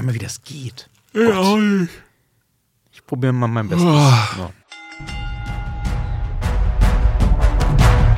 [0.00, 0.88] gar nicht mehr, wie das geht.
[1.12, 1.56] Ja,
[2.92, 3.86] ich probiere mal mein Bestes.
[4.36, 4.50] So.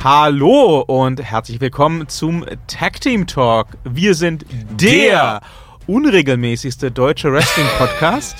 [0.03, 3.67] Hallo und herzlich willkommen zum Tag Team Talk.
[3.83, 4.45] Wir sind
[4.79, 5.41] der,
[5.87, 8.37] unregelmäßigste deutsche Wrestling Podcast.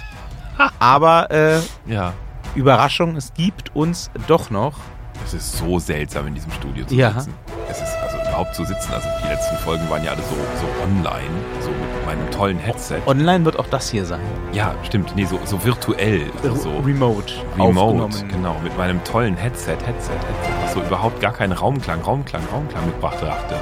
[0.80, 2.14] Aber äh, Ja,
[2.56, 4.80] Überraschung, es gibt uns doch noch.
[5.26, 7.12] es ist so seltsam in diesem Studio zu Ja.
[7.20, 7.34] sitzen.
[7.70, 7.94] Es ist
[8.34, 8.92] überhaupt zu sitzen.
[8.92, 11.30] Also die letzten Folgen waren ja alle so, so online,
[11.60, 13.02] so mit meinem tollen Headset.
[13.06, 14.22] Online wird auch das hier sein.
[14.54, 15.16] ja, stimmt.
[15.16, 16.32] Nee, so, so virtuell.
[16.42, 17.34] Also so Remote.
[17.58, 18.26] remote.
[18.28, 22.86] Genau, mit meinem tollen Headset, Headset, Headset, was so überhaupt gar keinen Raumklang, Raumklang, Raumklang
[22.86, 23.56] mitgebracht hatte.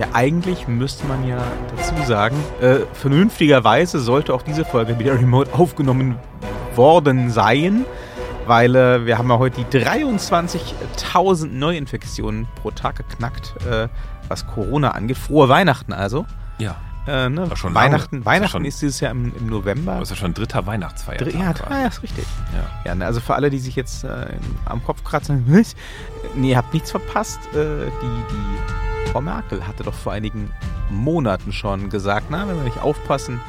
[0.00, 1.38] Ja, eigentlich müsste man ja
[1.76, 6.16] dazu sagen, äh, vernünftigerweise sollte auch diese Folge wieder remote aufgenommen
[6.74, 7.84] worden sein,
[8.46, 13.88] weil äh, wir haben ja heute die 23.000 Neuinfektionen pro Tag geknackt, äh,
[14.28, 15.18] was Corona angeht.
[15.18, 16.26] Frohe Weihnachten also.
[16.58, 16.76] Ja,
[17.06, 17.50] Äh, ne?
[17.50, 17.86] War schon lange.
[17.92, 19.94] Weihnachten, Ist Weihnachten schon- ist dieses Jahr im, im November.
[19.98, 21.28] das ist ja schon dritter Weihnachtsfeiertag.
[21.32, 21.80] Dr- ja, quasi.
[21.82, 22.24] ja, ist richtig.
[22.54, 22.64] ja.
[22.86, 24.26] Ja, ne, also für alle, die sich jetzt äh,
[24.64, 25.74] am Kopf kratzen, was?
[26.34, 27.40] nee, ihr habt nichts verpasst.
[27.54, 30.50] Äh, die, die Frau Merkel hatte doch vor einigen
[30.90, 33.40] Monaten schon gesagt, na, wenn wir nicht aufpassen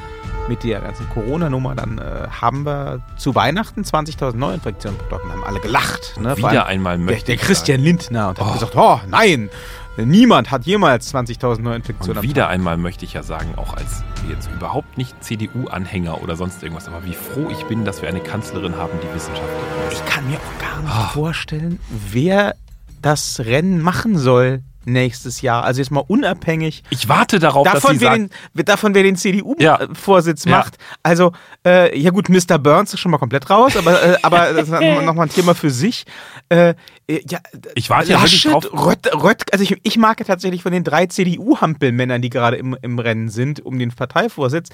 [0.48, 5.32] mit der ganzen Corona-Nummer, dann äh, haben wir zu Weihnachten 20.000 Neuinfektionen pro Tag und
[5.32, 6.14] haben alle gelacht.
[6.20, 6.36] Ne?
[6.36, 8.52] Wieder allem einmal der, möchte der ich Christian Lindner und hat Oh.
[8.52, 9.50] gesagt, oh nein,
[9.96, 14.48] niemand hat jemals 20.000 Neuinfektionen Und wieder einmal möchte ich ja sagen, auch als jetzt
[14.54, 18.76] überhaupt nicht CDU-Anhänger oder sonst irgendwas, aber wie froh ich bin, dass wir eine Kanzlerin
[18.76, 20.02] haben, die Wissenschaftlerin ist.
[20.04, 21.08] Ich kann mir auch gar nicht Ah.
[21.12, 22.54] vorstellen, wer
[23.02, 25.64] das Rennen machen soll nächstes Jahr.
[25.64, 29.02] Also jetzt mal unabhängig Ich warte darauf, dass davon, sie wer sagt, den, davon, wer
[29.02, 29.16] den.
[29.16, 30.50] CDU-Vorsitz Ja.
[30.58, 30.76] macht.
[31.02, 31.32] Also,
[31.66, 32.58] äh, ja gut, Mr.
[32.58, 35.70] Burns ist schon mal komplett raus, aber, äh, aber das ist nochmal ein Thema für
[35.70, 36.04] sich.
[36.48, 36.74] Äh,
[37.08, 37.38] äh, ja,
[37.74, 40.72] Ich warte ja wirklich Laschet, drauf- Rött, Rött, also ich, ich mag ja tatsächlich von
[40.72, 44.68] den drei CDU-Hampelmännern, die gerade im, im Rennen sind, um den Parteivorsitz,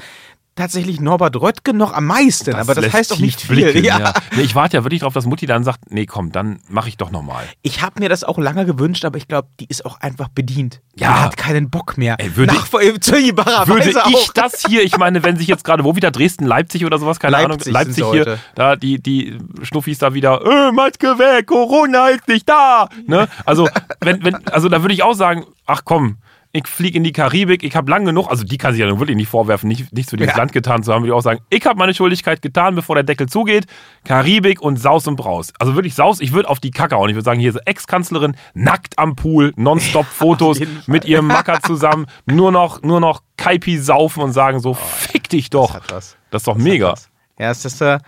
[0.55, 2.55] tatsächlich Norbert Röttgen noch am meisten.
[2.55, 3.57] aber das heißt doch nicht viel.
[3.57, 3.99] blicken, ja.
[3.99, 4.13] ja.
[4.37, 6.97] Nee, ich warte ja wirklich darauf, dass Mutti dann sagt, nee, komm, dann mache ich
[6.97, 7.45] doch nochmal.
[7.63, 10.81] Ich habe mir das auch lange gewünscht, aber ich glaube, die ist auch einfach bedient.
[10.95, 11.09] Ja.
[11.09, 12.17] Die hat keinen Bock mehr.
[12.19, 14.33] Ey, würde Nach, zugegebenerweise Würde ich auch.
[14.35, 17.33] das hier, ich meine, wenn sich jetzt gerade, wo wieder Dresden, Leipzig oder sowas, keine
[17.33, 18.39] Leipzig Ahnung, Leipzig hier, heute.
[18.55, 22.89] da die, die Schnuffis da wieder, äh, Maske weg, Corona ist nicht da.
[23.07, 23.29] Ne?
[23.47, 23.69] Also,
[24.01, 26.19] wenn, wenn, also da würde ich auch sagen, ach komm,
[26.55, 28.99] ich fliege in die Karibik, ich habe lang genug, also die kann sich ja nun
[28.99, 30.39] wirklich nicht vorwerfen, nicht, nichts für dieses Ja.
[30.39, 33.05] Land getan zu haben, würde ich auch sagen, ich habe meine Schuldigkeit getan, bevor der
[33.05, 33.65] Deckel zugeht,
[34.05, 35.53] Karibik und Saus und Braus.
[35.59, 37.09] Also wirklich Saus, ich würde auf die Kacke hauen.
[37.09, 40.69] Ich würde sagen, hier ist Ex-Kanzlerin, nackt am Pool, nonstop Fotos Fall.
[40.87, 45.49] mit ihrem Macker zusammen, nur noch, nur noch Kaipi saufen und sagen so, fick dich
[45.49, 45.81] doch.
[45.87, 46.17] Das.
[46.31, 46.95] Das ist doch mega.
[47.39, 47.99] Ja, es ist, äh,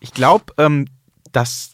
[0.00, 0.86] ich glaube, ähm,
[1.32, 1.70] das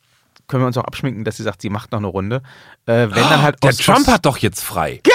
[0.46, 2.42] können wir uns auch abschminken, dass sie sagt, sie macht noch eine Runde.
[2.86, 5.00] Äh, wenn dann halt Der Trump hat doch jetzt frei.
[5.06, 5.12] ja,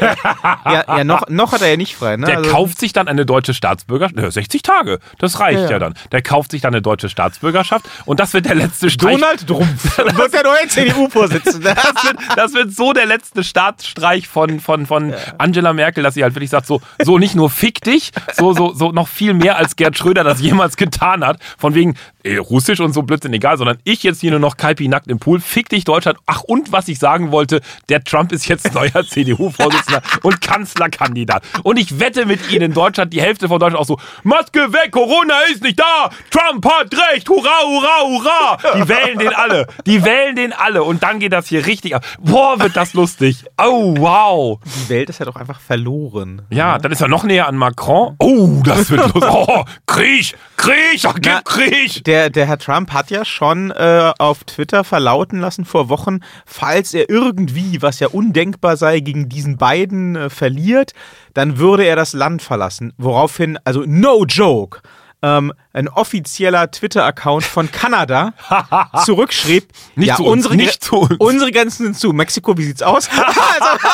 [0.00, 2.16] ja noch, noch hat er ja nicht frei.
[2.16, 2.26] Ne?
[2.26, 4.16] Der Also- kauft sich dann eine deutsche Staatsbürgerschaft.
[4.16, 4.98] Nö, 60 Tage.
[5.18, 5.78] Das reicht Ja, ja, ja.
[5.78, 5.94] dann.
[6.12, 9.16] Der kauft sich dann eine deutsche Staatsbürgerschaft und das wird der letzte Streich.
[9.20, 11.74] Donald Trumpf wird der neue CDU-Vorsitzende.
[11.82, 16.22] Das wird, das wird so der letzte Staatsstreich von, von, von Angela Merkel, dass sie
[16.22, 19.56] halt wirklich sagt, so, so nicht nur fick dich, so, so, so noch viel mehr
[19.56, 21.38] als Gerd Schröder das jemals getan hat.
[21.58, 24.88] Von wegen, äh, russisch und so Blödsinn egal, sondern ich jetzt hier nur noch Kaipi
[24.88, 26.18] nackt im Pool, fick dich Deutschland.
[26.26, 31.42] Ach, und was ich sagen wollte, der Trump ist jetzt neuer CDU-Vorsitzender und Kanzlerkandidat.
[31.62, 34.92] Und ich wette mit Ihnen in Deutschland, die Hälfte von Deutschland auch so, Maske weg,
[34.92, 38.58] Corona ist nicht da, Trump hat recht, hurra, hurra, hurra.
[38.76, 42.04] Die wählen den alle, die wählen den alle und dann geht das hier richtig ab.
[42.20, 43.44] Boah, wird das lustig.
[43.58, 44.58] Oh, wow.
[44.64, 46.42] Die Welt ist ja doch einfach verloren.
[46.50, 48.16] Ja, dann ist er noch näher an Macron.
[48.18, 49.30] Oh, das wird lustig.
[49.32, 52.04] Oh, Krieg, Krieg, ach, Na, gib Krieg.
[52.12, 56.92] Der, der Herr Trump hat ja schon äh, auf Twitter verlauten lassen vor Wochen, falls
[56.92, 60.92] er irgendwie, was ja undenkbar sei, gegen diesen beiden äh, verliert,
[61.32, 62.92] dann würde er das Land verlassen.
[62.98, 64.82] Woraufhin, also no joke,
[65.22, 68.34] ähm, ein offizieller Twitter-Account von Kanada
[69.06, 71.16] zurückschrieb, Nicht ja, zu uns, unsere, nicht zu uns.
[71.18, 72.12] unsere Grenzen sind zu.
[72.12, 73.08] Mexiko, wie sieht's aus?
[73.16, 73.86] also,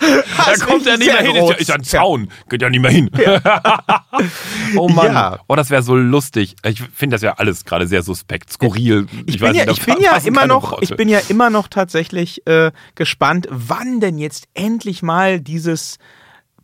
[0.36, 1.36] Da kommt er nicht mehr hin.
[1.36, 2.30] Ist ja, ist ja ein Zaun.
[2.48, 3.10] Geht ja nicht mehr hin.
[4.76, 5.06] oh Mann.
[5.06, 5.38] Ja.
[5.48, 6.56] Oh, das wäre so lustig.
[6.64, 9.06] Ich finde das ja alles gerade sehr suspekt, skurril.
[9.26, 10.84] Ich, bin ja, nicht, ich bin ja immer noch, Worte.
[10.84, 15.98] ich bin ja immer noch tatsächlich äh, gespannt, wann denn jetzt endlich mal dieses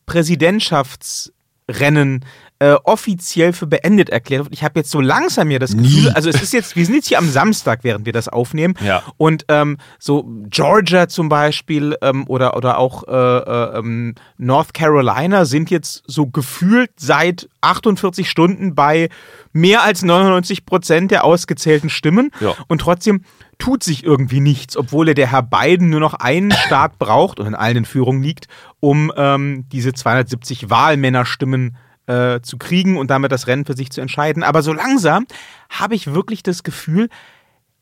[0.07, 2.25] Präsidentschaftsrennen
[2.61, 4.55] äh, offiziell für beendet erklärt wird.
[4.55, 7.09] Ich habe jetzt so langsam mir das Gefühl, also es ist jetzt, wir sind jetzt
[7.09, 8.75] hier am Samstag, während wir das aufnehmen.
[8.85, 9.03] Ja.
[9.17, 15.45] Und ähm, so Georgia zum Beispiel ähm, oder, oder auch äh, äh, ähm, North Carolina
[15.47, 19.09] sind jetzt so gefühlt seit 48 Stunden bei
[19.53, 22.31] mehr als 99 Prozent der ausgezählten Stimmen.
[22.41, 22.55] Ja.
[22.69, 23.25] Und trotzdem
[23.59, 27.47] tut sich irgendwie nichts, obwohl er der Herr Biden nur noch einen Staat braucht und
[27.47, 28.47] in allen in Führung liegt,
[28.81, 34.01] um ähm, diese 270 Wahlmännerstimmen äh, zu kriegen und damit das Rennen für sich zu
[34.01, 34.43] entscheiden.
[34.43, 35.27] Aber so langsam
[35.71, 37.09] habe ich wirklich das Gefühl,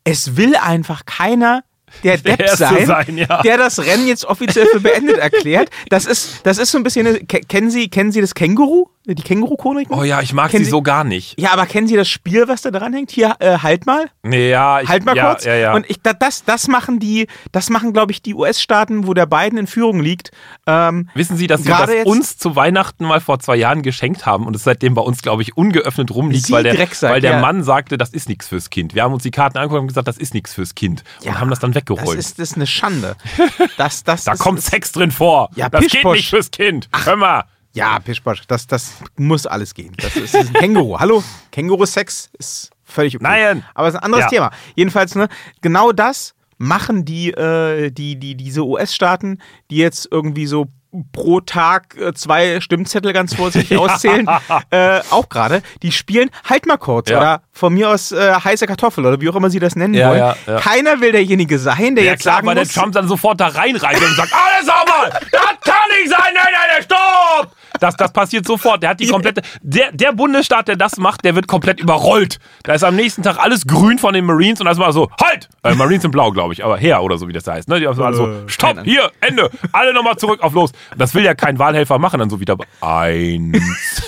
[0.03, 1.63] es will einfach keiner
[2.03, 3.41] der Depp sein, sein, ja.
[3.41, 5.69] der das Rennen jetzt offiziell für beendet erklärt.
[5.89, 8.89] Das ist, das ist so ein bisschen, kennen Sie, kennen Sie das Känguru?
[9.05, 9.89] Die Känguru-Chronik?
[9.91, 11.37] Oh ja, ich mag Kennen sie so gar nicht.
[11.37, 13.11] Ja, aber kennen Sie das Spiel, was da dran hängt?
[13.11, 14.09] Hier, äh, halt mal.
[14.23, 15.43] Nee, ja, ich, Halt mal ja, kurz.
[15.43, 15.73] Ja, ja.
[15.73, 19.25] Und ich, da- das, das machen die, das machen, glaube ich, die US-Staaten, wo der
[19.25, 20.31] Biden in Führung liegt.
[20.65, 24.47] Ähm, Wissen Sie, dass Sie das uns zu Weihnachten mal vor zwei Jahren geschenkt haben
[24.47, 27.41] und es seitdem bei uns, glaube ich, ungeöffnet rumliegt, Sie weil der, weil der ja.
[27.41, 28.95] Mann sagte, das ist nichts fürs Kind.
[28.95, 31.49] Wir haben uns die Karten angeguckt und gesagt, das ist nichts fürs Kind und haben
[31.49, 32.17] das dann das weggerollt.
[32.17, 33.15] ist, das ist eine Schande.
[33.77, 35.49] Das, das da ist, kommt Sex drin vor.
[35.55, 36.89] Ja, das geht nicht fürs Kind.
[37.05, 37.43] Hör mal.
[37.73, 39.93] Ja, Pischbosch, das, das muss alles gehen.
[39.97, 40.99] Das ist, das ist ein Känguru.
[40.99, 41.23] Hallo?
[41.51, 43.23] Känguru-Sex ist völlig okay.
[43.23, 43.63] Nein.
[43.73, 44.29] Aber es ist ein anderes Ja.
[44.29, 44.51] Thema.
[44.75, 45.27] Jedenfalls, ne,
[45.61, 49.39] genau das machen die, äh, die, die, diese US-Staaten,
[49.71, 50.67] die jetzt irgendwie so
[51.11, 54.27] pro Tag äh, zwei Stimmzettel ganz vorsichtig auszählen,
[54.69, 55.63] äh, auch gerade.
[55.81, 57.17] Die spielen halt mal kurz Ja.
[57.17, 60.09] oder von mir aus äh, heiße Kartoffel oder wie auch immer sie das nennen Ja,
[60.11, 60.35] wollen.
[60.45, 60.59] ja.
[60.59, 63.47] Keiner will derjenige sein, der jetzt klar, sagen weil der muss, Trump dann sofort da
[63.47, 67.52] reinreitet und sagt, alles sauber, das kann nicht sein, nein, nein, nein, stopp!
[67.83, 68.81] Das, das passiert sofort.
[68.81, 72.39] Der hat die komplette, der, der Bundesstaat, der das macht, der wird komplett überrollt.
[72.63, 75.49] Da ist am nächsten Tag alles grün von den Marines und erstmal so, halt!
[75.63, 77.67] Äh, Marines sind blau, glaube ich, aber her oder so, wie das heißt.
[77.67, 77.81] Ne?
[77.81, 80.71] Die haben so, Äh, stopp, hier, Ende, alle nochmal zurück auf los.
[80.97, 83.57] Das will ja kein Wahlhelfer machen, dann so wieder eins.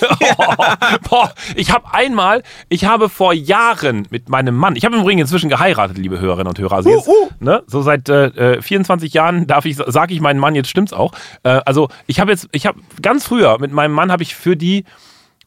[1.08, 5.20] Boah, ich habe einmal, ich habe vor Jahren mit meinem Mann, ich habe im Übrigen
[5.20, 6.76] inzwischen geheiratet, liebe Hörerinnen und Hörer.
[6.76, 7.28] Also jetzt, Uh, uh.
[7.40, 7.62] Ne?
[7.66, 11.12] So seit äh, 24 Jahren darf ich, sage ich meinen Mann, jetzt stimmt's auch.
[11.42, 14.56] Äh, also ich habe jetzt, ich habe ganz früher mit meinem Mann habe ich für
[14.56, 14.84] die,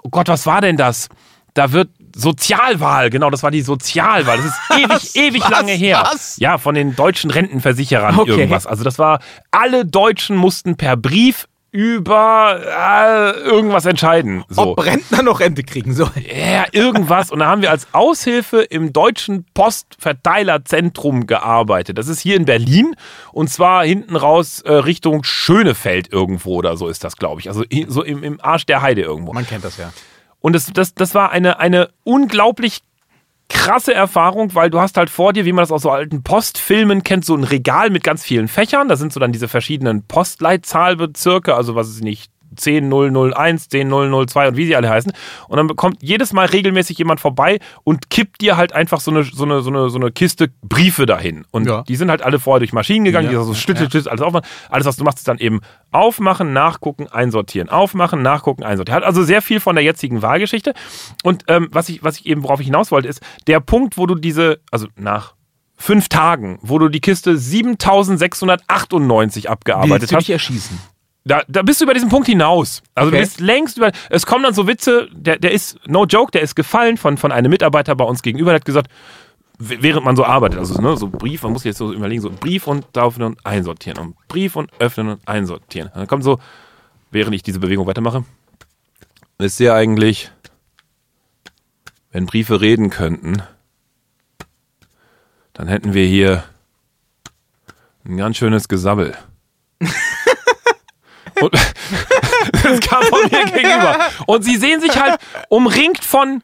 [0.04, 1.10] oh Gott, was war denn das?
[1.54, 4.38] Da wird Sozialwahl, genau, das war die Sozialwahl.
[4.38, 5.50] Das ist ewig, ewig Was?
[5.50, 6.04] lange her.
[6.12, 6.38] Was?
[6.38, 8.32] Ja, von den deutschen Rentenversicherern Okay.
[8.32, 8.66] irgendwas.
[8.68, 9.20] Also das war,
[9.52, 14.44] alle Deutschen mussten per Brief über äh, irgendwas entscheiden.
[14.50, 14.62] So.
[14.62, 16.26] ob Rentner noch Rente kriegen sollen.
[16.28, 17.32] Ja, irgendwas.
[17.32, 21.98] Und da haben wir als Aushilfe im Deutschen Postverteilerzentrum gearbeitet.
[21.98, 22.96] Das ist hier in Berlin
[23.32, 27.50] und zwar hinten raus äh, Richtung Schönefeld irgendwo oder so ist das, glaube ich.
[27.50, 29.34] Also so im, im Arsch der Heide irgendwo.
[29.34, 29.92] Man kennt das ja.
[30.42, 32.80] Und das, das, das war eine, eine unglaublich
[33.50, 37.04] krasse Erfahrung, weil du hast halt vor dir, wie man das aus so alten Postfilmen
[37.04, 38.88] kennt, so ein Regal mit ganz vielen Fächern.
[38.88, 44.66] Da sind so dann diese verschiedenen Postleitzahlbezirke, also was ist nicht 10001, 10002 und wie
[44.66, 45.12] sie alle heißen.
[45.48, 49.24] Und dann kommt jedes Mal regelmäßig jemand vorbei und kippt dir halt einfach so eine,
[49.24, 51.46] so eine, so eine, so eine Kiste Briefe dahin.
[51.52, 51.84] Und Ja.
[51.84, 53.40] die sind halt alle vorher durch Maschinen gegangen, Ja.
[53.40, 54.48] die so Schnitt, Schnitt, alles aufmachen.
[54.70, 55.62] Alles, was du machst, ist dann eben
[55.92, 57.70] aufmachen, nachgucken, einsortieren.
[57.70, 59.02] Aufmachen, nachgucken, einsortieren.
[59.02, 60.74] Hat also sehr viel von der jetzigen Wahlgeschichte.
[61.24, 64.06] Und ähm, was, ich, was ich eben, worauf ich hinaus wollte, ist der Punkt, wo
[64.06, 65.34] du diese, also nach
[65.76, 70.80] fünf Tagen, wo du die Kiste 7698 abgearbeitet Willst du hast, dich erschießen?
[71.30, 72.82] Da, da bist du über diesen Punkt hinaus.
[72.96, 73.18] Also Okay.
[73.18, 73.92] du bist längst über.
[74.10, 77.32] Es kommen dann so Witze, der, der ist, no joke, der ist gefallen von, von
[77.32, 78.92] einem Mitarbeiter bei uns gegenüber, der hat gesagt,
[79.60, 82.66] während man so arbeitet, also ne, so Brief, man muss jetzt so überlegen, so Brief
[82.68, 85.90] und öffnen und einsortieren und Brief und öffnen und einsortieren.
[85.90, 86.40] Und dann kommt so,
[87.12, 88.24] während ich diese Bewegung weitermache,
[89.38, 90.32] wisst ihr eigentlich,
[92.12, 93.44] wenn Briefe reden könnten,
[95.54, 96.44] dann hätten wir hier
[98.06, 99.16] ein ganz schönes Gesabbel.
[101.42, 101.54] Und
[102.64, 104.00] das kam von mir gegenüber.
[104.26, 105.20] Und sie sehen sich halt
[105.50, 106.44] umringt von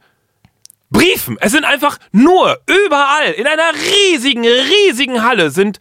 [0.90, 1.36] Briefen.
[1.40, 5.78] Es sind einfach nur überall in einer riesigen, riesigen Halle sind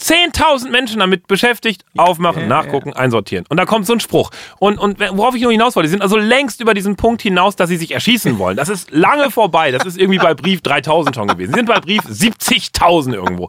[0.00, 3.46] 10.000 Menschen damit beschäftigt, aufmachen, nachgucken, einsortieren.
[3.48, 4.30] Und da kommt so ein Spruch.
[4.58, 7.54] Und, und worauf ich nur hinaus wollte, die sind also längst über diesen Punkt hinaus,
[7.54, 8.56] dass sie sich erschießen wollen.
[8.56, 9.70] Das ist lange vorbei.
[9.70, 11.52] Das ist irgendwie bei Brief 3.000 schon gewesen.
[11.52, 13.46] Sie sind bei Brief 70.000 irgendwo.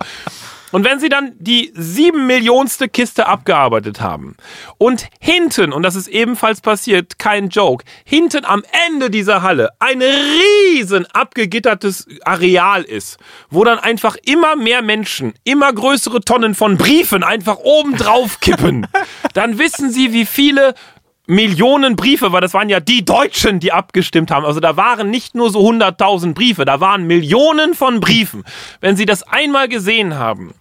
[0.73, 4.35] Und wenn sie dann die sieben Millionste Kiste abgearbeitet haben
[4.79, 10.01] und hinten, und das ist ebenfalls passiert, kein Joke, hinten am Ende dieser Halle ein
[10.01, 13.19] riesen abgegittertes Areal ist,
[13.51, 18.87] wo dann einfach immer mehr Menschen, immer größere Tonnen von Briefen einfach oben drauf kippen,
[19.35, 20.73] dann wissen sie, wie viele
[21.27, 24.43] Millionen Briefe, weil das waren ja die Deutschen, die abgestimmt haben.
[24.43, 28.43] Also da waren nicht nur so 100.000 Briefe, da waren Millionen von Briefen.
[28.81, 30.55] Wenn Sie das einmal gesehen haben,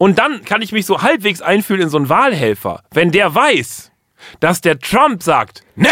[0.00, 3.92] und dann kann ich mich so halbwegs einfühlen in so einen Wahlhelfer, wenn der weiß,
[4.40, 5.90] dass der Trump sagt, ne,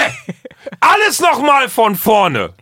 [0.80, 2.54] alles nochmal von vorne.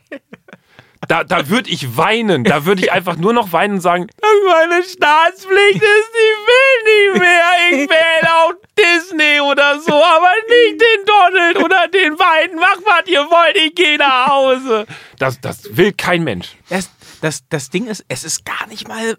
[1.07, 2.43] Da, da würde ich weinen.
[2.43, 4.09] Da würde ich einfach nur noch weinen und sagen,
[4.49, 7.45] meine Staatspflicht ist, ich will nicht mehr.
[7.71, 12.59] Ich wähle auch Disney oder so, aber nicht den Donald oder den beiden.
[12.59, 14.85] Macht, was ihr wollt, ich gehe nach Hause.
[15.21, 16.57] Das, das will kein Mensch.
[16.71, 19.17] Das, das, das Ding ist, es ist gar nicht mal,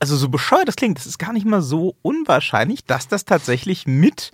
[0.00, 3.86] also so bescheuert das klingt, es ist gar nicht mal so unwahrscheinlich, dass das tatsächlich
[3.86, 4.32] mit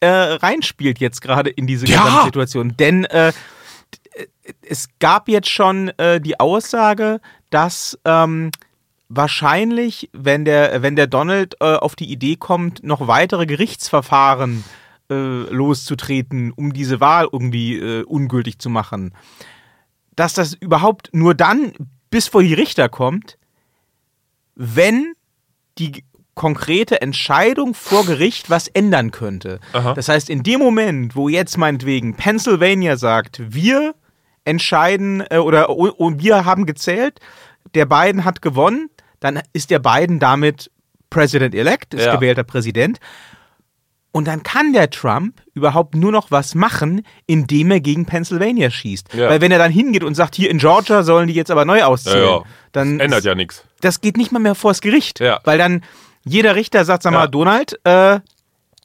[0.00, 2.02] äh, reinspielt jetzt gerade in diese Ja.
[2.04, 2.76] gesamte Situation.
[2.78, 3.32] Denn äh,
[4.62, 7.20] es gab jetzt schon äh, die Aussage,
[7.50, 8.50] dass ähm,
[9.08, 14.64] wahrscheinlich, wenn der, wenn der Donald äh, auf die Idee kommt, noch weitere Gerichtsverfahren
[15.10, 19.12] äh, loszutreten, um diese Wahl irgendwie äh, ungültig zu machen,
[20.16, 21.72] dass das überhaupt nur dann
[22.10, 23.36] bis vor die Richter kommt,
[24.54, 25.12] wenn
[25.78, 26.04] die
[26.34, 29.60] konkrete Entscheidung vor Gericht was ändern könnte.
[29.72, 29.94] Aha.
[29.94, 33.94] Das heißt, in dem Moment, wo jetzt meinetwegen Pennsylvania sagt, wir
[34.44, 37.20] entscheiden äh, oder und wir haben gezählt,
[37.74, 38.88] der Biden hat gewonnen,
[39.20, 40.70] dann ist der Biden damit
[41.10, 42.14] President-elect, ist Ja.
[42.14, 43.00] gewählter Präsident.
[44.12, 49.14] Und dann kann der Trump überhaupt nur noch was machen, indem er gegen Pennsylvania schießt.
[49.14, 49.28] Ja.
[49.28, 51.82] Weil wenn er dann hingeht und sagt, hier in Georgia sollen die jetzt aber neu
[51.84, 52.42] auszählen, Ja, ja.
[52.72, 53.64] dann Ändert ja nichts.
[53.80, 55.20] das geht nicht mal mehr vors Gericht.
[55.20, 55.38] Ja.
[55.44, 55.82] Weil dann
[56.24, 57.26] jeder Richter sagt, sag mal, Ja.
[57.28, 58.18] Donald, äh,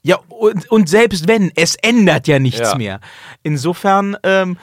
[0.02, 3.00] ja, und, und selbst wenn, es ändert ja nichts mehr.
[3.42, 4.56] Insofern ähm,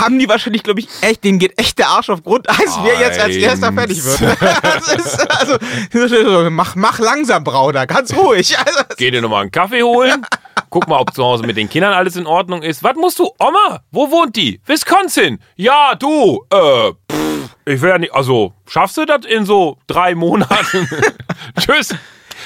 [0.00, 3.18] haben die wahrscheinlich, glaube ich, echt, denen geht echt der Arsch auf Grundeis, wer jetzt
[3.18, 4.20] als erster fertig wird.
[4.62, 8.56] Das ist, also, mach, mach langsam, Brauder, ganz ruhig.
[8.66, 10.26] Also, Geh dir nochmal einen Kaffee holen.
[10.70, 12.82] Guck mal, ob zu Hause mit den Kindern alles in Ordnung ist.
[12.82, 13.30] Was musst du?
[13.38, 14.60] Oma, wo wohnt die?
[14.66, 15.38] Wisconsin.
[15.56, 16.44] Ja, du.
[16.50, 18.14] Äh, pff, ich will ja nicht.
[18.14, 20.88] Also, schaffst du das in so drei Monaten?
[21.58, 21.94] Tschüss.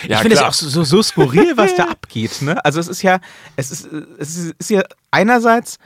[0.06, 2.42] Ja, ich finde es auch so, so, so skurril, was da abgeht.
[2.42, 2.62] Ne?
[2.64, 3.20] Also es ist ja,
[3.56, 3.88] es ist,
[4.18, 5.78] es ist ja einerseits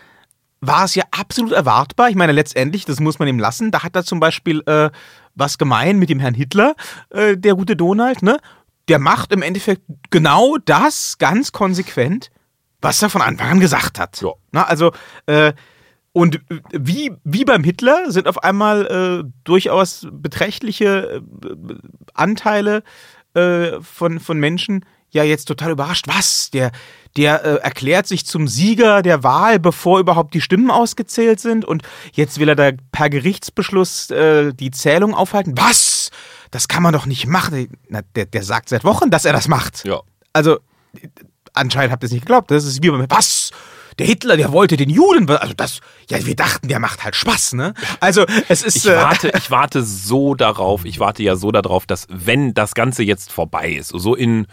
[0.66, 2.08] war es ja absolut erwartbar.
[2.08, 3.70] Ich meine, letztendlich, das muss man ihm lassen.
[3.70, 4.90] Da hat er zum Beispiel äh,
[5.34, 6.74] was gemein mit dem Herrn Hitler,
[7.10, 8.38] äh, der gute Donald, ne?
[8.88, 12.30] Der macht im Endeffekt genau das ganz konsequent,
[12.82, 14.20] was er von Anfang an gesagt hat.
[14.20, 14.32] Ja.
[14.52, 14.92] Na, also,
[15.26, 15.54] äh,
[16.12, 16.40] und
[16.70, 21.74] wie, wie beim Hitler sind auf einmal äh, durchaus beträchtliche äh,
[22.12, 22.84] Anteile
[23.34, 26.06] äh, von, von Menschen ja jetzt total überrascht.
[26.06, 26.50] Was?
[26.50, 26.70] Der,
[27.16, 31.82] der äh, erklärt sich zum Sieger der Wahl, bevor überhaupt die Stimmen ausgezählt sind und
[32.12, 35.54] jetzt will er da per Gerichtsbeschluss äh, die Zählung aufhalten.
[35.56, 36.10] Was?
[36.50, 37.68] Das kann man doch nicht machen.
[37.88, 39.84] Na, der, der sagt seit Wochen, dass er das macht.
[39.84, 40.00] Ja.
[40.32, 40.58] Also,
[41.52, 42.50] anscheinend habt ihr es nicht geglaubt.
[42.50, 43.50] Das ist wie beim Was?
[43.98, 45.30] Der Hitler, der wollte den Juden.
[45.30, 45.80] Also das,
[46.10, 47.74] ja, wir dachten, der macht halt Spaß, ne?
[48.00, 48.76] Also es ist.
[48.76, 52.74] Ich äh, warte, ich warte so darauf, ich warte ja so darauf, dass wenn das
[52.74, 54.46] Ganze jetzt vorbei ist, so in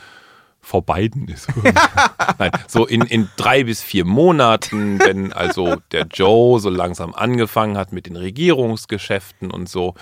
[0.62, 1.48] vor beiden ist.
[2.39, 7.77] Nein, so in, in drei bis vier Monaten, wenn also der Joe so langsam angefangen
[7.77, 9.96] hat mit den Regierungsgeschäften und so.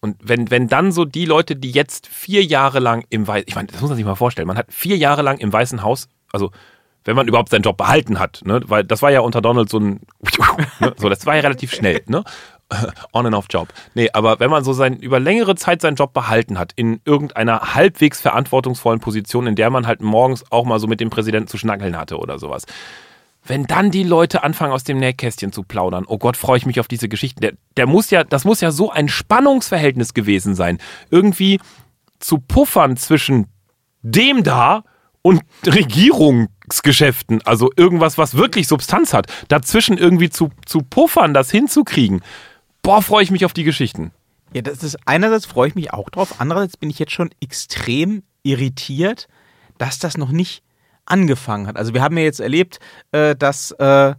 [0.00, 3.54] Und wenn, wenn dann so die Leute, die jetzt vier Jahre lang im Weißen, ich
[3.54, 6.08] meine, das muss man sich mal vorstellen, man hat vier Jahre lang im Weißen Haus,
[6.32, 6.50] also
[7.04, 8.60] wenn man überhaupt seinen Job behalten hat, ne?
[8.66, 10.00] weil das war ja unter Donald so ein,
[10.80, 10.94] ne?
[10.96, 12.22] so das war ja relativ schnell, ne?
[13.12, 13.68] On and off Job.
[13.94, 17.74] Nee, aber wenn man so sein, über längere Zeit seinen Job behalten hat, in irgendeiner
[17.74, 21.58] halbwegs verantwortungsvollen Position, in der man halt morgens auch mal so mit dem Präsidenten zu
[21.58, 22.66] schnackeln hatte oder sowas.
[23.44, 26.80] Wenn dann die Leute anfangen, aus dem Nähkästchen zu plaudern, oh Gott, freue ich mich
[26.80, 27.40] auf diese Geschichten.
[27.40, 30.78] Der, der muss ja, das muss ja so ein Spannungsverhältnis gewesen sein.
[31.10, 31.60] Irgendwie
[32.18, 33.46] zu puffern zwischen
[34.02, 34.84] dem da
[35.22, 42.22] und Regierungsgeschäften, also irgendwas, was wirklich Substanz hat, dazwischen irgendwie zu, zu puffern, das hinzukriegen.
[42.88, 44.12] Boah, freue ich mich auf die Geschichten.
[44.54, 48.22] Ja, das ist einerseits freue ich mich auch drauf, andererseits bin ich jetzt schon extrem
[48.42, 49.28] irritiert,
[49.76, 50.62] dass das noch nicht
[51.04, 51.76] angefangen hat.
[51.76, 52.80] Also wir haben ja jetzt erlebt,
[53.12, 54.14] äh, dass, äh,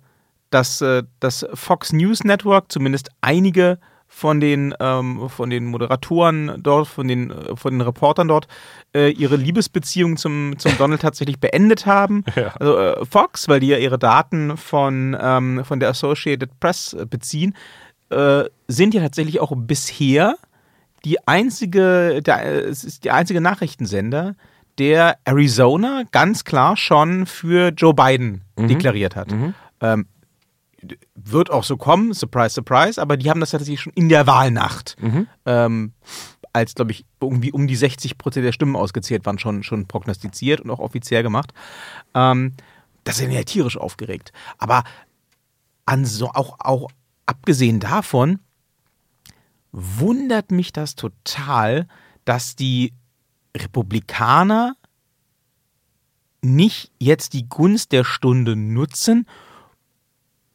[0.51, 6.87] dass äh, das Fox News Network zumindest einige von den, ähm, von den Moderatoren dort,
[6.87, 8.47] von den, äh, von den Reportern dort
[8.93, 12.23] äh, ihre Liebesbeziehung zum, zum Donald tatsächlich beendet haben.
[12.59, 17.07] Also äh, Fox, weil die ja ihre Daten von, ähm, von der Associated Press äh,
[17.07, 17.55] beziehen,
[18.09, 20.35] äh, sind ja tatsächlich auch bisher
[21.05, 24.35] die einzige, der, es ist der einzige Nachrichtensender,
[24.77, 29.31] der Arizona ganz klar schon für Joe Biden deklariert hat.
[29.81, 30.07] Ähm,
[31.15, 34.95] wird auch so kommen, surprise, surprise, aber die haben das tatsächlich schon in der Wahlnacht,
[35.45, 35.91] ähm,
[36.53, 40.61] als, glaube ich, irgendwie um die 60 Prozent der Stimmen ausgezählt waren, schon, schon prognostiziert
[40.61, 41.51] und auch offiziell gemacht.
[42.13, 42.53] Ähm,
[43.03, 44.31] das sind ja tierisch aufgeregt.
[44.57, 44.83] Aber
[45.85, 46.89] an so, auch, auch
[47.29, 48.39] abgesehen davon,
[49.71, 51.87] wundert mich das total,
[52.25, 52.93] dass die
[53.55, 54.75] Republikaner
[56.41, 59.27] nicht jetzt die Gunst der Stunde nutzen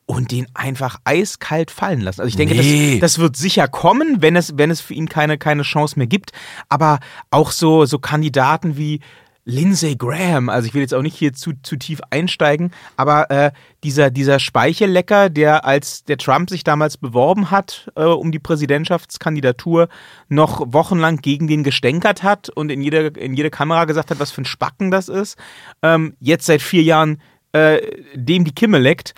[0.07, 2.21] und den einfach eiskalt fallen lassen.
[2.21, 2.99] Also ich denke, Nee.
[2.99, 6.07] das, das wird sicher kommen, wenn es, wenn es für ihn keine, keine Chance mehr
[6.09, 6.33] gibt.
[6.69, 6.99] Aber
[7.31, 9.01] auch so, so Kandidaten wie
[9.47, 13.51] Lindsey Graham, also ich will jetzt auch nicht hier zu, zu tief einsteigen, aber äh,
[13.83, 19.89] dieser, dieser Speichellecker, der als der Trump sich damals beworben hat äh, um die Präsidentschaftskandidatur,
[20.29, 24.31] noch wochenlang gegen den gestänkert hat und in jeder, in jeder Kamera gesagt hat, was
[24.31, 25.37] für ein Spacken das ist,
[25.83, 27.21] ähm, jetzt seit vier Jahren
[27.53, 27.81] äh,
[28.15, 29.15] dem die Kimme leckt,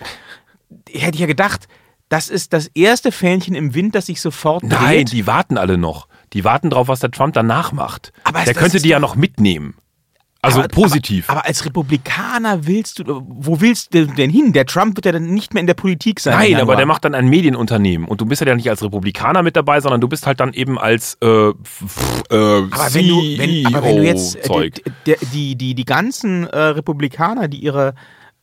[0.91, 1.67] hätte ich ja gedacht,
[2.09, 4.71] das ist das erste Fähnchen im Wind, das sich sofort dreht.
[4.71, 6.07] Nein, die warten alle noch.
[6.33, 8.13] Die warten drauf, was der Trump danach macht.
[8.23, 9.75] Aber der könnte die ja noch mitnehmen.
[10.41, 11.29] Also Aber- positiv.
[11.29, 14.53] Aber, aber als Republikaner willst du, wo willst du denn hin?
[14.53, 16.37] Der Trump wird ja dann nicht mehr in der Politik sein.
[16.37, 19.43] Nein, aber der macht dann ein Medienunternehmen und du bist ja dann nicht als Republikaner
[19.43, 21.53] mit dabei, sondern du bist halt dann eben als äh, äh,
[22.29, 24.69] Aber wenn du, wenn, aber wenn du jetzt äh,
[25.05, 27.93] die, die, die, die ganzen äh, Republikaner, die ihre,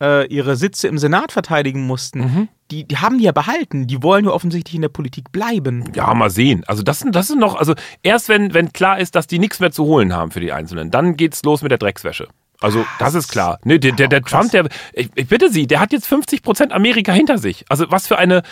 [0.02, 2.48] äh, ihre Sitze im Senat verteidigen mussten, Mhm.
[2.74, 3.86] Die, die haben die ja behalten.
[3.86, 5.92] Die wollen nur offensichtlich in der Politik bleiben.
[5.94, 6.64] Ja, mal sehen.
[6.66, 9.60] Also das sind, das sind noch, also erst wenn, wenn klar ist, dass die nichts
[9.60, 12.28] mehr zu holen haben für die Einzelnen, dann geht's los mit der Dreckswäsche.
[12.60, 13.58] Also das ist klar.
[13.64, 16.72] Ne, der der, der Trump, der, ich, ich bitte Sie, der hat jetzt 50 Prozent
[16.72, 17.64] Amerika hinter sich.
[17.68, 18.42] Also was für eine,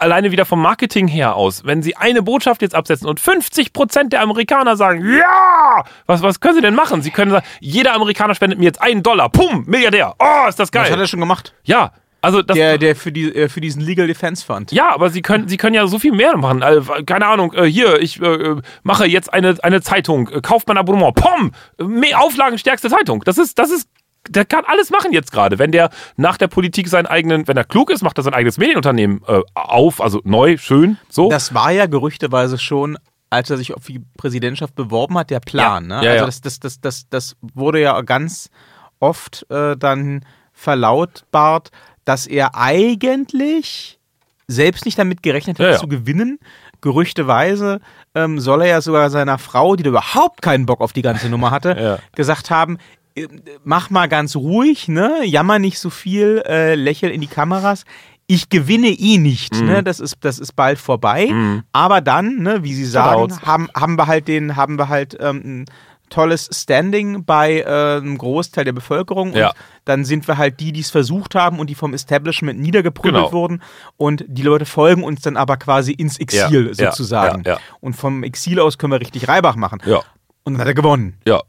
[0.00, 4.12] alleine wieder vom Marketing her aus, wenn Sie eine Botschaft jetzt absetzen und 50 Prozent
[4.12, 7.02] der Amerikaner sagen, ja, was, was können Sie denn machen?
[7.02, 10.14] Sie können sagen, jeder Amerikaner spendet mir jetzt einen Dollar, pum, Milliardär.
[10.18, 11.00] Oh, ist das Das hat geil.
[11.00, 11.54] er schon gemacht.
[11.64, 14.72] Ja, also das, Der, der für, die, äh, für diesen Legal Defense Fund.
[14.72, 16.62] ja, aber sie können, sie können ja so viel mehr machen.
[16.62, 21.14] Also, keine Ahnung, äh, hier, ich äh, mache jetzt eine, eine Zeitung, kauft mein Abonnement,
[21.14, 23.22] pom, mehr Auflagenstärkste Zeitung.
[23.24, 23.88] Das ist, das ist,
[24.28, 25.58] der kann alles machen jetzt gerade.
[25.58, 28.58] Wenn der nach der Politik seinen eigenen, wenn er klug ist, macht er sein eigenes
[28.58, 31.30] Medienunternehmen äh, auf, also neu, schön, so.
[31.30, 32.98] Das war ja gerüchteweise schon,
[33.30, 35.88] als er sich auf die Präsidentschaft beworben hat, der Plan.
[35.88, 36.00] Ja.
[36.00, 36.04] Ne?
[36.04, 36.26] Ja, also ja.
[36.26, 38.50] Das, das, das, das, das wurde ja ganz
[38.98, 41.70] oft äh, dann verlautbart,
[42.08, 43.98] dass er eigentlich
[44.46, 45.78] selbst nicht damit gerechnet hat, Ja, ja.
[45.78, 46.38] zu gewinnen.
[46.80, 47.80] Gerüchteweise
[48.14, 51.28] ähm, soll er ja sogar seiner Frau, die da überhaupt keinen Bock auf die ganze
[51.28, 51.98] Nummer hatte, Ja.
[52.16, 52.78] gesagt haben,
[53.14, 53.26] äh,
[53.64, 55.20] mach mal ganz ruhig, ne?
[55.24, 57.84] Jammer nicht so viel, äh, lächel in die Kameras.
[58.26, 59.66] Ich gewinne eh nicht, Mhm.
[59.66, 59.82] ne?
[59.82, 61.30] Das ist, das ist bald vorbei.
[61.72, 65.64] Aber dann, ne, wie Sie sagen, haben, haben wir halt den, haben wir halt ähm,
[66.10, 69.34] tolles Standing bei äh, einem Großteil der Bevölkerung.
[69.34, 69.48] Ja.
[69.48, 73.14] Und dann sind wir halt die, die es versucht haben und die vom Establishment niedergeprügelt
[73.24, 73.32] Genau.
[73.32, 73.62] wurden.
[73.96, 77.42] Und die Leute folgen uns dann aber quasi ins Exil Ja, ja, sozusagen.
[77.44, 77.58] ja, ja.
[77.80, 79.80] Und vom Exil aus können wir richtig Reibach machen.
[79.86, 80.00] ja,
[80.44, 81.16] Und dann hat er gewonnen.
[81.26, 81.40] ja.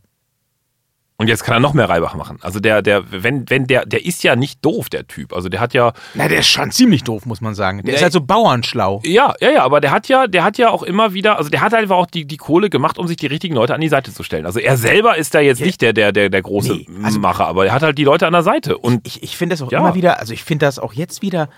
[1.19, 2.39] Und jetzt kann er noch mehr Reibach machen.
[2.41, 5.33] Also der, der, wenn, wenn der, der ist ja nicht doof, der Typ.
[5.33, 7.79] Also der hat ja, Na, der ist schon ziemlich doof, muss man sagen.
[7.79, 7.95] Der Nee.
[7.97, 9.01] ist halt so bauernschlau.
[9.03, 11.59] Ja, ja, ja, aber der hat ja, der hat ja auch immer wieder, also der
[11.59, 14.13] hat einfach auch die, die Kohle gemacht, um sich die richtigen Leute an die Seite
[14.13, 14.45] zu stellen.
[14.45, 17.47] Also er selber ist da jetzt nicht der, der, der, der große Nee, also- Macher,
[17.47, 18.77] aber er hat halt die Leute an der Seite.
[18.77, 19.79] Und Ich, ich finde das auch Ja.
[19.79, 21.49] immer wieder, also ich finde das auch jetzt wieder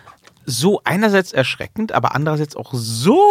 [0.44, 3.22] so einerseits erschreckend, aber andererseits auch so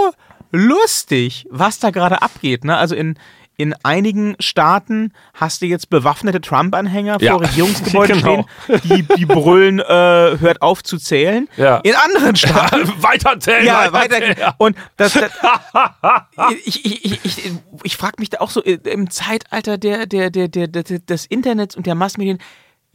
[0.52, 2.64] lustig, was da gerade abgeht.
[2.64, 2.76] Ne?
[2.76, 3.16] Also in,
[3.60, 7.32] in einigen Staaten hast du jetzt bewaffnete Trump-Anhänger Ja.
[7.32, 8.46] vor Regierungsgebäuden Genau.
[8.64, 11.48] stehen, die, die brüllen, äh, hört auf zu zählen.
[11.56, 11.76] Ja.
[11.78, 14.36] In anderen Staaten weiter zählen, ja, weiter, zählen.
[14.58, 15.30] Und das, das
[16.64, 20.48] ich, ich, ich, ich, frage mich da auch so äh, im Zeitalter der, der, der,
[20.48, 22.38] der, des Internets und der Massmedien,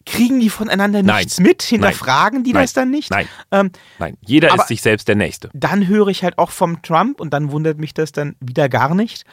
[0.06, 1.18] kriegen die voneinander Nein.
[1.24, 1.64] nichts mit?
[1.64, 2.64] Hinterfragen die Nein.
[2.64, 3.10] das dann nicht?
[3.10, 3.28] Nein.
[3.52, 5.50] Ähm, Nein, jeder ist sich selbst der Nächste.
[5.54, 8.94] dann höre ich halt auch vom Trump und dann wundert mich das dann wieder gar
[8.94, 9.26] nicht.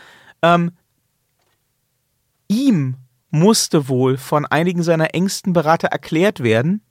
[0.43, 0.73] Ähm,
[2.53, 2.97] ihm
[3.31, 6.83] musste wohl von einigen seiner engsten Berater erklärt werden,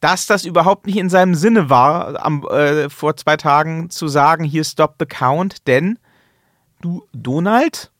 [0.00, 4.44] dass das überhaupt nicht in seinem Sinne war, am, äh, vor zwei Tagen zu sagen,
[4.44, 5.98] hier stop the count, denn
[6.80, 7.90] du, Donald,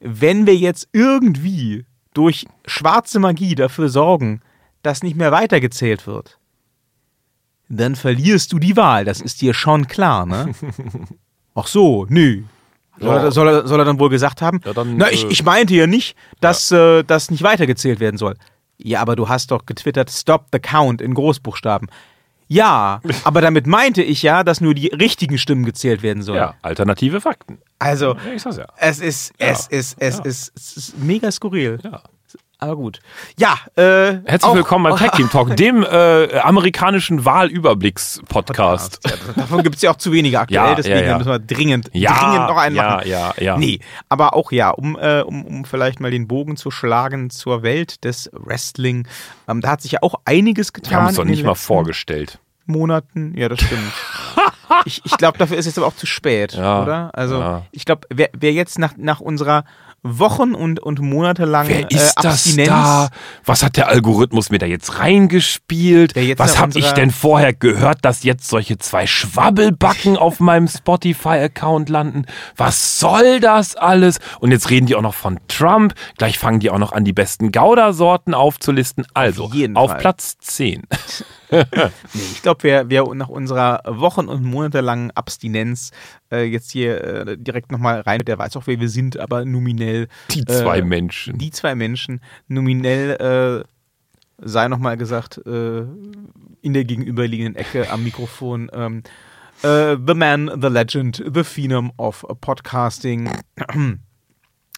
[0.00, 1.84] wenn wir jetzt irgendwie
[2.14, 4.40] durch schwarze Magie dafür sorgen,
[4.82, 6.38] dass nicht mehr weitergezählt wird,
[7.68, 9.04] dann verlierst du die Wahl.
[9.04, 10.52] Das ist dir schon klar, ne?
[11.54, 12.44] Ach so, nö.
[12.98, 13.22] Soll, Ja.
[13.24, 14.60] er, soll, er, soll er dann wohl gesagt haben?
[14.64, 18.16] Ja, dann, Na, ich, äh, ich meinte ja nicht, dass äh, das nicht weitergezählt werden
[18.16, 18.34] soll.
[18.78, 21.88] Ja, aber du hast doch getwittert, stop the count in Großbuchstaben.
[22.48, 26.38] Ja, aber damit meinte ich ja, dass nur die richtigen Stimmen gezählt werden sollen.
[26.38, 27.58] Ja, alternative Fakten.
[27.78, 28.66] Also, Ja, sag's ja.
[28.78, 29.78] es ist, es Ja.
[29.78, 30.24] ist, es Ja.
[30.24, 31.78] ist, es ist mega skurril.
[31.82, 32.02] Ja.
[32.58, 33.00] Aber gut.
[33.38, 39.00] Ja, äh, Herzlich willkommen beim Tag Team Talk, dem äh, amerikanischen Wahlüberblicks-Podcast.
[39.06, 41.18] Ja, davon gibt es ja auch zu wenige aktuell, Ja, deswegen ja, ja.
[41.18, 43.08] müssen wir dringend, Ja, dringend noch einen ja, machen.
[43.08, 43.58] ja, ja.
[43.58, 47.62] Nee, aber auch ja, um, äh, um, um vielleicht mal den Bogen zu schlagen zur
[47.62, 49.06] Welt des Wrestling.
[49.48, 50.90] Ähm, da hat sich ja auch einiges getan.
[50.92, 52.38] Wir haben uns doch nicht mal vorgestellt.
[52.64, 53.34] Monaten.
[53.36, 53.92] Ja, das stimmt.
[54.86, 57.10] ich ich glaube, dafür ist es aber auch zu spät, Ja, oder?
[57.12, 57.62] Also, ja.
[57.70, 59.64] ich glaube, wer, wer jetzt nach, nach unserer
[60.06, 63.08] Wochen- und, und monatelangen Wer ist äh, das Abstinenz da?
[63.44, 66.16] Was hat der Algorithmus mir da jetzt reingespielt?
[66.16, 71.88] Jetzt Was habe ich denn vorher gehört, dass jetzt solche zwei Schwabbelbacken auf meinem Spotify-Account
[71.88, 72.26] landen?
[72.56, 74.18] Was soll das alles?
[74.40, 75.94] Und jetzt reden die auch noch von Trump.
[76.18, 79.06] Gleich fangen die auch noch an, die besten Gouda-Sorten aufzulisten.
[79.14, 80.00] Also, auf Fall.
[80.00, 80.82] Platz 10.
[81.50, 85.90] Nee, ich glaube, wer, wer nach unserer Wochen- und monatelangen Abstinenz
[86.32, 90.08] äh, jetzt hier äh, direkt nochmal rein, der weiß auch, wer wir sind, aber nominell.
[90.30, 91.38] Die zwei äh, Menschen.
[91.38, 93.64] Die zwei Menschen nominell
[94.38, 95.78] sei nochmal gesagt, äh,
[96.60, 98.70] in der gegenüberliegenden Ecke am Mikrofon.
[98.72, 99.02] Ähm,
[99.62, 103.30] äh, the Man, the Legend, the Phenom of Podcasting.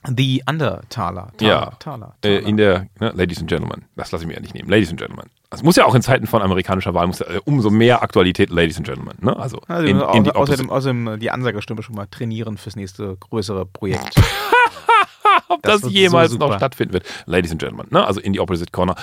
[0.06, 0.82] The Undertaler.
[0.88, 1.70] Taler, Ja.
[1.80, 2.46] Taler, Äh, Taler.
[2.48, 4.68] in der, ne, Ladies and Gentlemen, das lasse ich mir ja nicht nehmen.
[4.68, 5.28] Ladies and Gentlemen.
[5.50, 8.50] Das muss ja auch in Zeiten von amerikanischer Wahl, muss ja, äh, umso mehr Aktualität,
[8.50, 9.16] Ladies and Gentlemen.
[9.20, 9.34] Ne?
[9.34, 13.64] Also, Also, in, in die außerdem, außerdem die Ansagerstimme schon mal trainieren fürs nächste größere
[13.64, 14.14] Projekt.
[15.48, 17.04] Ob das das, jemals so noch stattfinden wird.
[17.24, 18.06] Ladies and Gentlemen, ne?
[18.06, 18.94] also in die Opposite Corner.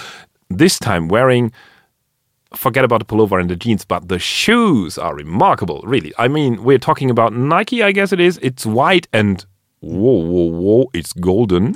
[0.56, 1.52] This time wearing,
[2.54, 6.14] forget about the pullover and the jeans, but the shoes are remarkable, really.
[6.20, 8.38] I mean, we're talking about Nike, I guess it is.
[8.44, 9.44] It's white and,
[9.80, 11.76] whoa, whoa, whoa, it's golden.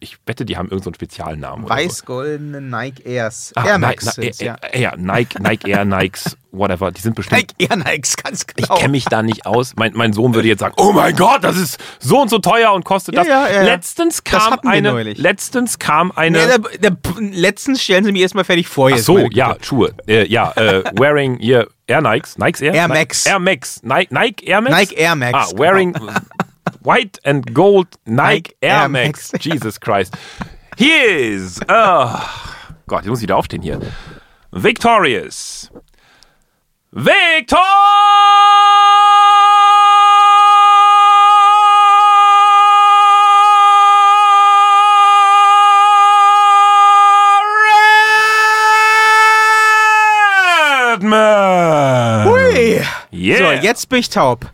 [0.00, 1.64] Ich wette, die haben irgendeinen so Spezialnamen.
[1.64, 1.80] oder so.
[1.84, 3.52] Weiß-goldene Nike Airs.
[3.56, 4.56] Ah, Air Max sind's, äh, ja.
[4.72, 6.92] ja, Nike, Nike Air, Nikes, whatever.
[6.92, 8.76] Die sind bestimmt Nike Air Nikes, ganz Ich genau.
[8.76, 9.74] kenne mich da nicht aus.
[9.74, 12.72] Mein, mein Sohn würde jetzt sagen, oh mein Gott, das ist so und so teuer
[12.74, 13.28] und kostet Ja, das.
[13.28, 13.62] ja, ja.
[13.62, 15.18] Letztens Das kam wir eine, neulich.
[15.18, 16.96] letztens kam eine, Ja, der, der,
[17.32, 18.90] letztens stellen Sie mir erstmal fertig vor.
[18.94, 22.74] ach so, ja, Schuhe, äh, ja, äh, wearing hier Air Nikes, Nikes Air?
[22.74, 23.26] Air Max.
[23.26, 24.76] Air Max, Nike, Nike Air Max?
[24.76, 26.12] Nike Air Max, Ah, genau.
[26.82, 29.32] white and gold Nike, Nike Air, Max.
[29.40, 30.16] Jesus Christ.
[30.76, 32.20] He is, oh,
[32.86, 33.80] Gott, jetzt muss ich wieder aufstehen hier.
[34.52, 35.70] Victorious.
[36.92, 37.58] Victor!
[50.98, 52.26] Redman!
[52.26, 52.80] Hui.
[53.12, 53.38] Yeah.
[53.38, 54.50] So, jetzt bin ich taub.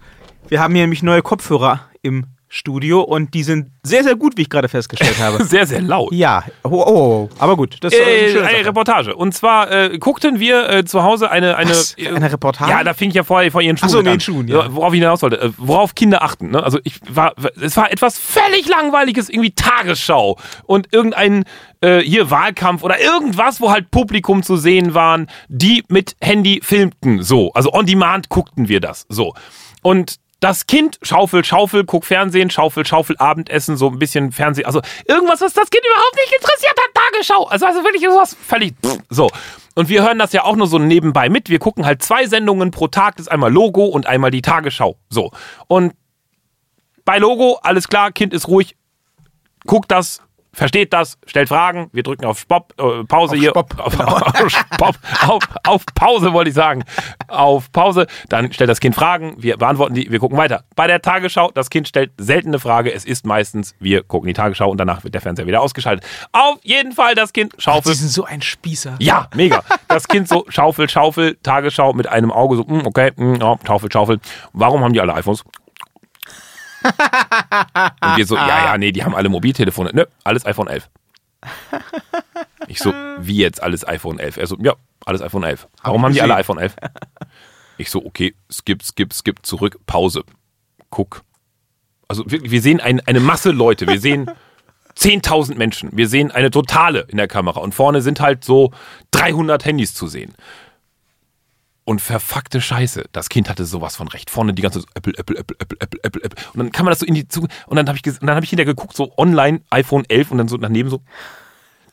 [0.48, 4.42] Wir haben hier nämlich neue Kopfhörer im Studio und die sind sehr, sehr gut, wie
[4.42, 5.42] ich gerade festgestellt habe.
[5.44, 6.12] Sehr, sehr laut.
[6.12, 7.28] ja, oh, oh, oh.
[7.40, 7.78] aber gut.
[7.80, 8.66] Das ist eine Äh, eine.
[8.66, 9.16] Reportage.
[9.16, 11.98] Und zwar äh, guckten wir äh, zu Hause eine eine, Was?
[11.98, 12.70] äh, Eine Reportage?
[12.70, 13.88] Ja, da fing ich ja vor, vor ihren Schuhen.
[13.88, 14.04] Ach so, an.
[14.04, 14.72] den Schuhen, ja.
[14.72, 15.40] Worauf ich hinaus wollte.
[15.40, 16.50] Äh, worauf Kinder achten.
[16.52, 16.62] Ne?
[16.62, 21.44] Also ich war, es war etwas völlig langweiliges, irgendwie Tagesschau und irgendein
[21.82, 27.22] hier Wahlkampf oder irgendwas, wo halt Publikum zu sehen waren, die mit Handy filmten.
[27.22, 29.04] So, also on demand guckten wir das.
[29.10, 29.34] So
[29.82, 34.66] und das Kind, Schaufel, Schaufel, guck Fernsehen, Schaufel, Schaufel, Abendessen, so ein bisschen Fernsehen.
[34.66, 37.44] Also irgendwas, was das Kind überhaupt nicht interessiert hat, Tagesschau.
[37.44, 38.74] Also, also wirklich sowas völlig
[39.08, 39.30] so.
[39.74, 41.48] Und wir hören das ja auch nur so nebenbei mit.
[41.48, 43.16] Wir gucken halt zwei Sendungen pro Tag.
[43.16, 44.98] Das ist einmal Logo und einmal die Tagesschau.
[45.08, 45.30] So.
[45.66, 45.94] Und
[47.06, 48.76] bei Logo, alles klar, Kind ist ruhig,
[49.64, 50.20] guckt das,
[50.54, 53.50] versteht das, stellt Fragen, wir drücken auf Spop, äh, Pause Auf hier.
[53.50, 54.16] Stopp, auf, genau.
[54.16, 56.84] auf, Stopp, auf, auf Pause wollte ich sagen.
[57.28, 60.64] Auf Pause, dann stellt das Kind Fragen, wir beantworten die, wir gucken weiter.
[60.76, 64.34] Bei der Tagesschau, das Kind stellt selten eine Frage, es ist meistens, wir gucken die
[64.34, 66.06] Tagesschau und danach wird der Fernseher wieder ausgeschaltet.
[66.32, 67.92] Auf jeden Fall das Kind, Schaufel.
[67.92, 68.96] Sie sind so ein Spießer.
[69.00, 69.62] Ja, mega.
[69.88, 73.90] Das Kind so, Schaufel, Schaufel, Tagesschau mit einem Auge so, mm, okay, mm, ja, Schaufel,
[73.92, 74.20] Schaufel.
[74.52, 75.44] Warum haben die alle iPhones?
[76.84, 79.90] Und wir so, ja, ja, nee, die haben alle Mobiltelefone.
[79.94, 80.90] Nö, alles iPhone 11.
[82.68, 84.36] Ich so, wie jetzt alles iPhone 11?
[84.36, 85.68] Er so, ja, alles iPhone 11.
[85.82, 86.76] Warum haben die alle iPhone 11?
[87.76, 90.24] Ich so, okay, skip, skip, skip, zurück, Pause.
[90.90, 91.22] Guck.
[92.08, 94.30] Also wirklich, wir sehen ein, eine Masse Leute, wir sehen
[94.96, 98.70] 10.000 Menschen, wir sehen eine totale in der Kamera und vorne sind halt so
[99.10, 100.34] 300 Handys zu sehen.
[101.86, 104.30] Und verfuckte Scheiße, das Kind hatte sowas von recht.
[104.30, 106.44] Vorne die ganze so Apple, Apple, Apple, Apple, Apple, Apple, Apple.
[106.54, 108.26] Und dann kann man das so in die Zug und dann habe ich ges- und
[108.26, 111.02] dann habe ich hinterher geguckt so online iPhone 11 und dann so daneben so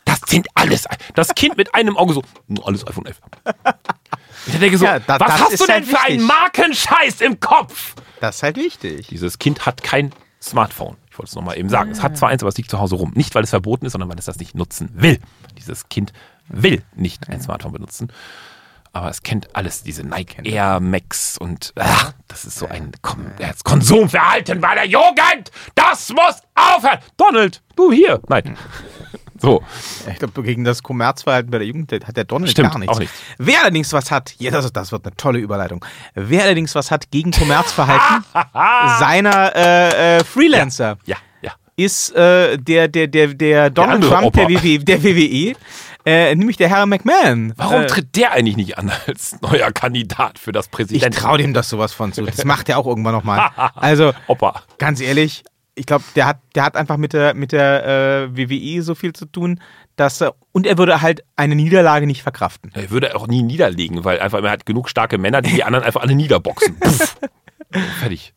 [0.05, 3.19] das sind alles das Kind mit einem Auge so nur alles iPhone 11.
[4.47, 6.27] Ich denke so, Ja, da- was hast du denn halt für einen wichtig.
[6.27, 7.95] Markenscheiß im Kopf?
[8.21, 9.07] Das ist halt wichtig.
[9.07, 10.95] Dieses Kind hat kein Smartphone.
[11.11, 11.91] Ich wollte es nochmal eben sagen.
[11.91, 13.11] Es hat zwar eins, aber es liegt zu Hause rum.
[13.15, 15.19] Nicht, weil es verboten ist, sondern weil es das nicht nutzen will.
[15.57, 16.13] Dieses Kind
[16.47, 18.11] will nicht ein Smartphone benutzen.
[18.93, 23.25] Aber es kennt alles, diese Nike Air Max und ach, das ist so ein Kom
[23.39, 25.49] das Konsumverhalten bei der Jugend.
[25.75, 26.99] Das muss aufhören.
[27.15, 28.19] Donald, du hier.
[28.27, 28.57] Nein.
[29.39, 29.63] So.
[30.11, 32.93] Ich glaube, gegen das Kommerzverhalten bei der Jugend hat der Donald Stimmt, gar nichts.
[32.95, 33.15] auch nichts.
[33.37, 35.83] Wer allerdings was hat, ja, das, das wird eine tolle Überleitung.
[36.13, 38.23] Wer allerdings was hat gegen Kommerzverhalten
[38.99, 41.53] seiner äh, äh, Freelancer, Ja, ja.
[41.75, 44.47] ist äh, der, der, der, der Donald andere Trump der.
[44.49, 45.55] WWE, der WWE,
[46.05, 47.53] äh, nämlich der Herr McMahon.
[47.57, 51.17] Warum äh, tritt der eigentlich nicht an als neuer Kandidat für das ich Präsidenten?
[51.17, 52.23] traue dem das sowas von zu.
[52.23, 53.49] Das macht er auch irgendwann nochmal.
[53.75, 54.63] Also, Opa.
[54.77, 55.43] ganz ehrlich,
[55.75, 59.13] ich glaube, der hat, der hat einfach mit der, mit der äh, WWE so viel
[59.13, 59.59] zu tun,
[59.95, 62.71] dass er, und er würde halt eine Niederlage nicht verkraften.
[62.73, 65.85] Er würde auch nie niederlegen, weil einfach er hat genug starke Männer, die die anderen
[65.85, 66.79] einfach alle niederboxen.
[66.79, 67.17] Puff.
[67.99, 68.33] Fertig.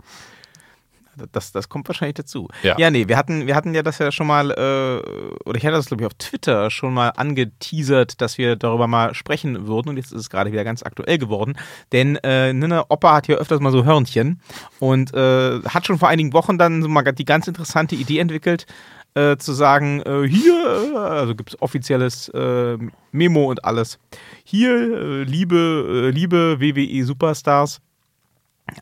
[1.32, 2.48] Das, das kommt wahrscheinlich dazu.
[2.62, 2.76] Ja.
[2.78, 5.76] ja, nee, wir hatten, wir hatten ja das ja schon mal, äh, oder ich hatte
[5.76, 9.90] das, glaube ich, auf Twitter schon mal angeteasert, dass wir darüber mal sprechen würden.
[9.90, 11.56] Und jetzt ist es gerade wieder ganz aktuell geworden.
[11.92, 14.40] Denn äh, ne, Opa hat ja öfters mal so Hörnchen
[14.78, 18.66] und äh, hat schon vor einigen Wochen dann so mal die ganz interessante Idee entwickelt,
[19.14, 22.76] äh, zu sagen, äh, hier, äh, also gibt es offizielles äh,
[23.12, 23.98] Memo und alles.
[24.42, 27.80] Hier, äh, liebe, liebe WWE Superstars,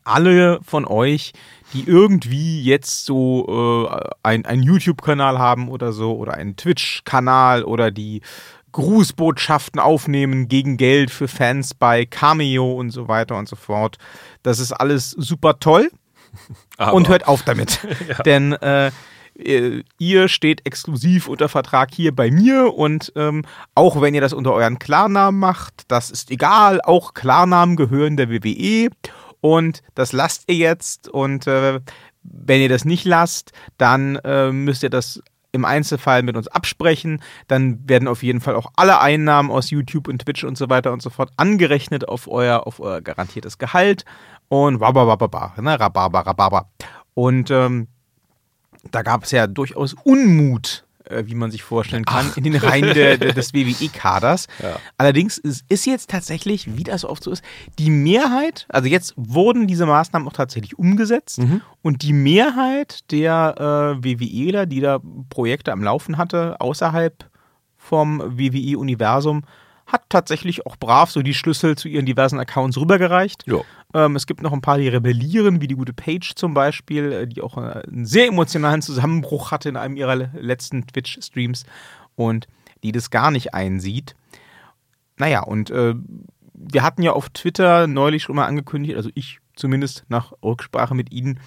[0.03, 1.33] alle von euch,
[1.73, 8.21] die irgendwie jetzt so äh, einen YouTube-Kanal haben oder so oder einen Twitch-Kanal oder die
[8.71, 13.97] Grußbotschaften aufnehmen gegen Geld für Fans bei Cameo und so weiter und so fort.
[14.41, 15.91] Das ist alles super toll.
[16.77, 16.93] Aber.
[16.93, 17.79] Und hört auf damit.
[18.07, 18.23] ja.
[18.23, 18.91] Denn äh,
[19.35, 24.53] ihr steht exklusiv unter Vertrag hier bei mir und ähm, auch wenn ihr das unter
[24.53, 28.89] euren Klarnamen macht, das ist egal, auch Klarnamen gehören der WWE
[29.43, 31.81] und das lasst ihr jetzt und äh,
[32.23, 37.21] wenn ihr das nicht lasst, dann äh, müsst ihr das im Einzelfall mit uns absprechen.
[37.49, 40.93] Dann werden auf jeden Fall auch alle Einnahmen aus YouTube und Twitch und so weiter
[40.93, 44.05] und so fort angerechnet auf euer, auf euer garantiertes Gehalt.
[44.47, 46.69] Und wababababa, ne, rababa, rababa.
[47.13, 47.89] Und ähm,
[48.91, 52.37] da gab es ja durchaus Unmut äh, wie man sich vorstellen kann, Ach.
[52.37, 54.47] in den Reihen der, der, des WWE-Kaders.
[54.61, 54.77] Ja.
[54.97, 57.43] Allerdings ist, ist jetzt tatsächlich, wie das oft so ist,
[57.79, 61.61] die Mehrheit, also jetzt wurden diese Maßnahmen auch tatsächlich umgesetzt mhm.
[61.81, 67.29] und die Mehrheit der äh, WWEler, die da Projekte am Laufen hatte, außerhalb
[67.77, 69.43] vom WWE-Universum,
[69.85, 73.43] hat tatsächlich auch brav so die Schlüssel zu ihren diversen Accounts rübergereicht.
[73.93, 77.27] Ähm, es gibt noch ein paar, die rebellieren, wie die gute Page zum Beispiel, äh,
[77.27, 81.65] die auch äh, einen sehr emotionalen Zusammenbruch hatte in einem ihrer letzten Twitch-Streams
[82.15, 82.47] und
[82.83, 84.15] die das gar nicht einsieht.
[85.17, 85.95] Naja, und äh,
[86.53, 91.11] wir hatten ja auf Twitter neulich schon mal angekündigt, also ich zumindest nach Rücksprache mit
[91.11, 91.39] Ihnen,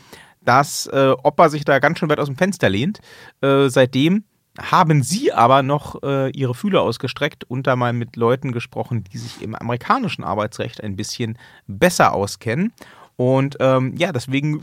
[0.42, 3.00] dass äh, Opa sich da ganz schön weit aus dem Fenster lehnt.
[3.40, 4.24] Äh, seitdem
[4.58, 9.18] haben sie aber noch äh, ihre Fühler ausgestreckt und da mal mit Leuten gesprochen, die
[9.18, 12.72] sich im amerikanischen Arbeitsrecht ein bisschen besser auskennen.
[13.16, 14.60] Und ähm, ja, deswegen äh,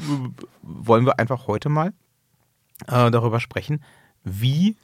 [0.62, 1.93] wollen wir einfach heute mal
[2.88, 3.84] äh, darüber sprechen,
[4.23, 4.75] wie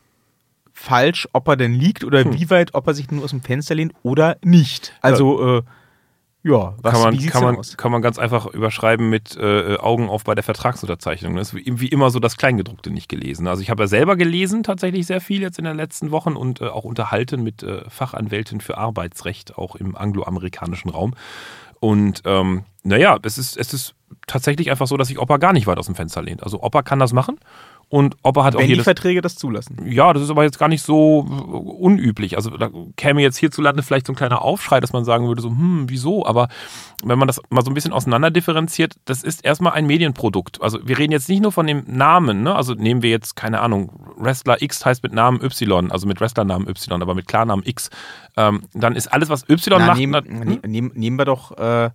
[0.73, 2.33] falsch ob er denn liegt oder hm.
[2.33, 4.93] wie weit ob er sich nur aus dem Fenster lehnt oder nicht.
[5.01, 5.63] Also äh,
[6.41, 7.75] ja, was, kann man, wie kann, man, aus?
[7.75, 11.35] kann man ganz einfach überschreiben mit äh, Augen auf bei der Vertragsunterzeichnung.
[11.35, 13.45] Das ist wie, immer so das Kleingedruckte nicht gelesen.
[13.47, 16.61] Also ich habe ja selber gelesen, tatsächlich sehr viel jetzt in den letzten Wochen und
[16.61, 21.13] äh, auch unterhalten mit äh, Fachanwälten für Arbeitsrecht, auch im angloamerikanischen Raum.
[21.81, 25.67] Und ähm, naja, es ist, es ist tatsächlich einfach so, dass sich Opa gar nicht
[25.67, 26.43] weit aus dem Fenster lehnt.
[26.43, 27.37] Also Opa kann das machen
[27.89, 29.77] und Opa hat Wenn auch jedes, die Verträge das zulassen.
[29.83, 32.35] Ja, das ist aber jetzt gar nicht so unüblich.
[32.37, 35.49] Also da käme jetzt hierzulande vielleicht so ein kleiner Aufschrei, dass man sagen würde, so,
[35.49, 36.23] hm, wieso?
[36.23, 36.49] Aber
[37.03, 40.61] wenn man das mal so ein bisschen auseinander differenziert, das ist erstmal ein Medienprodukt.
[40.61, 42.55] Also wir reden jetzt nicht nur von dem Namen, ne?
[42.55, 46.69] Also nehmen wir jetzt, keine Ahnung, Wrestler X heißt mit Namen Y, also mit Wrestlernamen
[46.69, 47.89] Y, aber mit Klarnamen X.
[48.37, 49.97] Ähm, dann ist alles, was Y Na, macht.
[49.97, 50.91] Nehmen, hm?
[50.93, 51.57] nehmen wir doch.
[51.57, 51.89] Äh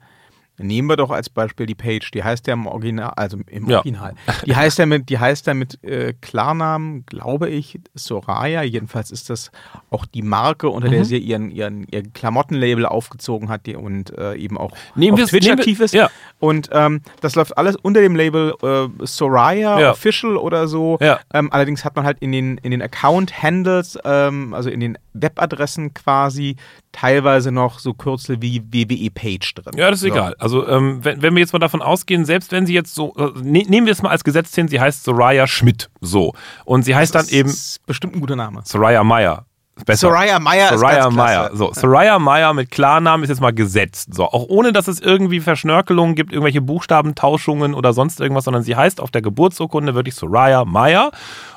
[0.56, 3.78] Nehmen wir doch als Beispiel die Page, die heißt ja im Original, also im ja.
[3.78, 4.14] Original.
[4.46, 8.62] Die heißt ja mit, die heißt ja mit äh, Klarnamen, glaube ich, Soraya.
[8.62, 9.50] Jedenfalls ist das
[9.90, 10.92] auch die Marke, unter mhm.
[10.92, 15.28] der sie ihren, ihren, ihr Klamottenlabel aufgezogen hat die, und äh, eben auch nehmen auf
[15.28, 15.92] Twitch aktiv ist.
[15.92, 16.08] Ja.
[16.38, 19.90] Und ähm, das läuft alles unter dem Label äh, Soraya ja.
[19.90, 20.98] Official oder so.
[21.00, 21.18] Ja.
[21.32, 25.94] Ähm, allerdings hat man halt in den, in den Account-Handles, ähm, also in den Webadressen
[25.94, 26.56] quasi,
[26.94, 29.74] teilweise noch so Kürzel wie WWE Page drin.
[29.76, 30.14] Ja, das ist so.
[30.14, 30.36] egal.
[30.38, 33.32] Also ähm, wenn, wenn wir jetzt mal davon ausgehen, selbst wenn sie jetzt so, äh,
[33.42, 36.32] ne, nehmen wir es mal als Gesetz hin, sie heißt Soraya Schmidt, so.
[36.64, 37.48] Und sie heißt das dann eben...
[37.48, 38.62] Das ist bestimmt ein guter Name.
[38.64, 39.44] Soraya Meyer.
[39.86, 40.06] Besser.
[40.06, 41.50] Soraya Meyer Soraya ist Meyer.
[41.52, 44.14] So, Soraya Meyer mit Klarnamen ist jetzt mal gesetzt.
[44.14, 48.76] So, auch ohne, dass es irgendwie Verschnörkelungen gibt, irgendwelche Buchstabentauschungen oder sonst irgendwas, sondern sie
[48.76, 51.10] heißt auf der Geburtsurkunde wirklich Soraya Meyer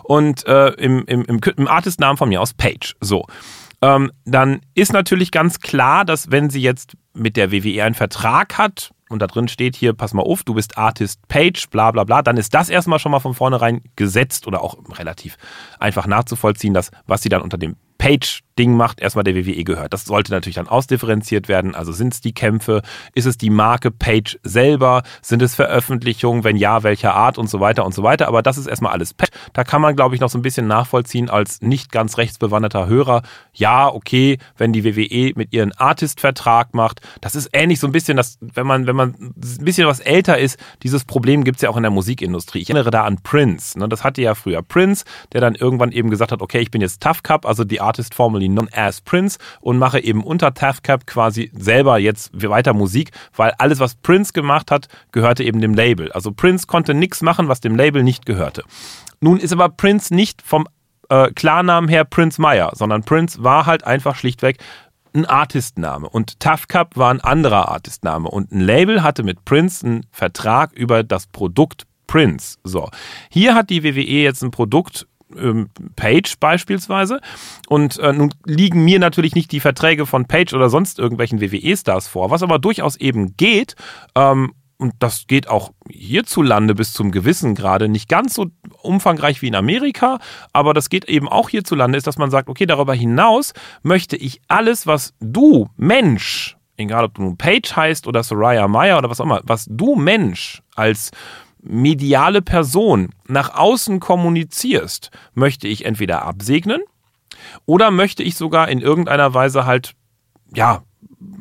[0.03, 2.95] und äh, im, im, im, im Artistnamen von mir aus Page.
[3.01, 3.27] So
[3.81, 8.57] ähm, dann ist natürlich ganz klar, dass wenn sie jetzt mit der WWE einen Vertrag
[8.57, 12.03] hat, und da drin steht hier, pass mal auf, du bist Artist Page, bla bla
[12.03, 15.37] bla, dann ist das erstmal schon mal von vornherein gesetzt oder auch relativ
[15.79, 17.77] einfach nachzuvollziehen, dass was sie dann unter dem
[18.57, 19.93] Page-Ding macht, erstmal der WWE gehört.
[19.93, 21.75] Das sollte natürlich dann ausdifferenziert werden.
[21.75, 22.81] Also sind es die Kämpfe?
[23.13, 25.03] Ist es die Marke Page selber?
[25.21, 26.43] Sind es Veröffentlichungen?
[26.43, 28.27] Wenn ja, welcher Art und so weiter und so weiter.
[28.27, 29.29] Aber das ist erstmal alles Page.
[29.53, 33.21] Da kann man, glaube ich, noch so ein bisschen nachvollziehen als nicht ganz rechtsbewanderter Hörer.
[33.53, 38.17] Ja, okay, wenn die WWE mit ihren Artist-Vertrag macht, das ist ähnlich so ein bisschen,
[38.17, 41.69] dass, wenn man, wenn man ein bisschen was älter ist, dieses Problem gibt es ja
[41.69, 42.59] auch in der Musikindustrie.
[42.59, 43.77] Ich erinnere da an Prince.
[43.79, 43.87] Ne?
[43.87, 47.01] Das hatte ja früher Prince, der dann irgendwann eben gesagt hat, okay, ich bin jetzt
[47.01, 48.15] Tough Cup, also die Artist
[48.49, 53.79] known as Prince und mache eben unter TAFCAP quasi selber jetzt weiter Musik, weil alles,
[53.79, 56.11] was Prince gemacht hat, gehörte eben dem Label.
[56.11, 58.63] Also Prince konnte nichts machen, was dem Label nicht gehörte.
[59.19, 60.67] Nun ist aber Prince nicht vom
[61.09, 64.57] äh, Klarnamen her Prince Meyer, sondern Prince war halt einfach schlichtweg
[65.13, 69.85] ein Artistname und Tough Cup war ein anderer Artistname und ein Label hatte mit Prince
[69.85, 72.57] einen Vertrag über das Produkt Prince.
[72.63, 72.89] So,
[73.29, 77.21] hier hat die WWE jetzt ein Produkt ähm, Page beispielsweise.
[77.67, 82.07] Und äh, nun liegen mir natürlich nicht die Verträge von Page oder sonst irgendwelchen WWE-Stars
[82.07, 82.31] vor.
[82.31, 83.75] Was aber durchaus eben geht,
[84.15, 88.47] ähm, und das geht auch hierzulande bis zum gewissen Grade nicht ganz so
[88.83, 90.19] umfangreich wie in Amerika,
[90.53, 94.39] aber das geht eben auch hierzulande, ist, dass man sagt, okay, darüber hinaus möchte ich
[94.47, 99.19] alles, was du, Mensch, egal ob du nun Page heißt oder Soraya Meyer oder was
[99.19, 101.11] auch immer, was du, Mensch, als
[101.67, 106.81] mediale Person nach außen kommunizierst, möchte ich entweder absegnen
[107.65, 109.93] oder möchte ich sogar in irgendeiner Weise halt,
[110.53, 110.83] ja,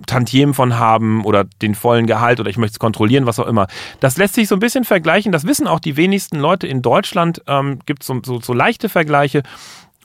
[0.06, 3.66] Tantiemen von haben oder den vollen Gehalt oder ich möchte es kontrollieren, was auch immer.
[4.00, 5.32] Das lässt sich so ein bisschen vergleichen.
[5.32, 7.42] Das wissen auch die wenigsten Leute in Deutschland.
[7.46, 9.42] Ähm, Gibt so, so, so leichte Vergleiche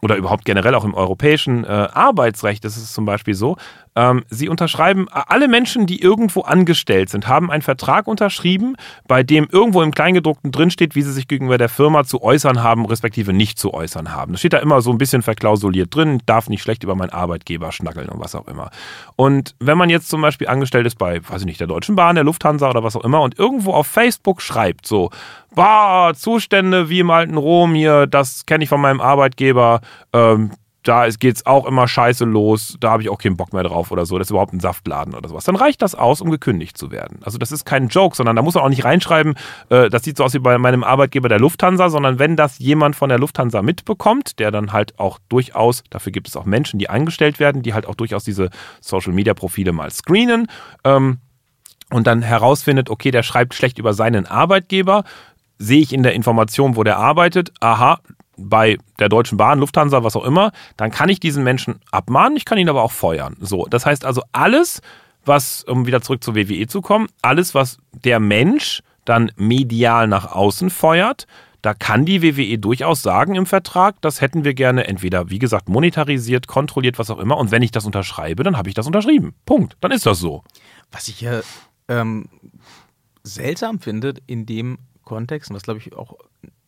[0.02, 3.58] oder überhaupt generell auch im europäischen äh, Arbeitsrecht ist es zum Beispiel so,
[3.96, 8.76] ähm, sie unterschreiben, alle Menschen, die irgendwo angestellt sind, haben einen Vertrag unterschrieben,
[9.08, 12.86] bei dem irgendwo im Kleingedruckten drinsteht, wie sie sich gegenüber der Firma zu äußern haben,
[12.86, 14.32] respektive nicht zu äußern haben.
[14.32, 17.72] Das steht da immer so ein bisschen verklausuliert drin, darf nicht schlecht über meinen Arbeitgeber
[17.72, 18.72] schnackeln und was auch immer.
[19.16, 22.16] Und wenn man jetzt zum Beispiel angestellt ist bei, weiß ich nicht, der Deutschen Bahn,
[22.16, 25.10] der Lufthansa oder was auch immer und irgendwo auf Facebook schreibt, so,
[25.54, 29.82] bah, Zustände wie im alten Rom hier, das kenne ich von meinem Arbeitgeber,
[30.14, 30.52] ähm,
[30.84, 33.92] da geht es auch immer scheiße los, da habe ich auch keinen Bock mehr drauf
[33.92, 35.44] oder so, das ist überhaupt ein Saftladen oder sowas.
[35.44, 37.20] Dann reicht das aus, um gekündigt zu werden.
[37.24, 39.36] Also das ist kein Joke, sondern da muss man auch nicht reinschreiben,
[39.70, 42.96] äh, das sieht so aus wie bei meinem Arbeitgeber der Lufthansa, sondern wenn das jemand
[42.96, 46.90] von der Lufthansa mitbekommt, der dann halt auch durchaus, dafür gibt es auch Menschen, die
[46.90, 50.48] eingestellt werden, die halt auch durchaus diese Social-Media-Profile mal screenen
[50.84, 51.20] ähm,
[51.92, 55.04] und dann herausfindet, okay, der schreibt schlecht über seinen Arbeitgeber,
[55.60, 58.00] sehe ich in der Information, wo der arbeitet, aha,
[58.38, 62.46] bei der Deutschen Bahn, Lufthansa, was auch immer, dann kann ich diesen Menschen abmahnen, ich
[62.46, 63.36] kann ihn aber auch feuern.
[63.40, 64.82] So, das heißt also alles,
[65.26, 70.32] was, um wieder zurück zur WWE zu kommen, alles, was der Mensch dann medial nach
[70.32, 71.28] außen feuert,
[71.62, 75.70] da kann die WWE durchaus sagen im Vertrag, das hätten wir gerne entweder, wie gesagt,
[75.70, 77.38] monetarisiert, kontrolliert, was auch immer.
[77.38, 79.36] Und wenn ich das unterschreibe, dann habe ich das unterschrieben.
[79.46, 79.78] Punkt.
[79.80, 80.44] Dann ist das so.
[80.92, 81.42] Was ich ja
[81.88, 82.30] ähm,
[83.24, 84.80] seltsam finde in dem
[85.12, 86.16] Kontext, und was glaube ich auch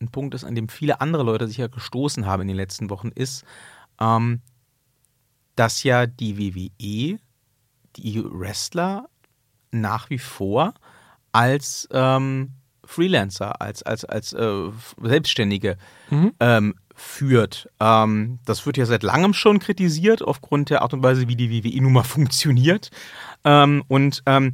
[0.02, 2.90] ein Punkt ist, an dem viele andere Leute sich ja gestoßen haben in den letzten
[2.90, 3.42] Wochen, ist,
[3.98, 4.42] ähm,
[5.56, 7.18] dass ja die WWE
[7.96, 9.08] die Wrestler
[9.70, 10.74] nach wie vor
[11.32, 12.50] als ähm,
[12.84, 15.78] Freelancer, als, als, als äh, Selbstständige
[16.10, 16.32] mhm.
[16.38, 17.70] ähm, führt.
[17.80, 21.50] Ähm, das wird ja seit langem schon kritisiert, aufgrund der Art und Weise, wie die
[21.50, 22.90] WWE nun mal funktioniert.
[23.42, 24.52] Ähm, und ähm,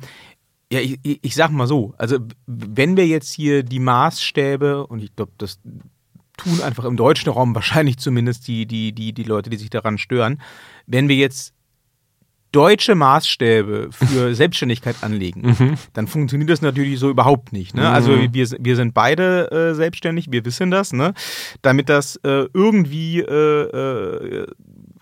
[0.72, 5.14] ja, ich, ich sag mal so, also wenn wir jetzt hier die Maßstäbe, und ich
[5.16, 5.58] glaube, das
[6.36, 9.98] tun einfach im deutschen Raum wahrscheinlich zumindest die, die, die, die Leute, die sich daran
[9.98, 10.40] stören,
[10.86, 11.54] wenn wir jetzt
[12.52, 15.74] deutsche Maßstäbe für Selbstständigkeit anlegen, mhm.
[15.92, 17.74] dann funktioniert das natürlich so überhaupt nicht.
[17.74, 17.88] Ne?
[17.88, 18.32] Also mhm.
[18.32, 20.92] wir, wir sind beide äh, selbstständig, wir wissen das.
[20.92, 21.14] Ne?
[21.62, 24.46] Damit das äh, irgendwie äh, äh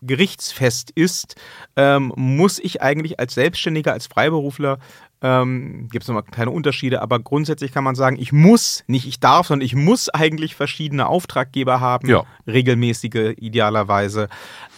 [0.01, 1.35] gerichtsfest ist,
[1.77, 4.79] ähm, muss ich eigentlich als Selbstständiger, als Freiberufler
[5.21, 9.19] ähm, Gibt es nochmal kleine Unterschiede, aber grundsätzlich kann man sagen, ich muss, nicht ich
[9.19, 12.25] darf, sondern ich muss eigentlich verschiedene Auftraggeber haben, ja.
[12.47, 14.29] regelmäßige idealerweise.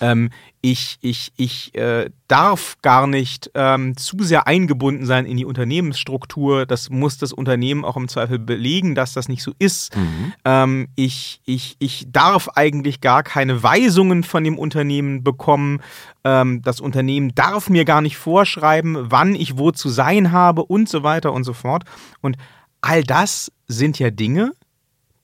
[0.01, 0.31] Ähm,
[0.63, 6.67] ich, ich, ich äh, darf gar nicht ähm, zu sehr eingebunden sein in die Unternehmensstruktur.
[6.67, 9.97] Das muss das Unternehmen auch im Zweifel belegen, dass das nicht so ist.
[9.97, 10.33] Mhm.
[10.45, 15.81] Ähm, ich, ich, ich darf eigentlich gar keine Weisungen von dem Unternehmen bekommen.
[16.25, 20.91] Ähm, das Unternehmen darf mir gar nicht vorschreiben, wann ich wo zu sein habe und
[20.91, 21.85] so weiter und so fort.
[22.21, 22.37] Und
[22.83, 24.53] all das sind ja Dinge,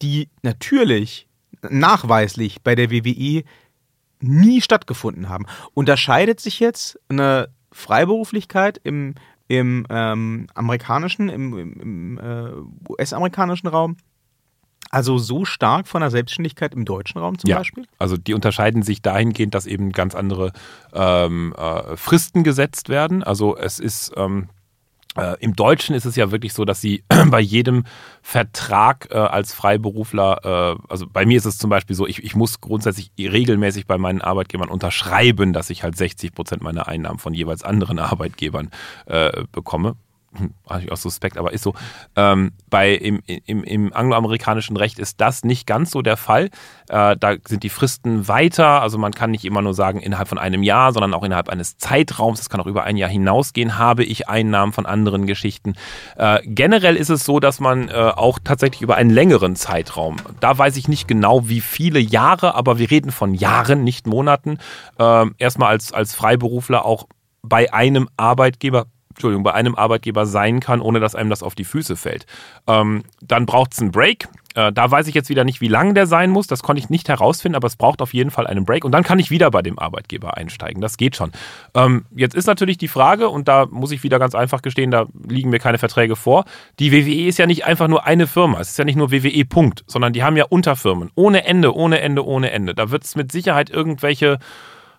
[0.01, 1.27] die natürlich
[1.71, 3.45] nachweislich bei der WWE
[4.27, 5.47] nie stattgefunden haben.
[5.75, 9.15] Unterscheidet sich jetzt eine Freiberuflichkeit im,
[9.49, 13.97] im ähm, amerikanischen, im, im, im äh, US-amerikanischen Raum
[14.91, 17.87] also so stark von der Selbstständigkeit im deutschen Raum zum ja, Beispiel?
[17.99, 20.53] Also die unterscheiden sich dahingehend, dass eben ganz andere
[20.95, 23.23] ähm, äh, Fristen gesetzt werden.
[23.23, 24.49] Also es ist ähm,
[25.17, 27.85] äh, Im Deutschen ist es ja wirklich so, dass sie bei jedem
[28.23, 32.35] Vertrag äh, als Freiberufler, äh, also bei mir ist es zum Beispiel so, ich, ich
[32.35, 37.35] muss grundsätzlich regelmäßig bei meinen Arbeitgebern unterschreiben, dass ich halt 60 Prozent meiner Einnahmen von
[37.35, 38.71] jeweils anderen Arbeitgebern
[39.07, 39.97] äh, bekomme
[40.67, 41.75] eigentlich auch suspekt, aber ist so.
[42.17, 46.51] Ähm, bei, im, im, Im angloamerikanischen Recht ist das nicht ganz so der Fall.
[46.89, 48.83] Äh, da sind die Fristen weiter.
[48.83, 51.79] Also man kann nicht immer nur sagen, innerhalb von einem Jahr, sondern auch innerhalb eines
[51.79, 52.39] Zeitraums.
[52.39, 53.79] Das kann auch über ein Jahr hinausgehen.
[53.79, 55.75] Habe ich Einnahmen von anderen Geschichten.
[56.17, 60.57] Äh, generell ist es so, dass man äh, auch tatsächlich über einen längeren Zeitraum, da
[60.57, 64.59] weiß ich nicht genau, wie viele Jahre, aber wir reden von Jahren, nicht Monaten,
[64.99, 67.07] äh, erstmal als, als Freiberufler auch
[67.43, 68.87] bei einem Arbeitgeber
[69.17, 72.27] Entschuldigung, bei einem Arbeitgeber sein kann, ohne dass einem das auf die Füße fällt.
[72.67, 74.29] Ähm, dann braucht es einen Break.
[74.55, 76.47] äh, da weiß ich jetzt wieder nicht, wie lang der sein muss.
[76.47, 78.85] Das konnte ich nicht herausfinden, aber es braucht auf jeden Fall einen Break.
[78.85, 80.83] Und dann kann ich wieder bei dem Arbeitgeber einsteigen.
[80.83, 81.33] Das geht schon.
[81.75, 85.07] Ähm, jetzt ist natürlich die Frage, und da muss ich wieder ganz einfach gestehen, da
[85.27, 86.45] liegen mir keine Verträge vor.
[86.79, 88.61] Die WWE ist ja nicht einfach nur eine Firma.
[88.61, 91.11] Es ist ja nicht nur WWE Punkt, sondern die haben ja Unterfirmen.
[91.15, 92.75] Ohne Ende, ohne Ende, ohne Ende.
[92.75, 94.39] Da wird es mit Sicherheit irgendwelche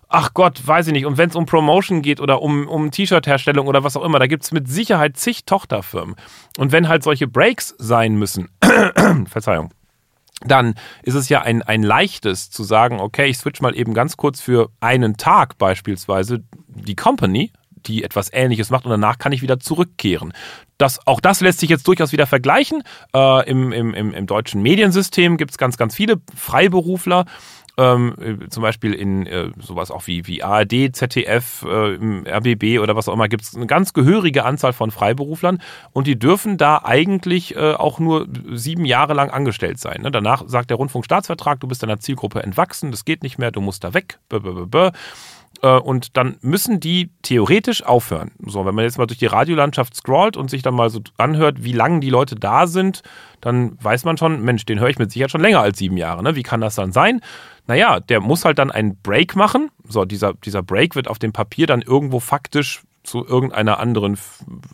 [0.08, 1.06] ach Gott, weiß ich nicht.
[1.06, 4.26] Und wenn es um Promotion geht oder um, um T-Shirt-Herstellung oder was auch immer, da
[4.26, 6.16] gibt es mit Sicherheit zig Tochterfirmen.
[6.56, 8.48] Und wenn halt solche Breaks sein müssen,
[9.26, 9.70] Verzeihung,
[10.40, 14.16] dann ist es ja ein, ein leichtes zu sagen, okay, ich switch mal eben ganz
[14.16, 17.52] kurz für einen Tag beispielsweise die Company,
[17.86, 20.32] die etwas Ähnliches macht und danach kann ich wieder zurückkehren.
[20.78, 22.82] Das, auch das lässt sich jetzt durchaus wieder vergleichen.
[23.14, 27.24] Äh, im, im, im, deutschen Mediensystem gibt es ganz, ganz viele Freiberufler,
[27.78, 32.96] ähm, äh, zum Beispiel in äh, sowas auch wie, wie ARD, ZDF, äh, RBB oder
[32.96, 35.62] was auch immer, gibt es eine ganz gehörige Anzahl von Freiberuflern
[35.92, 40.02] und die dürfen da eigentlich äh, auch nur sieben Jahre lang angestellt sein.
[40.02, 40.10] Ne?
[40.10, 43.84] Danach sagt der Rundfunkstaatsvertrag, du bist deiner Zielgruppe entwachsen, das geht nicht mehr, du musst
[43.84, 44.18] da weg.
[44.28, 44.92] Bäh, bäh, bäh, äh,
[45.66, 48.30] und dann müssen die theoretisch aufhören.
[48.46, 51.64] So, wenn man jetzt mal durch die Radiolandschaft scrollt und sich dann mal so anhört,
[51.64, 53.02] wie lange die Leute da sind,
[53.40, 56.22] dann weiß man schon, Mensch, den höre ich mit Sicherheit schon länger als sieben Jahre.
[56.22, 56.36] Ne?
[56.36, 57.20] Wie kann das dann sein?
[57.66, 59.70] Naja, der muss halt dann einen Break machen.
[59.86, 64.18] So, dieser, dieser Break wird auf dem Papier dann irgendwo faktisch zu irgendeiner anderen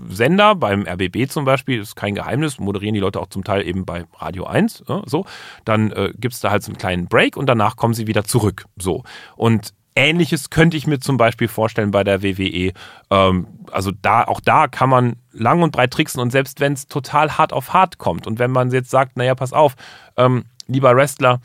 [0.09, 3.85] Sender, beim RBB zum Beispiel, ist kein Geheimnis, moderieren die Leute auch zum Teil eben
[3.85, 5.25] bei Radio 1, ja, so,
[5.65, 8.25] dann äh, gibt es da halt so einen kleinen Break und danach kommen sie wieder
[8.25, 8.65] zurück.
[8.77, 9.05] So.
[9.37, 12.73] Und Ähnliches könnte ich mir zum Beispiel vorstellen bei der WWE.
[13.11, 16.89] Ähm, also da, auch da kann man lang und breit tricksen und selbst wenn es
[16.89, 19.75] total hart auf hart kommt und wenn man jetzt sagt, naja, pass auf,
[20.17, 21.41] ähm, lieber Wrestler,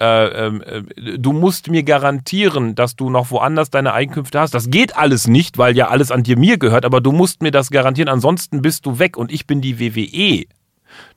[0.00, 4.54] äh, ähm, äh, du musst mir garantieren, dass du noch woanders deine Einkünfte hast.
[4.54, 7.50] Das geht alles nicht, weil ja alles an dir mir gehört, aber du musst mir
[7.50, 10.46] das garantieren, ansonsten bist du weg und ich bin die WWE.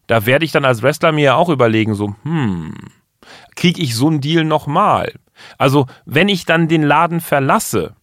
[0.07, 2.75] Da werde ich dann als Wrestler mir ja auch überlegen, so, hm,
[3.55, 5.13] kriege ich so einen Deal nochmal?
[5.57, 7.95] Also, wenn ich dann den Laden verlasse,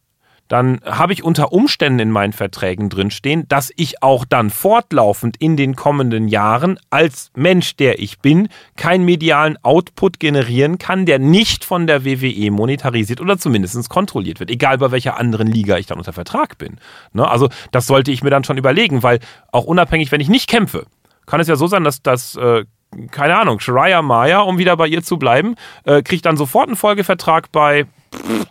[0.53, 5.57] dann habe ich unter Umständen in meinen Verträgen drinstehen, dass ich auch dann fortlaufend in
[5.57, 11.65] den kommenden Jahren als Mensch, der ich bin, keinen medialen Output generieren kann, der nicht
[11.65, 15.97] von der WWE monetarisiert oder zumindest kontrolliert wird, egal bei welcher anderen Liga ich dann
[15.97, 16.77] unter Vertrag bin.
[17.15, 17.27] Ne?
[17.27, 19.21] Also das sollte ich mir dann schon überlegen, weil
[19.53, 20.85] auch unabhängig, wenn ich nicht kämpfe,
[21.25, 22.67] kann es ja so sein, dass das äh,
[23.11, 26.77] keine Ahnung, Shariah Maya, um wieder bei ihr zu bleiben, äh, kriegt dann sofort einen
[26.77, 27.87] Folgevertrag bei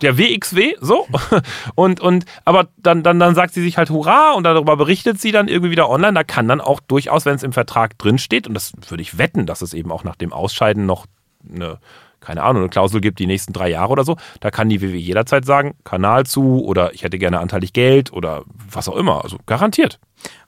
[0.00, 1.06] der WXW, so.
[1.74, 5.32] Und, und, aber dann, dann, dann sagt sie sich halt Hurra und darüber berichtet sie
[5.32, 6.14] dann irgendwie wieder online.
[6.14, 9.46] Da kann dann auch durchaus, wenn es im Vertrag drinsteht, und das würde ich wetten,
[9.46, 11.06] dass es eben auch nach dem Ausscheiden noch
[11.48, 11.78] eine,
[12.20, 14.96] keine Ahnung, eine Klausel gibt, die nächsten drei Jahre oder so, da kann die WW
[14.96, 19.22] jederzeit sagen, Kanal zu oder ich hätte gerne anteilig Geld oder was auch immer.
[19.22, 19.98] Also garantiert.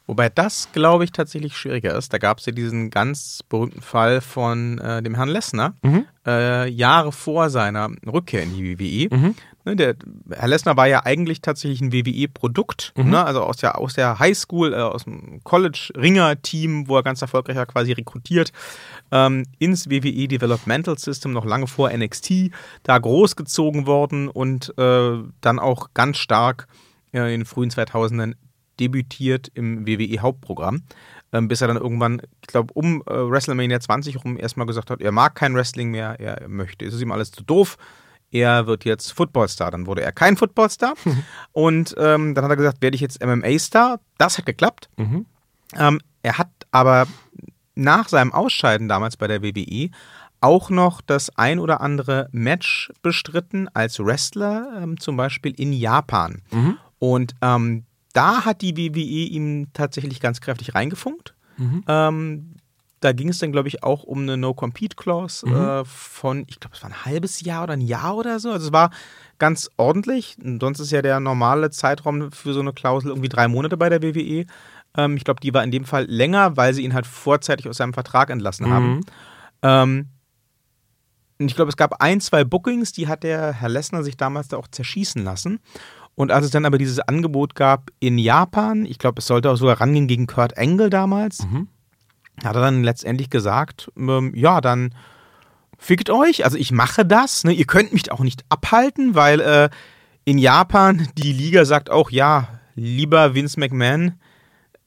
[0.07, 2.13] Wobei das, glaube ich, tatsächlich schwieriger ist.
[2.13, 6.05] Da gab es ja diesen ganz berühmten Fall von äh, dem Herrn Lessner, mhm.
[6.27, 9.17] äh, Jahre vor seiner Rückkehr in die WWE.
[9.17, 9.35] Mhm.
[9.65, 9.97] Ne, der,
[10.31, 13.11] Herr Lessner war ja eigentlich tatsächlich ein WWE-Produkt, mhm.
[13.11, 17.57] ne, also aus der, aus der Highschool, äh, aus dem College-Ringer-Team, wo er ganz erfolgreich
[17.57, 18.53] ja quasi rekrutiert,
[19.11, 22.51] ähm, ins WWE Developmental System, noch lange vor NXT,
[22.83, 26.69] da großgezogen worden und äh, dann auch ganz stark
[27.15, 28.35] äh, in den frühen 2000ern
[28.81, 30.83] debütiert im WWE-Hauptprogramm,
[31.33, 35.01] ähm, bis er dann irgendwann, ich glaube, um äh, WrestleMania 20 herum erstmal gesagt hat,
[35.01, 37.77] er mag kein Wrestling mehr, er möchte, es ist ihm alles zu doof,
[38.35, 39.71] er wird jetzt Footballstar.
[39.71, 40.95] Dann wurde er kein Footballstar.
[41.53, 44.01] Und ähm, dann hat er gesagt, werde ich jetzt MMA-Star.
[44.19, 44.89] Das hat geklappt.
[44.97, 45.27] Mhm.
[45.77, 47.07] Ähm, er hat aber
[47.77, 49.91] nach seinem Ausscheiden damals bei der WWE
[50.41, 56.43] auch noch das ein oder andere Match bestritten als Wrestler, ähm, zum Beispiel in Japan.
[56.51, 56.79] Mhm.
[56.99, 57.85] Und ähm,
[58.15, 61.35] da hat die WWE ihm tatsächlich ganz kräftig reingefunkt.
[61.59, 61.85] Mhm.
[61.87, 62.55] Ähm,
[63.01, 65.55] da ging es dann, glaube ich, auch um eine No-Compete-Clause mhm.
[65.55, 68.51] äh, von, ich glaube, es war ein halbes Jahr oder ein Jahr oder so.
[68.51, 68.91] Also es war
[69.39, 70.37] ganz ordentlich.
[70.61, 74.03] sonst ist ja der normale Zeitraum für so eine Klausel irgendwie drei Monate bei der
[74.03, 74.47] WWE.
[74.97, 77.77] Ähm, ich glaube, die war in dem Fall länger, weil sie ihn halt vorzeitig aus
[77.77, 78.73] seinem Vertrag entlassen mhm.
[78.73, 79.01] haben.
[79.63, 80.09] Ähm,
[81.39, 84.57] ich glaube, es gab ein, zwei Bookings, die hat der Herr Lessner sich damals da
[84.57, 85.61] auch zerschießen lassen.
[86.15, 89.57] Und als es dann aber dieses Angebot gab in Japan, ich glaube, es sollte auch
[89.57, 91.69] sogar rangehen gegen Kurt Engel damals, mhm.
[92.45, 94.95] hat er dann letztendlich gesagt, ähm, ja, dann
[95.79, 97.53] fickt euch, also ich mache das, ne?
[97.53, 99.71] ihr könnt mich auch nicht abhalten, weil äh,
[100.25, 104.15] in Japan die Liga sagt auch, ja, lieber Vince McMahon,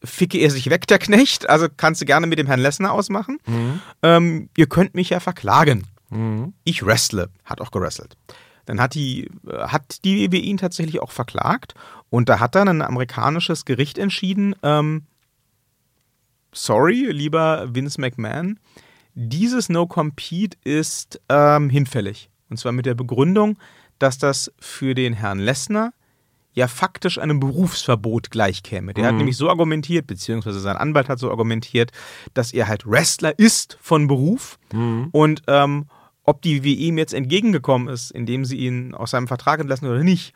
[0.03, 3.39] ficke er sich weg, der Knecht, also kannst du gerne mit dem Herrn Lessner ausmachen.
[3.45, 3.81] Mhm.
[4.03, 5.83] Ähm, ihr könnt mich ja verklagen.
[6.09, 6.53] Mhm.
[6.63, 8.15] Ich wrestle, hat auch gewrestelt.
[8.67, 11.73] Dann hat die, hat die WWE ihn tatsächlich auch verklagt
[12.09, 15.03] und da hat dann ein amerikanisches Gericht entschieden, ähm,
[16.51, 18.59] sorry, lieber Vince McMahon,
[19.15, 22.29] dieses No-Compete ist ähm, hinfällig.
[22.49, 23.57] Und zwar mit der Begründung,
[23.99, 25.93] dass das für den Herrn Lessner
[26.53, 28.93] ja faktisch einem Berufsverbot gleichkäme.
[28.93, 29.07] Der mhm.
[29.07, 31.91] hat nämlich so argumentiert, beziehungsweise sein Anwalt hat so argumentiert,
[32.33, 35.09] dass er halt Wrestler ist von Beruf mhm.
[35.11, 35.85] und ähm,
[36.27, 40.03] ob die WWE ihm jetzt entgegengekommen ist, indem sie ihn aus seinem Vertrag entlassen oder
[40.03, 40.35] nicht,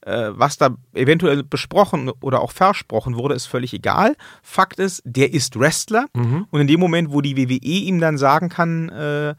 [0.00, 4.16] äh, was da eventuell besprochen oder auch versprochen wurde, ist völlig egal.
[4.42, 6.46] Fakt ist, der ist Wrestler mhm.
[6.50, 9.34] und in dem Moment, wo die WWE ihm dann sagen kann, äh,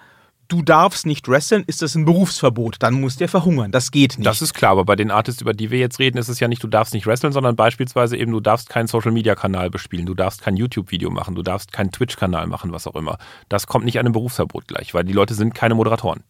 [0.48, 2.78] du darfst nicht wresteln, ist das ein Berufsverbot.
[2.80, 3.72] Dann muss der verhungern.
[3.72, 4.26] Das geht nicht.
[4.26, 6.48] Das ist klar, aber bei den Artists, über die wir jetzt reden, ist es ja
[6.48, 10.42] nicht, du darfst nicht wresteln, sondern beispielsweise eben, du darfst keinen Social-Media-Kanal bespielen, du darfst
[10.42, 13.18] kein YouTube-Video machen, du darfst keinen Twitch-Kanal machen, was auch immer.
[13.50, 16.24] Das kommt nicht einem Berufsverbot gleich, weil die Leute sind keine Moderatoren.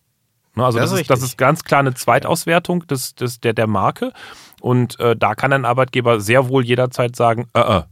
[0.55, 3.67] Ne, also das, das, ist, das, ist, ganz klar eine Zweitauswertung des, des, der, der
[3.67, 4.11] Marke.
[4.59, 7.83] Und äh, da kann ein Arbeitgeber sehr wohl jederzeit sagen, äh, äh,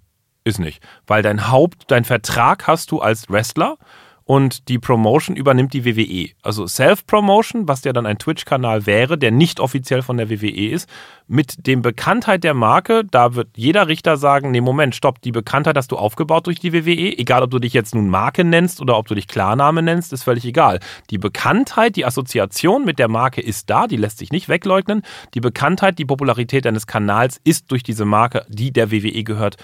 [0.43, 0.81] ist nicht.
[1.05, 3.77] Weil dein Haupt, dein Vertrag hast du als Wrestler
[4.25, 6.31] und die Promotion übernimmt die WWE.
[6.41, 10.89] Also Self-Promotion, was ja dann ein Twitch-Kanal wäre, der nicht offiziell von der WWE ist,
[11.27, 15.77] mit dem Bekanntheit der Marke, da wird jeder Richter sagen, nee, Moment, stopp, die Bekanntheit
[15.77, 18.97] hast du aufgebaut durch die WWE, egal ob du dich jetzt nun Marke nennst oder
[18.97, 20.79] ob du dich Klarname nennst, ist völlig egal.
[21.11, 25.03] Die Bekanntheit, die Assoziation mit der Marke ist da, die lässt sich nicht wegleugnen.
[25.35, 29.57] Die Bekanntheit, die Popularität deines Kanals ist durch diese Marke, die der WWE gehört,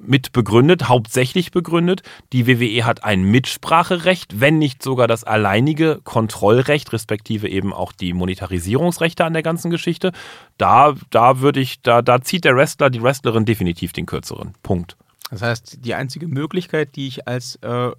[0.00, 2.02] mit begründet, hauptsächlich begründet.
[2.32, 8.12] Die WWE hat ein Mitspracherecht, wenn nicht sogar das alleinige Kontrollrecht, respektive eben auch die
[8.12, 10.12] Monetarisierungsrechte an der ganzen Geschichte.
[10.56, 14.54] Da, da würde ich, da, da zieht der Wrestler, die Wrestlerin definitiv den kürzeren.
[14.62, 14.96] Punkt.
[15.30, 17.90] Das heißt, die einzige Möglichkeit, die ich als äh,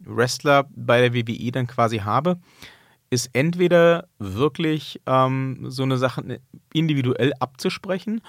[0.00, 2.38] Wrestler bei der WWE dann quasi habe,
[3.10, 6.40] ist entweder wirklich ähm, so eine Sache
[6.72, 8.20] individuell abzusprechen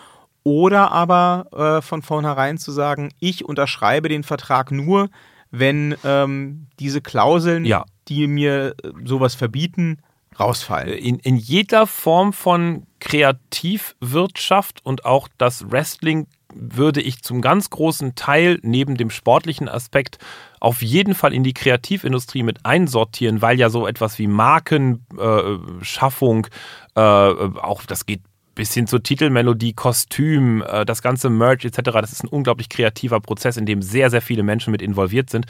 [0.47, 5.09] oder aber äh, von vornherein zu sagen, ich unterschreibe den Vertrag nur,
[5.51, 7.83] wenn ähm, diese Klauseln, ja.
[8.07, 9.97] die mir äh, sowas verbieten,
[10.39, 10.93] rausfallen.
[10.93, 18.15] In, in jeder Form von Kreativwirtschaft und auch das Wrestling würde ich zum ganz großen
[18.15, 20.17] Teil neben dem sportlichen Aspekt
[20.61, 26.47] auf jeden Fall in die Kreativindustrie mit einsortieren, weil ja so etwas wie Markenschaffung,
[26.95, 28.21] äh, äh, auch das geht
[28.57, 31.77] bis hin zur Titelmelodie, Kostüm, äh, das ganze Merch etc.
[31.93, 35.45] Das ist ein unglaublich kreativer Prozess, in dem sehr, sehr viele Menschen mit involviert sind.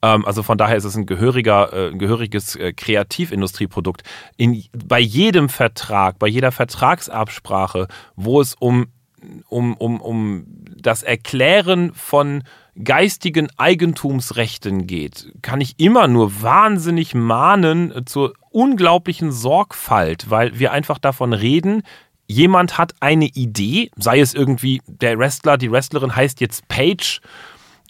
[0.00, 4.02] Ähm, also von daher ist es ein gehöriger, äh, ein gehöriges äh, Kreativindustrieprodukt.
[4.36, 8.86] In, bei jedem Vertrag, bei jeder Vertragsabsprache, wo es um,
[9.48, 10.46] um, um, um
[10.76, 12.44] das Erklären von
[12.80, 20.98] geistigen Eigentumsrechten geht, kann ich immer nur wahnsinnig mahnen zur unglaublichen Sorgfalt, weil wir einfach
[20.98, 21.82] davon reden,
[22.26, 27.20] jemand hat eine Idee, sei es irgendwie der Wrestler, die Wrestlerin heißt jetzt Paige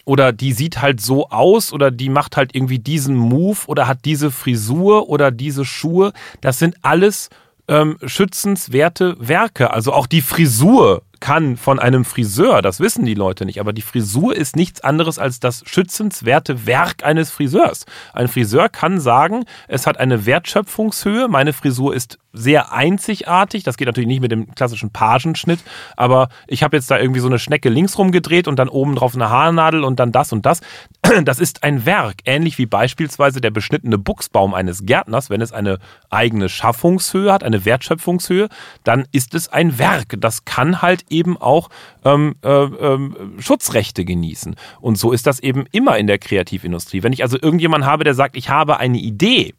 [0.05, 4.05] oder die sieht halt so aus oder die macht halt irgendwie diesen Move oder hat
[4.05, 6.13] diese Frisur oder diese Schuhe.
[6.41, 7.29] Das sind alles
[7.69, 9.71] ähm, schützenswerte Werke.
[9.71, 13.81] Also auch die Frisur kann von einem Friseur, das wissen die Leute nicht, aber die
[13.81, 17.87] Frisur ist nichts anderes als das schützenswerte Werk eines Friseurs.
[18.13, 23.63] Ein Friseur kann sagen, es hat eine Wertschöpfungshöhe, meine Frisur ist sehr einzigartig.
[23.63, 25.61] Das geht natürlich nicht mit dem klassischen Pagenschnitt,
[25.97, 29.15] aber ich habe jetzt da irgendwie so eine Schnecke links rumgedreht und dann oben drauf
[29.15, 30.61] eine Haarnadel und dann das und das.
[31.25, 35.29] Das ist ein Werk, ähnlich wie beispielsweise der beschnittene Buchsbaum eines Gärtners.
[35.31, 35.79] Wenn es eine
[36.11, 38.49] eigene Schaffungshöhe hat, eine Wertschöpfungshöhe,
[38.83, 40.17] dann ist es ein Werk.
[40.19, 41.69] Das kann halt eben auch
[42.05, 44.57] ähm, äh, ähm, Schutzrechte genießen.
[44.81, 47.03] Und so ist das eben immer in der Kreativindustrie.
[47.03, 49.55] Wenn ich also irgendjemanden habe, der sagt, ich habe eine Idee,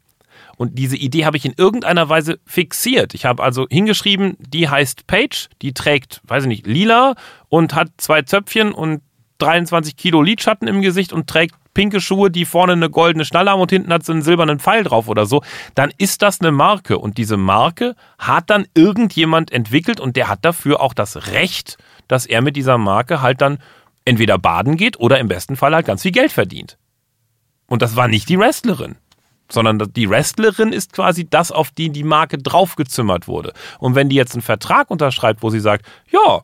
[0.56, 3.14] und diese Idee habe ich in irgendeiner Weise fixiert.
[3.14, 7.14] Ich habe also hingeschrieben, die heißt Page, die trägt, weiß ich nicht, lila
[7.48, 9.02] und hat zwei Zöpfchen und
[9.38, 13.60] 23 Kilo Lidschatten im Gesicht und trägt pinke Schuhe, die vorne eine goldene Schnalle haben
[13.60, 15.42] und hinten hat so einen silbernen Pfeil drauf oder so,
[15.74, 16.98] dann ist das eine Marke.
[16.98, 21.76] Und diese Marke hat dann irgendjemand entwickelt und der hat dafür auch das Recht,
[22.06, 23.58] dass er mit dieser Marke halt dann
[24.04, 26.78] entweder baden geht oder im besten Fall halt ganz viel Geld verdient.
[27.66, 28.96] Und das war nicht die Wrestlerin
[29.50, 33.52] sondern die Wrestlerin ist quasi das, auf die die Marke draufgezimmert wurde.
[33.78, 36.42] Und wenn die jetzt einen Vertrag unterschreibt, wo sie sagt, ja,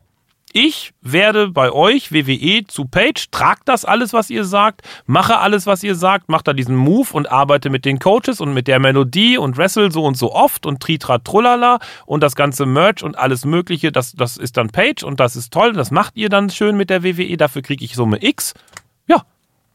[0.53, 5.65] ich werde bei euch, WWE, zu Page, trag das alles, was ihr sagt, mache alles,
[5.65, 8.79] was ihr sagt, mache da diesen Move und arbeite mit den Coaches und mit der
[8.79, 13.17] Melodie und wrestle so und so oft und tritra trullala und das ganze Merch und
[13.17, 16.49] alles Mögliche, das, das ist dann Page und das ist toll, das macht ihr dann
[16.49, 18.53] schön mit der WWE, dafür kriege ich Summe X.
[19.07, 19.23] Ja,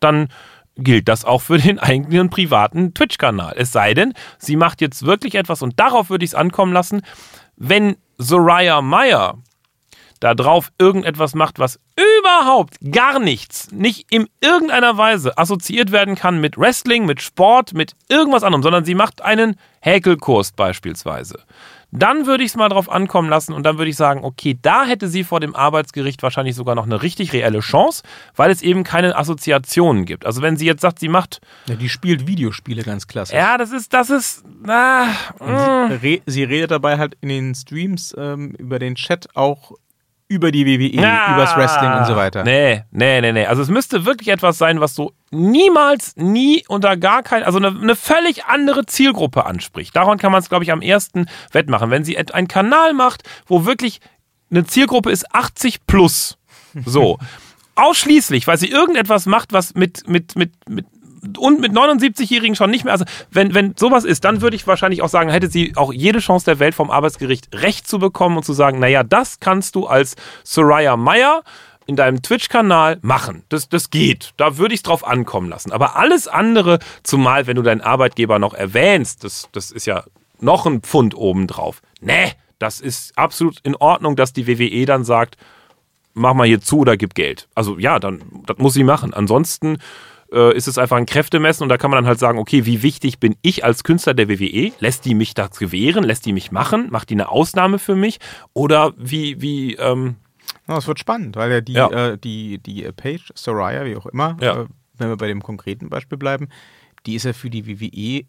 [0.00, 0.28] dann
[0.76, 3.54] gilt das auch für den eigenen privaten Twitch-Kanal.
[3.56, 7.02] Es sei denn, sie macht jetzt wirklich etwas und darauf würde ich es ankommen lassen,
[7.56, 9.38] wenn Soraya Meyer
[10.20, 11.78] da drauf irgendetwas macht, was
[12.18, 17.92] überhaupt gar nichts, nicht in irgendeiner Weise assoziiert werden kann mit Wrestling, mit Sport, mit
[18.08, 21.44] irgendwas anderem, sondern sie macht einen Häkelkurs beispielsweise
[22.02, 24.84] dann würde ich es mal drauf ankommen lassen und dann würde ich sagen, okay, da
[24.84, 28.02] hätte sie vor dem Arbeitsgericht wahrscheinlich sogar noch eine richtig reelle Chance,
[28.34, 30.26] weil es eben keine Assoziationen gibt.
[30.26, 31.40] Also wenn sie jetzt sagt, sie macht.
[31.66, 33.34] Ja, die spielt Videospiele ganz klasse.
[33.34, 34.44] Ja, das ist, das ist.
[34.62, 39.72] Na, sie, re sie, redet dabei halt in den Streams ähm, über den Chat auch
[40.28, 42.42] über die WWE, ah, übers Wrestling und so weiter.
[42.42, 43.46] Nee, nee, nee, nee.
[43.46, 47.68] Also es müsste wirklich etwas sein, was so niemals, nie unter gar kein, also eine,
[47.68, 49.94] eine völlig andere Zielgruppe anspricht.
[49.94, 51.90] Daran kann man es, glaube ich, am ersten wettmachen.
[51.90, 54.00] Wenn sie einen Kanal macht, wo wirklich
[54.50, 56.38] eine Zielgruppe ist 80 plus.
[56.84, 57.18] So.
[57.74, 60.86] Ausschließlich, weil sie irgendetwas macht, was mit, mit, mit, mit
[61.38, 62.92] und mit 79-Jährigen schon nicht mehr.
[62.92, 66.20] Also, wenn, wenn sowas ist, dann würde ich wahrscheinlich auch sagen, hätte sie auch jede
[66.20, 69.86] Chance der Welt vom Arbeitsgericht Recht zu bekommen und zu sagen, naja, das kannst du
[69.86, 71.42] als Soraya Meyer
[71.86, 73.44] in deinem Twitch-Kanal machen.
[73.48, 74.32] Das, das geht.
[74.36, 75.72] Da würde ich es drauf ankommen lassen.
[75.72, 80.04] Aber alles andere, zumal wenn du deinen Arbeitgeber noch erwähnst, das, das ist ja
[80.40, 81.80] noch ein Pfund obendrauf.
[82.00, 85.36] Nee, das ist absolut in Ordnung, dass die WWE dann sagt,
[86.14, 87.48] mach mal hier zu oder gib Geld.
[87.54, 89.14] Also ja, dann das muss sie machen.
[89.14, 89.78] Ansonsten
[90.32, 92.82] äh, ist es einfach ein Kräftemessen und da kann man dann halt sagen, okay, wie
[92.82, 94.72] wichtig bin ich als Künstler der WWE?
[94.80, 96.04] Lässt die mich das gewähren?
[96.04, 96.88] Lässt die mich machen?
[96.90, 98.18] Macht die eine Ausnahme für mich?
[98.52, 100.16] Oder wie, wie, ähm,
[100.68, 101.90] ja, es wird spannend, weil ja die, ja.
[101.90, 104.62] Äh, die, die Page, Soraya, wie auch immer, ja.
[104.62, 106.48] äh, wenn wir bei dem konkreten Beispiel bleiben,
[107.06, 108.26] die ist ja für die WWE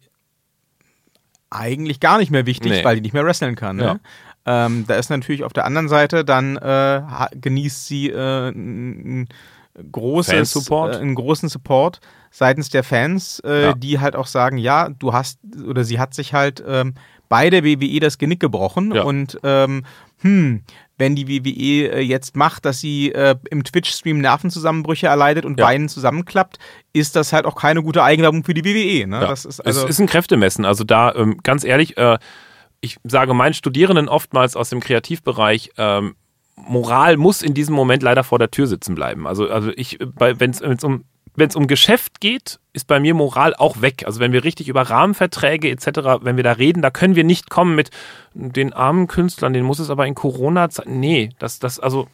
[1.50, 2.84] eigentlich gar nicht mehr wichtig, nee.
[2.84, 3.76] weil die nicht mehr wresteln kann.
[3.76, 4.00] Ne?
[4.46, 4.66] Ja.
[4.66, 7.02] Ähm, da ist natürlich auf der anderen Seite dann äh,
[7.34, 9.28] genießt sie äh, ein
[9.92, 10.94] großes, Support.
[10.94, 12.00] Äh, einen großen Support
[12.30, 13.72] seitens der Fans, äh, ja.
[13.74, 16.94] die halt auch sagen, ja, du hast oder sie hat sich halt ähm,
[17.28, 19.02] bei der WWE das Genick gebrochen ja.
[19.02, 19.84] und ähm,
[20.20, 20.62] hm,
[20.98, 25.66] wenn die WWE äh, jetzt macht, dass sie äh, im Twitch-Stream Nervenzusammenbrüche erleidet und ja.
[25.66, 26.58] Beinen zusammenklappt,
[26.92, 29.06] ist das halt auch keine gute Eigenwerbung für die WWE.
[29.06, 29.20] Ne?
[29.20, 29.28] Ja.
[29.28, 30.64] Das ist also es ist ein Kräftemessen.
[30.64, 32.18] Also da, ähm, ganz ehrlich, äh,
[32.80, 36.14] ich sage meinen Studierenden oftmals aus dem Kreativbereich, ähm,
[36.56, 39.28] Moral muss in diesem Moment leider vor der Tür sitzen bleiben.
[39.28, 41.04] Also, also ich, wenn es um
[41.38, 44.04] wenn es um Geschäft geht, ist bei mir Moral auch weg.
[44.06, 45.86] Also wenn wir richtig über Rahmenverträge etc.,
[46.22, 47.90] wenn wir da reden, da können wir nicht kommen mit
[48.34, 51.00] den armen Künstlern, den muss es aber in Corona zeigen.
[51.00, 52.08] Nee, das, das, also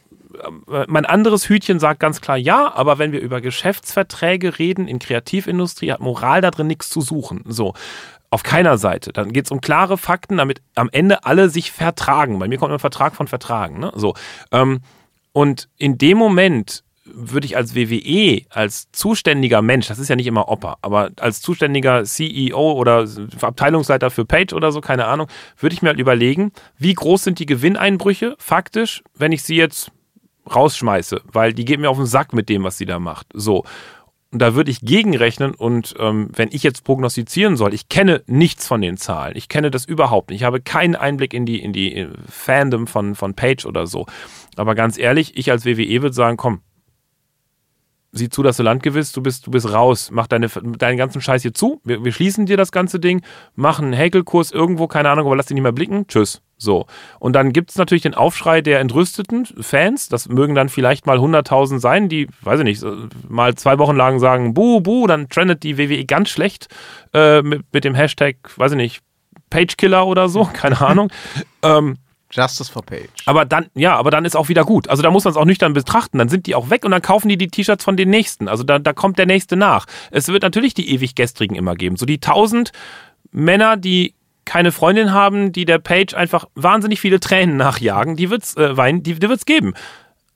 [0.70, 4.98] äh, mein anderes Hütchen sagt ganz klar ja, aber wenn wir über Geschäftsverträge reden in
[4.98, 7.44] Kreativindustrie, hat Moral da drin nichts zu suchen.
[7.46, 7.74] So.
[8.30, 9.12] Auf keiner Seite.
[9.12, 12.38] Dann geht es um klare Fakten, damit am Ende alle sich vertragen.
[12.38, 13.78] Bei mir kommt ein Vertrag von Vertragen.
[13.78, 13.92] Ne?
[13.94, 14.14] So.
[14.50, 14.80] Ähm,
[15.32, 20.26] und in dem Moment würde ich als WWE, als zuständiger Mensch, das ist ja nicht
[20.26, 23.06] immer Opa, aber als zuständiger CEO oder
[23.40, 25.28] Abteilungsleiter für Page oder so, keine Ahnung,
[25.58, 29.90] würde ich mir halt überlegen, wie groß sind die Gewinneinbrüche faktisch, wenn ich sie jetzt
[30.52, 33.26] rausschmeiße, weil die geben mir auf den Sack mit dem, was sie da macht.
[33.34, 33.64] So.
[34.30, 38.66] Und da würde ich gegenrechnen und ähm, wenn ich jetzt prognostizieren soll, ich kenne nichts
[38.66, 41.72] von den Zahlen, ich kenne das überhaupt nicht, ich habe keinen Einblick in die, in
[41.72, 44.06] die äh, Fandom von, von Page oder so.
[44.56, 46.62] Aber ganz ehrlich, ich als WWE würde sagen, komm,
[48.14, 51.20] sieh zu, dass du Land gewinnst, du bist, du bist raus, mach deine, deinen ganzen
[51.20, 53.22] Scheiß hier zu, wir, wir schließen dir das ganze Ding,
[53.56, 56.40] mach einen Häkelkurs irgendwo, keine Ahnung, aber lass dich nicht mehr blicken, tschüss.
[56.56, 56.86] So.
[57.18, 60.08] Und dann gibt es natürlich den Aufschrei der entrüsteten Fans.
[60.08, 62.84] Das mögen dann vielleicht mal 100.000 sein, die, weiß ich nicht,
[63.28, 66.68] mal zwei Wochen lang sagen, buh, buh, dann trendet die WWE ganz schlecht
[67.12, 69.02] äh, mit, mit dem Hashtag, weiß ich nicht,
[69.50, 71.10] Pagekiller oder so, keine Ahnung.
[71.62, 71.96] ähm,
[72.34, 73.08] Justice for Page.
[73.26, 74.88] Aber dann, ja, aber dann ist auch wieder gut.
[74.88, 76.18] Also da muss man es auch nüchtern betrachten.
[76.18, 78.48] Dann sind die auch weg und dann kaufen die die T-Shirts von den Nächsten.
[78.48, 79.86] Also da, da kommt der Nächste nach.
[80.10, 81.96] Es wird natürlich die ewig Gestrigen immer geben.
[81.96, 82.72] So die tausend
[83.30, 84.14] Männer, die
[84.44, 89.02] keine Freundin haben, die der Page einfach wahnsinnig viele Tränen nachjagen, die wird's äh, weinen,
[89.02, 89.74] die, die wird's geben.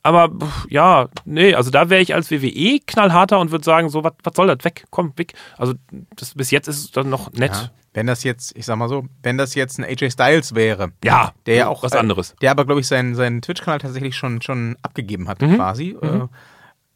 [0.03, 0.30] Aber
[0.70, 4.46] ja, nee, also da wäre ich als WWE knallharter und würde sagen, so, was soll
[4.46, 4.64] das?
[4.64, 5.34] Weg, komm, weg.
[5.57, 5.74] Also
[6.16, 7.53] das, bis jetzt ist es dann noch nett.
[7.53, 10.92] Ja, wenn das jetzt, ich sag mal so, wenn das jetzt ein AJ Styles wäre,
[11.03, 12.36] ja, der ja auch was anderes.
[12.40, 15.57] Der aber, glaube ich, seinen, seinen Twitch-Kanal tatsächlich schon, schon abgegeben hat, mhm.
[15.57, 15.96] quasi.
[16.01, 16.28] Mhm.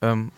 [0.00, 0.32] Äh, ähm,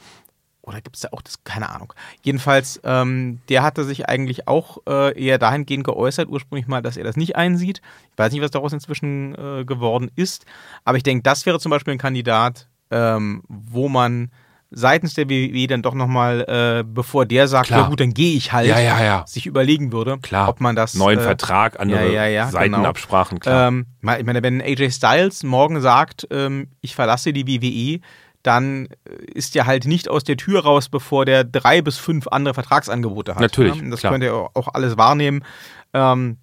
[0.63, 1.45] oder gibt es da auch das?
[1.45, 1.93] Keine Ahnung.
[2.23, 7.05] Jedenfalls, ähm, der hatte sich eigentlich auch äh, eher dahingehend geäußert, ursprünglich mal, dass er
[7.05, 7.83] das nicht einsieht.
[8.13, 10.47] Ich weiß nicht, was daraus inzwischen äh, geworden ist.
[10.87, 14.31] Aber ich denke, das wäre zum Beispiel ein Kandidat, ähm, wo man
[14.75, 17.81] seitens der WWE dann doch nochmal, äh, bevor der sagt, Klar.
[17.81, 19.25] ja gut, dann gehe ich halt, ja, ja, ja.
[19.27, 20.49] sich überlegen würde, Klar.
[20.49, 20.95] ob man das.
[20.95, 22.51] Neuen äh, Vertrag, andere genau.
[22.51, 23.57] Seitenabsprachen, genau.
[23.57, 23.69] klar.
[23.69, 23.87] Ähm,
[24.19, 28.01] ich meine, wenn AJ Styles morgen sagt, ähm, ich verlasse die WWE,
[28.43, 32.29] dann äh, ist er halt nicht aus der Tür raus, bevor der drei bis fünf
[32.29, 33.41] andere Vertragsangebote hat.
[33.41, 33.81] Natürlich.
[33.81, 33.91] Ne?
[33.91, 34.13] Das klar.
[34.13, 35.45] könnt ihr auch alles wahrnehmen.
[35.93, 36.37] Ähm,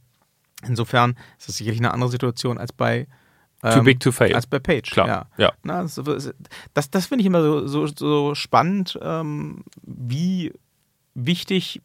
[0.68, 3.08] insofern ist das sicherlich eine andere Situation als bei
[3.62, 4.34] Too ähm, big to fail.
[4.34, 4.90] als bei Page.
[4.90, 5.26] Klar, Ja.
[5.38, 5.54] ja.
[5.64, 10.52] Na, das das, finde ich immer so, so, so spannend, ähm, wie
[11.14, 11.82] wichtig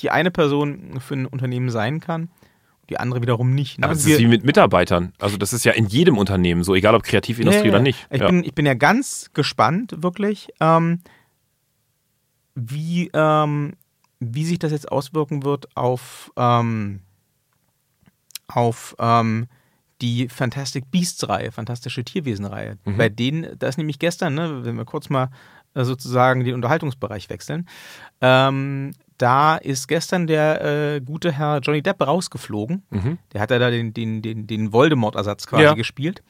[0.00, 2.30] die eine Person für ein Unternehmen sein kann,
[2.88, 3.78] die andere wiederum nicht.
[3.78, 3.84] ne?
[3.84, 5.12] Aber es ist wie mit Mitarbeitern.
[5.18, 8.06] Also das ist ja in jedem Unternehmen so, egal ob Kreativindustrie Ja, ja, oder nicht.
[8.10, 8.28] Ich, ja.
[8.28, 11.00] bin, ich bin ja ganz gespannt, wirklich, ähm,
[12.54, 13.74] wie, ähm,
[14.18, 17.00] wie sich das jetzt auswirken wird auf, ähm,
[18.46, 19.46] auf ähm,
[20.00, 22.78] die Fantastic Beasts-Reihe, Fantastische Tierwesen-Reihe.
[22.84, 22.96] Mhm.
[22.96, 25.30] Bei denen, da ist nämlich gestern, ne, wenn wir kurz mal
[25.74, 27.68] äh, sozusagen den Unterhaltungsbereich wechseln,
[28.20, 32.84] ähm, da ist gestern der äh, gute Herr Johnny Depp rausgeflogen.
[32.90, 33.18] Mhm.
[33.32, 35.74] Der hat ja da den, den, den, den Voldemort-Ersatz quasi Ja.
[35.74, 36.22] gespielt.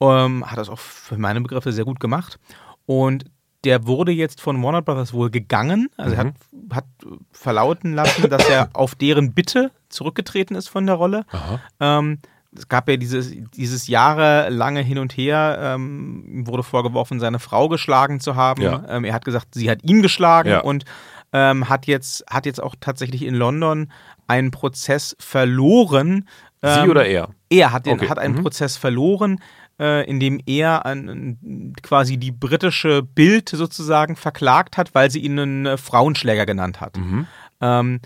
[0.00, 2.38] Ähm, hat das auch für meine Begriffe sehr gut gemacht.
[2.84, 3.24] Und
[3.64, 5.88] der wurde jetzt von Warner Brothers wohl gegangen.
[5.96, 6.34] Also er hat,
[6.70, 6.84] hat
[7.32, 11.24] verlauten lassen, dass er auf deren Bitte zurückgetreten ist von der Rolle.
[11.32, 11.60] Aha.
[11.80, 12.18] Ähm,
[12.56, 18.20] es gab ja dieses, dieses jahrelange Hin und Her, ähm, wurde vorgeworfen, seine Frau geschlagen
[18.20, 18.62] zu haben.
[18.62, 18.84] Ja.
[18.88, 20.60] Ähm, er hat gesagt, sie hat ihn geschlagen Ja.
[20.60, 20.84] und
[21.32, 23.92] ähm, hat, jetzt, hat jetzt auch tatsächlich in London
[24.26, 26.28] einen Prozess verloren.
[26.62, 27.28] Sie Ähm, oder er?
[27.50, 28.42] er hat, den, Okay, hat einen mhm.
[28.42, 29.40] Prozess verloren,
[29.78, 35.38] äh, in dem er an, quasi die britische Bild sozusagen verklagt hat, weil sie ihn
[35.38, 36.96] einen Frauenschläger genannt hat.
[36.96, 37.26] Mhm.
[37.60, 38.00] Ähm,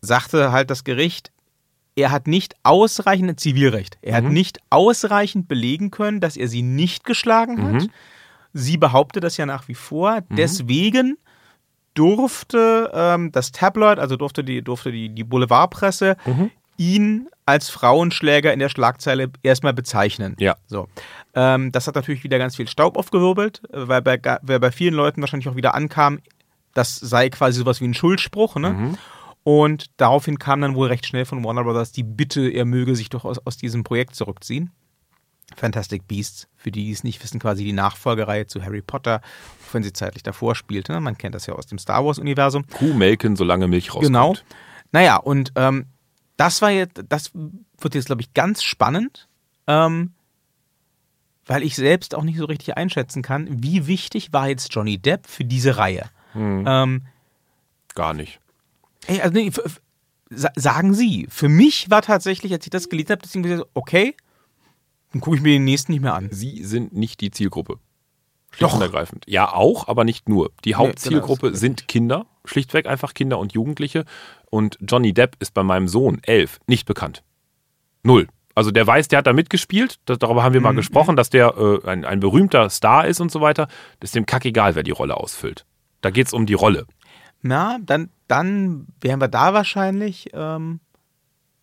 [0.00, 1.32] sagte halt das Gericht,
[1.96, 4.32] er hat nicht ausreichend, Zivilrecht, er hat Mhm.
[4.34, 7.82] nicht ausreichend belegen können, dass er sie nicht geschlagen hat.
[7.82, 7.90] Mhm.
[8.52, 10.20] Sie behauptet das ja nach wie vor.
[10.30, 11.16] Deswegen
[11.94, 16.50] durfte ähm, das Tabloid, also durfte die, durfte die, die Boulevardpresse, Mhm.
[16.76, 20.36] ihn als Frauenschläger in der Schlagzeile erstmal bezeichnen.
[20.38, 20.56] Ja.
[20.66, 20.88] So.
[21.34, 25.20] Ähm, das hat natürlich wieder ganz viel Staub aufgewirbelt, weil bei, weil bei vielen Leuten
[25.22, 26.18] wahrscheinlich auch wieder ankam,
[26.74, 28.56] das sei quasi sowas wie ein Schuldspruch.
[28.56, 28.96] Ne?
[29.46, 33.10] Und daraufhin kam dann wohl recht schnell von Warner Brothers die Bitte, er möge sich
[33.10, 34.72] doch aus, aus diesem Projekt zurückziehen.
[35.54, 39.74] Fantastic Beasts, für die, die es nicht wissen, quasi die Nachfolgereihe zu Harry Potter, auch
[39.74, 40.98] wenn sie zeitlich davor spielte.
[40.98, 42.66] Man kennt das ja aus dem Star Wars-Universum.
[42.66, 44.06] Kuh melken, solange Milch rauskommt.
[44.06, 44.34] Genau.
[44.90, 45.86] Naja, und ähm,
[46.36, 49.28] das war jetzt, das wird jetzt, glaube ich, ganz spannend,
[49.68, 50.14] ähm,
[51.44, 55.28] weil ich selbst auch nicht so richtig einschätzen kann, wie wichtig war jetzt Johnny Depp
[55.28, 56.10] für diese Reihe.
[56.32, 57.02] Hm, Ähm,
[57.94, 58.40] gar nicht.
[59.06, 59.50] Ey, also nee,
[60.30, 64.14] sagen Sie, für mich war tatsächlich, als ich das gelesen habe, deswegen gesagt, okay,
[65.12, 66.28] dann gucke ich mir den nächsten nicht mehr an.
[66.32, 67.78] Sie sind nicht die Zielgruppe.
[68.50, 68.74] Schlicht Doch.
[68.76, 69.24] und ergreifend.
[69.28, 70.50] Ja, auch, aber nicht nur.
[70.64, 74.04] Die Hauptzielgruppe genau, das- sind Kinder, schlichtweg einfach Kinder und Jugendliche.
[74.50, 77.22] Und Johnny Depp ist bei meinem Sohn, elf, nicht bekannt.
[78.02, 78.28] Null.
[78.54, 81.54] Also der weiß, der hat da mitgespielt, das, darüber haben wir mal gesprochen, dass der
[81.58, 83.68] äh, ein, ein berühmter Star ist und so weiter.
[84.00, 85.66] Das ist dem kackegal, wer die Rolle ausfüllt.
[86.00, 86.86] Da geht es um die Rolle.
[87.42, 90.80] Na, dann, dann wären wir da wahrscheinlich ähm,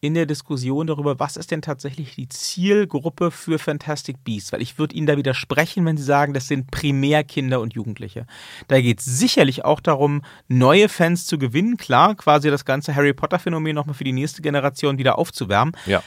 [0.04, 4.52] in der Diskussion darüber, was ist denn tatsächlich die Zielgruppe für Fantastic Beasts?
[4.52, 8.26] Weil ich würde Ihnen da widersprechen, wenn Sie sagen, das sind primär Kinder und Jugendliche.
[8.68, 11.78] Da geht es sicherlich auch darum, neue Fans zu gewinnen.
[11.78, 15.74] Klar, quasi das ganze Harry Potter-Phänomen nochmal für die nächste Generation wieder aufzuwärmen.
[15.86, 16.04] Ja.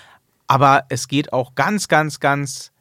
[0.47, 2.73] Aber es geht auch ganz, ganz, ganz,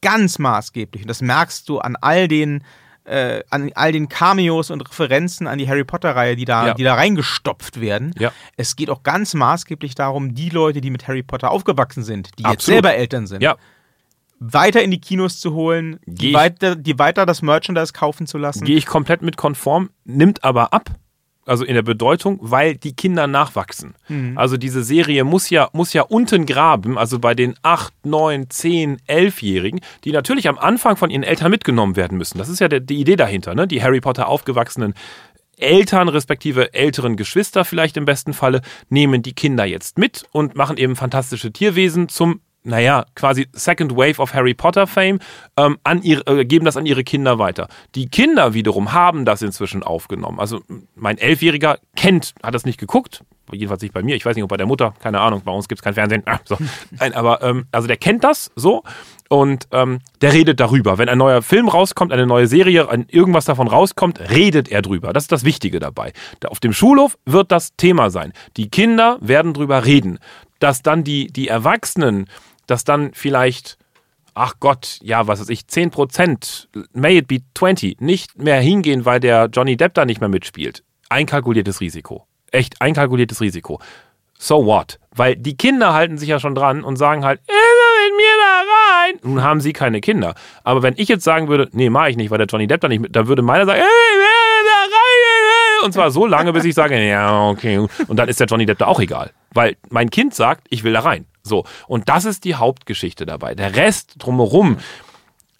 [0.00, 1.02] ganz maßgeblich.
[1.02, 2.62] Und das merkst du an all den,
[3.04, 6.74] äh, an all den Cameos und Referenzen an die Harry Potter-Reihe, die da, Ja.
[6.74, 8.14] die da reingestopft werden.
[8.18, 8.32] Ja.
[8.56, 12.44] Es geht auch ganz maßgeblich darum, die Leute, die mit Harry Potter aufgewachsen sind, die
[12.44, 12.74] jetzt Absolut.
[12.84, 13.56] selber Eltern sind, Ja,
[14.38, 18.64] weiter in die Kinos zu holen, die weiter, die weiter das Merchandise kaufen zu lassen.
[18.64, 20.90] gehe ich komplett mit konform, nimmt aber ab.
[21.44, 23.94] Also in der Bedeutung, weil die Kinder nachwachsen.
[24.36, 28.98] Also diese Serie muss ja, muss ja unten graben, also bei den 8, 9, 10,
[29.08, 32.38] 11-Jährigen, die natürlich am Anfang von ihren Eltern mitgenommen werden müssen.
[32.38, 33.66] Das ist ja der, die Idee dahinter, ne?
[33.66, 34.94] Die Harry Potter aufgewachsenen
[35.56, 40.76] Eltern, respektive älteren Geschwister vielleicht im besten Falle, nehmen die Kinder jetzt mit und machen
[40.76, 45.18] eben fantastische Tierwesen zum, naja, quasi Second Wave of Harry Potter Fame,
[45.56, 47.68] ähm, an ihre, äh, geben das an ihre Kinder weiter.
[47.94, 50.38] Die Kinder wiederum haben das inzwischen aufgenommen.
[50.38, 50.60] Also
[50.94, 54.50] mein Elfjähriger kennt, hat das nicht geguckt, jedenfalls nicht bei mir, ich weiß nicht, ob
[54.50, 56.22] bei der Mutter, keine Ahnung, bei uns gibt es kein Fernsehen.
[56.26, 56.56] Ah, so.
[56.98, 58.82] Nein, aber ähm, also der kennt das so
[59.28, 60.98] und ähm, der redet darüber.
[60.98, 65.12] Wenn ein neuer Film rauskommt, eine neue Serie, ein, irgendwas davon rauskommt, redet er drüber.
[65.12, 66.12] Das ist das Wichtige dabei.
[66.40, 68.32] Da auf dem Schulhof wird das Thema sein.
[68.56, 70.18] Die Kinder werden drüber reden.
[70.58, 72.26] Dass dann die, die Erwachsenen,
[72.72, 73.76] dass dann vielleicht
[74.34, 79.20] ach Gott, ja, was weiß ich, 10%, may it be 20, nicht mehr hingehen, weil
[79.20, 80.82] der Johnny Depp da nicht mehr mitspielt.
[81.08, 82.26] Einkalkuliertes Risiko.
[82.50, 83.80] Echt einkalkuliertes Risiko.
[84.38, 84.98] So what?
[85.14, 88.62] Weil die Kinder halten sich ja schon dran und sagen halt, immer mit mir da
[88.72, 89.20] rein.
[89.22, 90.34] Nun haben sie keine Kinder.
[90.64, 92.88] Aber wenn ich jetzt sagen würde, nee, mach ich nicht, weil der Johnny Depp da
[92.88, 95.84] nicht mit, dann würde meiner sagen, wer da rein?
[95.84, 97.86] Und zwar so lange, bis ich sage, ja, okay.
[98.08, 99.30] Und dann ist der Johnny Depp da auch egal.
[99.52, 101.26] Weil mein Kind sagt, ich will da rein.
[101.42, 103.54] So, und das ist die Hauptgeschichte dabei.
[103.54, 104.78] Der Rest drumherum,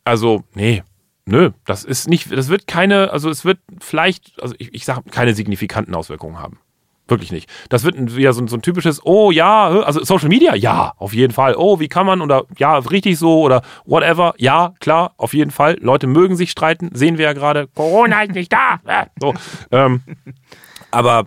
[0.04, 0.82] also, nee,
[1.26, 5.02] nö, das ist nicht, das wird keine, also es wird vielleicht, also ich, ich sage,
[5.10, 6.58] keine signifikanten Auswirkungen haben.
[7.08, 7.50] Wirklich nicht.
[7.68, 11.32] Das wird wieder so, so, ein typisches, oh ja, also Social Media, ja, auf jeden
[11.32, 11.56] Fall.
[11.56, 15.76] Oh, wie kann man oder ja, richtig so oder whatever, ja, klar, auf jeden Fall.
[15.80, 17.66] Leute mögen sich streiten, sehen wir ja gerade.
[17.74, 19.08] Corona ist nicht da.
[19.20, 19.34] So,
[19.72, 20.02] ähm,
[20.92, 21.26] aber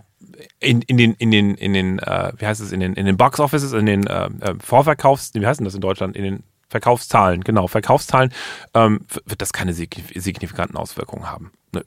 [0.59, 3.17] in, in den, in den, in den, äh, wie heißt es, in den, in den
[3.17, 6.43] Box Offices, in den äh, äh Vorverkaufs, wie heißt denn das in Deutschland, in den
[6.69, 8.33] Verkaufszahlen, genau, Verkaufszahlen,
[8.73, 11.51] ähm, wird das keine signifikanten Auswirkungen haben.
[11.71, 11.81] Nö.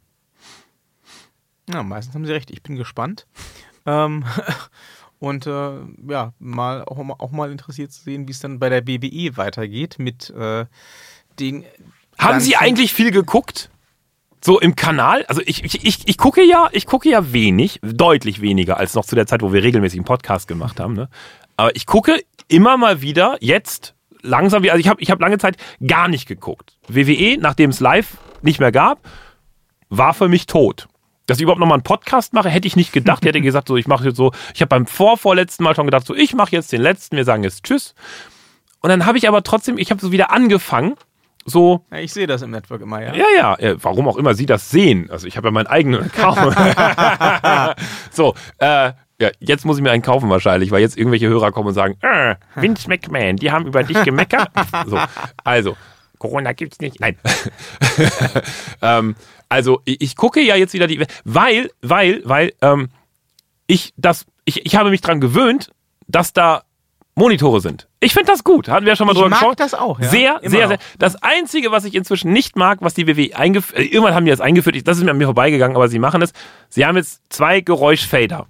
[1.68, 2.51] Ja, meistens haben sie recht.
[2.51, 3.26] Ich bin gespannt.
[3.86, 4.24] Ähm,
[5.18, 5.72] und äh,
[6.09, 9.99] ja, mal auch, auch, mal interessiert zu sehen, wie es dann bei der BBE weitergeht
[9.99, 10.66] mit äh,
[11.38, 11.64] den.
[12.18, 13.70] Haben Sie eigentlich viel geguckt?
[14.41, 15.24] So im Kanal?
[15.26, 19.05] Also ich, ich, ich, ich gucke ja, ich gucke ja wenig, deutlich weniger als noch
[19.05, 20.95] zu der Zeit, wo wir regelmäßig einen Podcast gemacht haben.
[20.95, 21.09] Ne?
[21.57, 25.57] Aber ich gucke immer mal wieder jetzt langsam, also ich habe ich hab lange Zeit
[25.86, 26.76] gar nicht geguckt.
[26.89, 29.01] WWE, nachdem es live nicht mehr gab,
[29.89, 30.89] war für mich tot
[31.28, 33.22] dass ich überhaupt nochmal einen Podcast mache, hätte ich nicht gedacht.
[33.22, 36.07] Ich hätte gesagt, so, ich mache jetzt so, ich habe beim vorvorletzten Mal schon gedacht,
[36.07, 37.95] so, ich mache jetzt den letzten, wir sagen jetzt Tschüss.
[38.80, 40.95] Und dann habe ich aber trotzdem, ich habe so wieder angefangen,
[41.49, 41.84] so.
[41.90, 43.14] Ja, ich sehe das im Network immer, ja.
[43.14, 45.11] Ja, ja, warum auch immer Sie das sehen.
[45.11, 46.57] Also ich habe ja meinen eigenen Account.
[48.11, 51.68] so, äh, ja, jetzt muss ich mir einen kaufen wahrscheinlich, weil jetzt irgendwelche Hörer kommen
[51.68, 54.51] und sagen, äh, Vince McMahon, die haben über dich gemeckert.
[54.86, 54.99] so,
[55.42, 55.76] also,
[56.18, 57.01] Corona gibt's nicht.
[57.01, 57.16] Nein.
[58.82, 59.16] ähm,
[59.49, 62.90] also ich, ich, gucke ja jetzt wieder die, weil, weil, weil ähm,
[63.66, 65.70] ich das, ich, ich habe mich dran gewöhnt,
[66.07, 66.62] dass da
[67.18, 67.88] Monitore sind.
[68.00, 68.68] Ich finde das gut.
[68.68, 69.52] Hatten wir ja schon mal ich drüber gesprochen.
[69.52, 70.00] Ich mag das auch.
[70.00, 70.08] Ja?
[70.08, 70.78] Sehr, Immer sehr, sehr.
[70.98, 74.30] Das Einzige, was ich inzwischen nicht mag, was die WWE eingeführt, äh, irgendwann haben die
[74.30, 76.32] das eingeführt, das ist mir an mir vorbeigegangen, aber sie machen es.
[76.68, 78.46] Sie haben jetzt zwei Geräuschfader.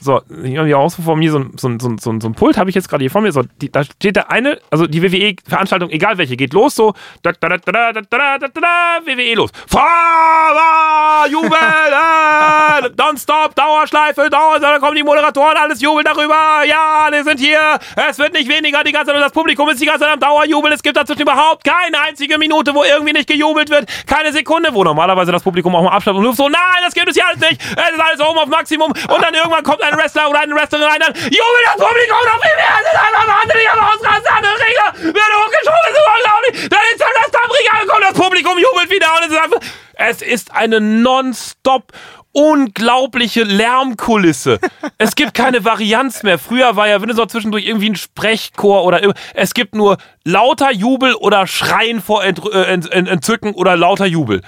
[0.00, 2.56] So, hier auch so vor mir so ein, so ein, so ein, so ein, Pult,
[2.56, 3.32] habe ich jetzt gerade hier vor mir.
[3.32, 6.94] So, die, da steht der eine, also die WWE-Veranstaltung, egal welche, geht los so.
[7.22, 9.50] Da, da, da, da, da, da, da, da, WWE los.
[9.68, 16.64] Fahrer, Jubel, äh, Don't-Stop, Dauerschleife, Dauer, da kommen die Moderatoren, alles jubeln darüber.
[16.66, 17.78] Ja, wir sind hier.
[18.08, 19.20] Es wird nicht weniger die ganze Zeit.
[19.20, 20.72] Das Publikum ist die ganze Zeit am Dauerjubel.
[20.72, 23.86] Es gibt dazwischen überhaupt keine einzige Minute, wo irgendwie nicht gejubelt wird.
[24.06, 27.08] Keine Sekunde, wo normalerweise das Publikum auch mal abschlappt und ruft so, nein, das gibt
[27.08, 27.60] es hier alles nicht.
[27.60, 28.90] Es ist alles oben auf Maximum.
[28.90, 32.40] Und dann irgendwann kommt ein Wrestler oder eine Wrestlerin rein, dann jubelt das Publikum noch
[32.42, 32.74] viel mehr.
[32.80, 34.30] Es ist einfach wahnsinnig am Ausrasten.
[34.36, 35.86] Andere Regler werden hochgeschoben.
[35.86, 36.68] Es ist unglaublich.
[36.68, 37.66] Dann ist der Wrestler am Ring.
[38.00, 39.08] Das Publikum jubelt wieder.
[39.16, 39.60] Und es ist einfach,
[39.94, 41.92] es ist eine nonstop
[42.32, 44.60] unglaubliche Lärmkulisse.
[44.98, 46.38] Es gibt keine Varianz mehr.
[46.38, 51.46] Früher war ja, noch zwischendurch irgendwie ein Sprechchor oder es gibt nur lauter Jubel oder
[51.46, 54.42] Schreien vor Ent, äh, Ent, Ent, Entzücken oder lauter Jubel.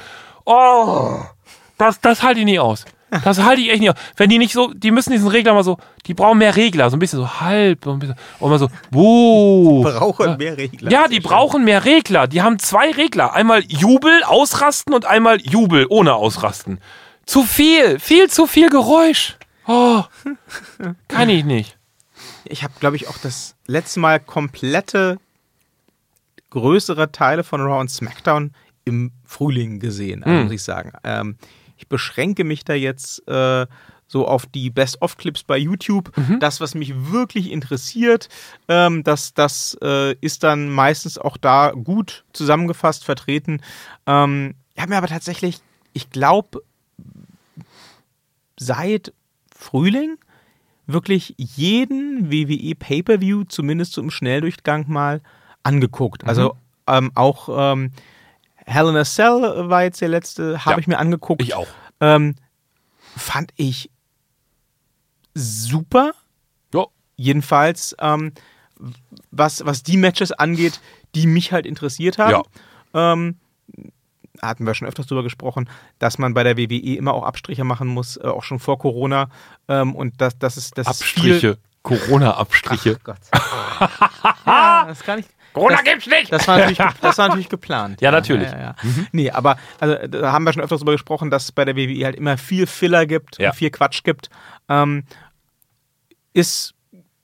[0.44, 1.20] Oh,
[1.78, 2.84] das, das halte ich nie aus.
[3.24, 3.92] Das halte ich echt nicht.
[4.16, 6.96] Wenn die nicht so, die müssen diesen Regler mal so, die brauchen mehr Regler, so
[6.96, 9.84] ein bisschen so halb, so ein bisschen, und mal so, wuh.
[9.84, 10.90] Die brauchen mehr Regler.
[10.90, 12.26] Ja, die brauchen mehr Regler.
[12.26, 13.34] Die haben zwei Regler.
[13.34, 16.80] Einmal Jubel, ausrasten und einmal Jubel, ohne ausrasten.
[17.26, 19.36] Zu viel, viel zu viel Geräusch.
[19.66, 20.02] Oh,
[21.08, 21.76] kann ich nicht.
[22.44, 25.18] Ich habe, glaube ich, auch das letzte Mal komplette
[26.50, 28.52] größere Teile von Raw und SmackDown
[28.84, 30.42] im Frühling gesehen, mm.
[30.42, 30.92] muss ich sagen.
[31.04, 31.36] Ähm,
[31.92, 33.66] beschränke mich da jetzt äh,
[34.08, 36.10] so auf die Best-of-Clips bei YouTube.
[36.16, 36.40] Mhm.
[36.40, 38.30] Das, was mich wirklich interessiert,
[38.66, 43.60] ähm, das, das äh, ist dann meistens auch da gut zusammengefasst vertreten.
[44.06, 45.60] Ähm, ich habe mir aber tatsächlich,
[45.92, 46.62] ich glaube,
[48.58, 49.12] seit
[49.54, 50.16] Frühling
[50.86, 55.20] wirklich jeden WWE Pay-per-View zumindest so im Schnelldurchgang mal
[55.62, 56.24] angeguckt.
[56.26, 56.54] Also
[56.88, 56.94] mhm.
[56.94, 57.92] ähm, auch ähm,
[58.66, 61.42] Hell in a Cell war jetzt der letzte, habe ja, ich mir angeguckt.
[61.42, 61.66] Ich auch.
[62.02, 62.34] Ähm,
[63.16, 63.90] fand ich
[65.34, 66.12] super.
[66.74, 66.86] Ja.
[67.16, 68.32] Jedenfalls, ähm,
[69.30, 70.80] was, was die Matches angeht,
[71.14, 72.42] die mich halt interessiert haben.
[72.92, 73.12] Ja.
[73.14, 73.36] Ähm,
[74.42, 77.86] hatten wir schon öfters darüber gesprochen, dass man bei der WWE immer auch Abstriche machen
[77.86, 79.28] muss, äh, auch schon vor Corona.
[79.68, 81.58] Ähm, und das, das ist das Abstriche.
[81.82, 82.98] Corona-Abstriche.
[83.02, 83.18] Gott.
[84.46, 85.26] ja, das kann ich.
[85.52, 86.32] Corona das, gibt's nicht!
[86.32, 88.00] Das war natürlich, das war natürlich geplant.
[88.00, 88.50] Ja, natürlich.
[88.50, 89.06] Ja, ja, mhm.
[89.12, 92.04] Nee, aber also, da haben wir schon öfters darüber gesprochen, dass es bei der WWE
[92.04, 93.52] halt immer viel Filler gibt, ja.
[93.52, 94.30] viel Quatsch gibt.
[94.68, 95.04] Ähm,
[96.32, 96.74] ist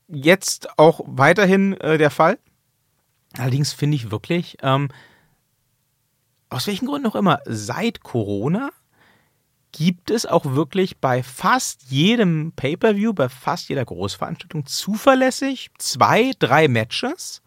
[0.08, 2.38] jetzt auch weiterhin äh, der Fall.
[3.36, 4.88] Allerdings finde ich wirklich, ähm,
[6.50, 8.70] aus welchen Gründen auch immer, seit Corona
[9.72, 16.68] gibt es auch wirklich bei fast jedem Pay-per-View, bei fast jeder Großveranstaltung zuverlässig zwei, drei
[16.68, 17.42] Matches,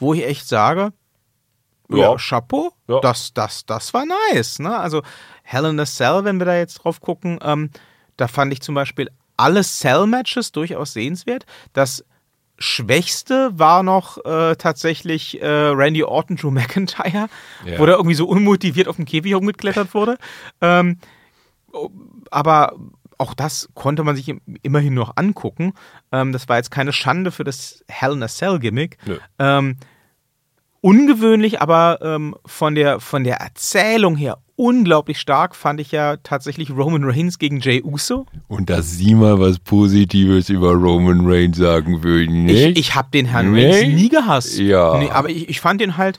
[0.00, 0.92] wo ich echt sage,
[1.88, 3.00] ja, ja Chapeau, ja.
[3.00, 4.58] Das, das, das war nice.
[4.58, 4.76] Ne?
[4.76, 5.02] Also
[5.42, 7.70] Hell in a Cell, wenn wir da jetzt drauf gucken, ähm,
[8.16, 11.46] da fand ich zum Beispiel alle Cell-Matches durchaus sehenswert.
[11.72, 12.04] Das
[12.58, 17.28] Schwächste war noch äh, tatsächlich äh, Randy Orton, Drew McIntyre,
[17.64, 17.78] Ja.
[17.78, 20.18] wo der irgendwie so unmotiviert auf dem Käfig rumgeklettert wurde.
[20.60, 20.98] Ähm,
[22.30, 22.74] aber
[23.20, 25.74] auch das konnte man sich im- immerhin noch angucken.
[26.10, 28.96] Ähm, das war jetzt keine Schande für das Hell in a Cell Gimmick.
[29.06, 29.18] Nö.
[29.38, 29.76] Ähm,
[30.80, 36.70] ungewöhnlich, aber ähm, von, der, von der Erzählung her unglaublich stark fand ich ja tatsächlich
[36.70, 38.26] Roman Reigns gegen Jay Uso.
[38.48, 42.78] Und dass Sie mal was Positives über Roman Reigns sagen würden, Ich, nicht?
[42.78, 43.70] ich habe den Herrn Nee?
[43.70, 44.58] Reigns nie gehasst.
[44.58, 44.98] Ja.
[44.98, 46.18] Nee, aber ich, ich fand den halt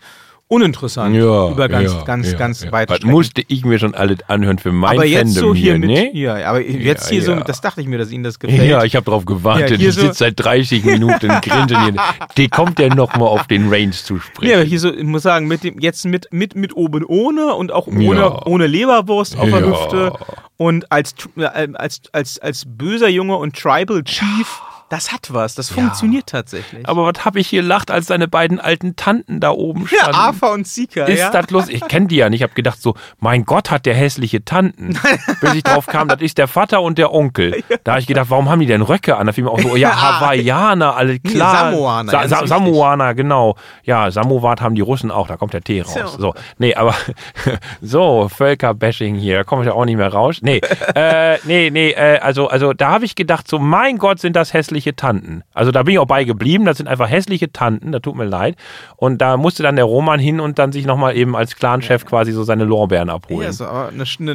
[0.52, 2.72] uninteressant ja, über ganz, ja, ganz, ja, ganz ja.
[2.74, 5.78] weite Was musste ich mir schon alles anhören für mein aber jetzt Fandom so hier,
[5.78, 6.12] mit, ne?
[6.14, 8.70] ja, aber jetzt hier so, das dachte ich mir, dass Ihnen das gefällt.
[8.70, 9.80] Ja, ich habe darauf gewartet.
[9.80, 11.93] Hier ich so- sitze seit 30 Minuten und grinse hier.
[12.36, 14.52] Die kommt ja noch mal auf den Reigns zu sprechen.
[14.52, 17.56] Ja, aber hier so, ich muss sagen, mit dem, jetzt mit, mit, mit oben ohne
[17.56, 19.66] und auch ohne, ohne Leberwurst auf der.
[19.66, 20.14] Hüfte
[20.58, 24.62] und als, äh, als, als, als böser Junge und Tribal Chief,
[24.92, 26.88] das hat was, das funktioniert tatsächlich.
[26.88, 30.16] Aber was habe ich hier lacht, als seine beiden alten Tanten da oben ja, standen?
[30.16, 31.30] Arthur und Sika, ist ja.
[31.30, 31.70] das los?
[31.70, 32.42] Ich kenne die ja nicht.
[32.42, 35.00] Ich habe gedacht so, mein Gott, hat der hässliche Tanten.
[35.42, 37.64] Bis ich drauf kam, das ist der Vater und der Onkel.
[37.86, 39.28] Da habe ich gedacht, warum haben die denn Röcke an?
[39.28, 41.72] Da fiel mir auch so, ja, Hawaiianer, alle klar.
[41.72, 42.48] Samoaner, Sa Sa.
[42.48, 43.56] Samoaner, genau.
[43.84, 45.94] Ja, Samovat haben die Russen auch, da kommt der Tee raus.
[45.94, 46.22] So.
[46.22, 46.96] So, nee, aber
[47.82, 50.39] so, Völkerbashing hier, da komme ich ja auch nicht mehr raus.
[50.42, 50.60] Nee,
[50.96, 54.54] äh, nee, nee, äh, also, also da habe ich gedacht, so, mein Gott, sind das
[54.54, 55.44] hässliche Tanten.
[55.54, 58.26] Also da bin ich auch bei geblieben, das sind einfach hässliche Tanten, da tut mir
[58.26, 58.56] leid.
[58.98, 62.32] Und da musste dann der Roman hin und dann sich nochmal eben als Clanchef quasi
[62.32, 63.44] so seine Lorbeeren abholen.
[63.44, 64.32] Ja, ist aber eine, eine,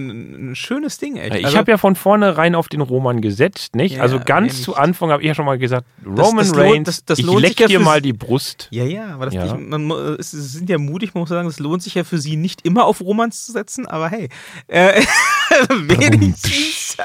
[0.50, 1.34] ein schönes Ding, echt.
[1.34, 3.96] Ich Also, habe ja von vornherein auf den Roman gesetzt, nicht?
[3.96, 4.62] Ja, also ganz nicht.
[4.62, 7.26] zu Anfang habe ich ja schon mal gesagt, Roman das lohnt- Reigns, das- das ich
[7.26, 8.68] lohnt leck ja dir mal die Brust.
[8.70, 9.46] Ja, ja, aber das, Ja.
[9.46, 12.36] Ich, man, es sind ja mutig, man muss sagen, es lohnt sich ja für sie
[12.36, 14.28] nicht immer auf Romans zu setzen, aber hey,
[14.68, 15.02] äh,
[15.68, 16.96] wenigstens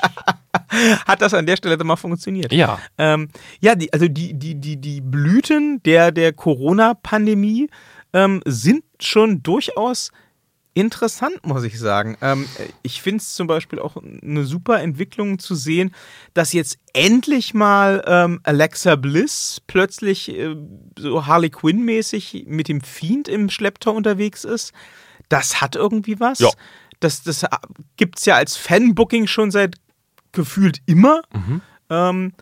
[1.06, 2.52] hat das an der Stelle dann mal funktioniert.
[2.52, 2.80] Ja.
[2.98, 3.30] Ähm,
[3.60, 7.70] ja, die, also die, die, die, die Blüten der, der Corona-Pandemie
[8.14, 10.12] ähm, sind schon durchaus
[10.74, 12.18] interessant, muss ich sagen.
[12.22, 12.48] Ähm,
[12.82, 15.94] ich finde es zum Beispiel auch eine super Entwicklung zu sehen,
[16.34, 20.56] dass jetzt endlich mal ähm, Alexa Bliss plötzlich äh,
[20.98, 24.72] so Harley Quinn-mäßig mit dem Fiend im Schlepptau unterwegs ist.
[25.28, 26.40] Das hat irgendwie was.
[26.40, 26.50] Ja.
[27.02, 27.46] Das, das
[27.98, 29.76] gibt es ja als Fanbooking schon seit
[30.32, 31.22] gefühlt immer.
[31.90, 32.34] Ähm,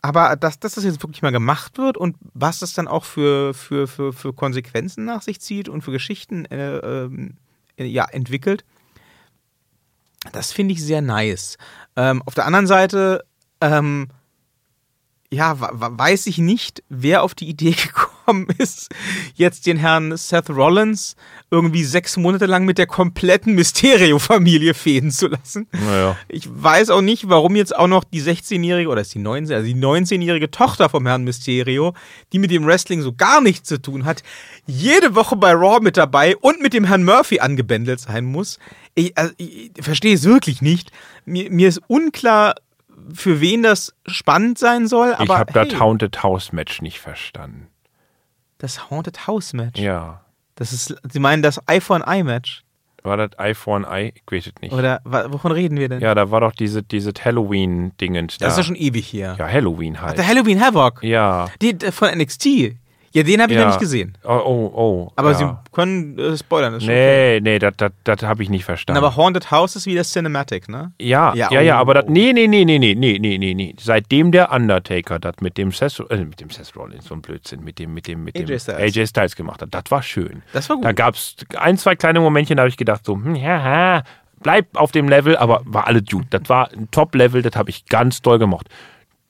[0.00, 3.54] aber dass, dass das jetzt wirklich mal gemacht wird und was das dann auch für,
[3.54, 7.36] für, für, für Konsequenzen nach sich zieht und für Geschichten äh, ähm,
[7.76, 8.64] äh, ja, entwickelt,
[10.32, 11.56] das finde ich sehr nice.
[11.96, 13.24] Ähm, auf der anderen Seite,
[13.60, 14.08] ähm,
[15.32, 17.70] ja, weiß ich nicht, wer auf die Idee
[18.26, 18.90] gekommen ist,
[19.34, 21.16] jetzt den Herrn Seth Rollins
[21.50, 25.68] irgendwie sechs Monate lang mit der kompletten Mysterio-Familie fäden zu lassen.
[25.72, 26.18] Naja.
[26.28, 29.66] Ich weiß auch nicht, warum jetzt auch noch die 16-jährige oder ist die 19, also
[29.66, 31.94] die 19-jährige Tochter vom Herrn Mysterio,
[32.34, 34.22] die mit dem Wrestling so gar nichts zu tun hat,
[34.66, 38.58] jede Woche bei Raw mit dabei und mit dem Herrn Murphy angebändelt sein muss.
[38.94, 40.92] Ich, also, ich verstehe es wirklich nicht.
[41.24, 42.54] Mir, mir ist unklar,
[43.14, 47.00] für wen das spannend sein soll, aber ich habe hey, das Haunted House Match nicht
[47.00, 47.68] verstanden.
[48.58, 49.80] das Haunted House Match.
[49.80, 50.24] Ja.
[50.54, 52.62] Das ist, Sie meinen das Eye for an Eye Match?
[53.02, 54.12] War das Eye for an Eye?
[54.14, 54.72] Ich weiß es nicht.
[54.72, 56.00] Oder wovon reden wir denn?
[56.00, 58.44] Ja, da war doch diese, diese Halloween-Dingens da.
[58.46, 59.34] das ist ja schon ewig hier.
[59.38, 60.18] ja, Halloween halt.
[60.18, 61.02] Der Halloween Havoc.
[61.02, 61.48] ja.
[61.60, 62.76] Die, der von NXT.
[63.12, 63.64] Ja, den habe ich ja.
[63.64, 64.16] noch nicht gesehen.
[64.24, 65.12] Oh, oh, oh.
[65.16, 65.36] Aber ja.
[65.36, 66.74] Sie können äh, spoilern.
[66.74, 67.40] Ist schon okay.
[67.40, 68.98] Nee, nee, das, das, das habe ich nicht verstanden.
[68.98, 70.92] Aber Haunted House ist wieder Cinematic, ne?
[70.98, 71.80] Ja, Ja, ja, ja, oh.
[71.80, 73.74] aber das, nee, nee, nee, nee, nee, nee, nee, nee, nee.
[73.78, 77.62] Seitdem der Undertaker das mit dem Seth, äh, mit dem Seth Rollins, so ein Blödsinn,
[77.62, 78.96] mit dem, mit dem, mit dem AJ Styles.
[78.96, 80.42] AJ Styles gemacht hat, das war schön.
[80.52, 80.84] Das war gut.
[80.84, 84.02] Da gab es ein, zwei kleine Momentchen, da habe ich gedacht, so, hm, ja, ja,
[84.42, 86.26] bleib auf dem Level, aber war alles gut.
[86.30, 88.68] Das war ein Top-Level, das habe ich ganz doll gemocht.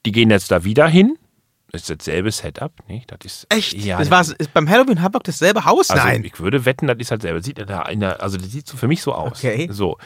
[0.05, 1.17] Die gehen jetzt da wieder hin.
[1.73, 3.11] Das ist dasselbe Setup, nicht?
[3.11, 3.73] Das ist Echt?
[3.73, 5.89] Ja, das war ist beim Halloween Havoc dasselbe Haus?
[5.89, 6.23] also Nein.
[6.23, 7.41] ich würde wetten, das ist halt selber.
[7.41, 9.39] Sieht da in der, also das sieht so für mich so aus.
[9.43, 9.67] Okay.
[9.71, 9.97] So.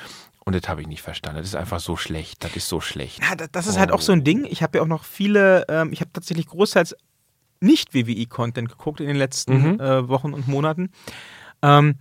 [0.46, 1.40] Und das habe ich nicht verstanden.
[1.40, 2.42] Das ist einfach so schlecht.
[2.46, 3.22] Das ist so schlecht.
[3.22, 4.46] Ja, da- das ist halt auch so ein Ding.
[4.50, 6.96] Ich habe ja auch noch viele, ähm, ich habe tatsächlich großteils
[7.60, 9.80] nicht WWE-Content geguckt in den letzten Mhm.
[9.82, 10.90] äh, Wochen und Monaten.
[11.62, 11.96] Ähm,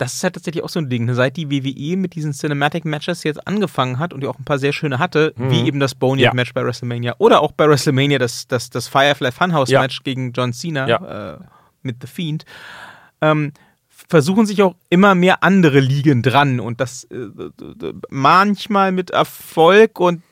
[0.00, 1.04] das ist halt tatsächlich auch so ein Ding.
[1.04, 1.14] ne?
[1.14, 4.58] Seit die WWE mit diesen Cinematic Matches jetzt angefangen hat und die auch ein paar
[4.58, 6.38] sehr schöne hatte, wie eben das Boneyard Mhm.
[6.38, 6.42] Ja.
[6.42, 9.80] Match bei WrestleMania oder auch bei WrestleMania das, das, das Firefly Funhouse Ja.
[9.82, 11.34] Match gegen John Cena Ja.
[11.34, 11.38] äh,
[11.82, 12.44] mit The Fiend,
[13.20, 13.52] ähm,
[14.08, 17.26] versuchen sich auch immer mehr andere Ligen dran und das äh,
[18.10, 20.22] manchmal mit Erfolg und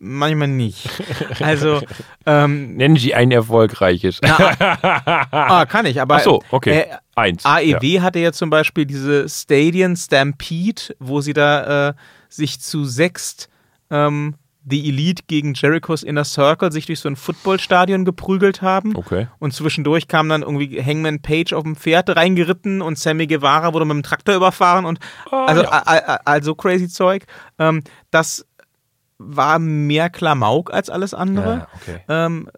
[0.00, 0.88] manchmal nicht.
[1.40, 1.80] Also,
[2.26, 4.20] ähm, Nennen Sie ein erfolgreiches.
[4.24, 6.80] ah, kann ich, aber Ach so, okay.
[6.80, 7.44] äh, Eins.
[7.44, 11.94] AEW hatte ja zum Beispiel diese Stadion Stampede, wo sie da äh,
[12.28, 13.48] sich zu sechst
[13.90, 14.34] ähm,
[14.68, 18.94] The Elite gegen Jerichos Inner Circle sich durch so ein Footballstadion geprügelt haben.
[18.94, 19.26] Okay.
[19.38, 23.86] Und zwischendurch kam dann irgendwie Hangman Page auf dem Pferd reingeritten und Sammy Guevara wurde
[23.86, 24.98] mit dem Traktor überfahren und
[25.30, 25.70] Ah, also, ja.
[26.24, 27.24] also crazy Zeug.
[27.58, 28.46] Ähm, das
[29.22, 31.58] war mehr Klamauk als alles andere.
[31.58, 32.00] Ja, okay.
[32.08, 32.48] Ähm,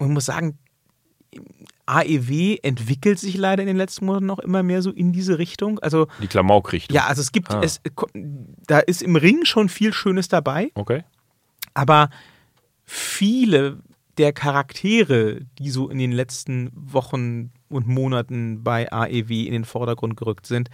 [0.00, 0.58] ich muss sagen,
[1.86, 5.78] AEW entwickelt sich leider in den letzten Monaten noch immer mehr so in diese Richtung.
[5.80, 6.94] Also Die Klamauk-Richtung.
[6.94, 7.60] ja, also es gibt, Ah.
[7.62, 7.80] es,
[8.66, 11.04] da ist im Ring schon viel Schönes dabei, Okay.
[11.74, 12.08] aber
[12.84, 13.80] viele
[14.18, 20.16] der Charaktere, die so in den letzten Wochen und Monaten bei AEW in den Vordergrund
[20.16, 20.68] gerückt sind,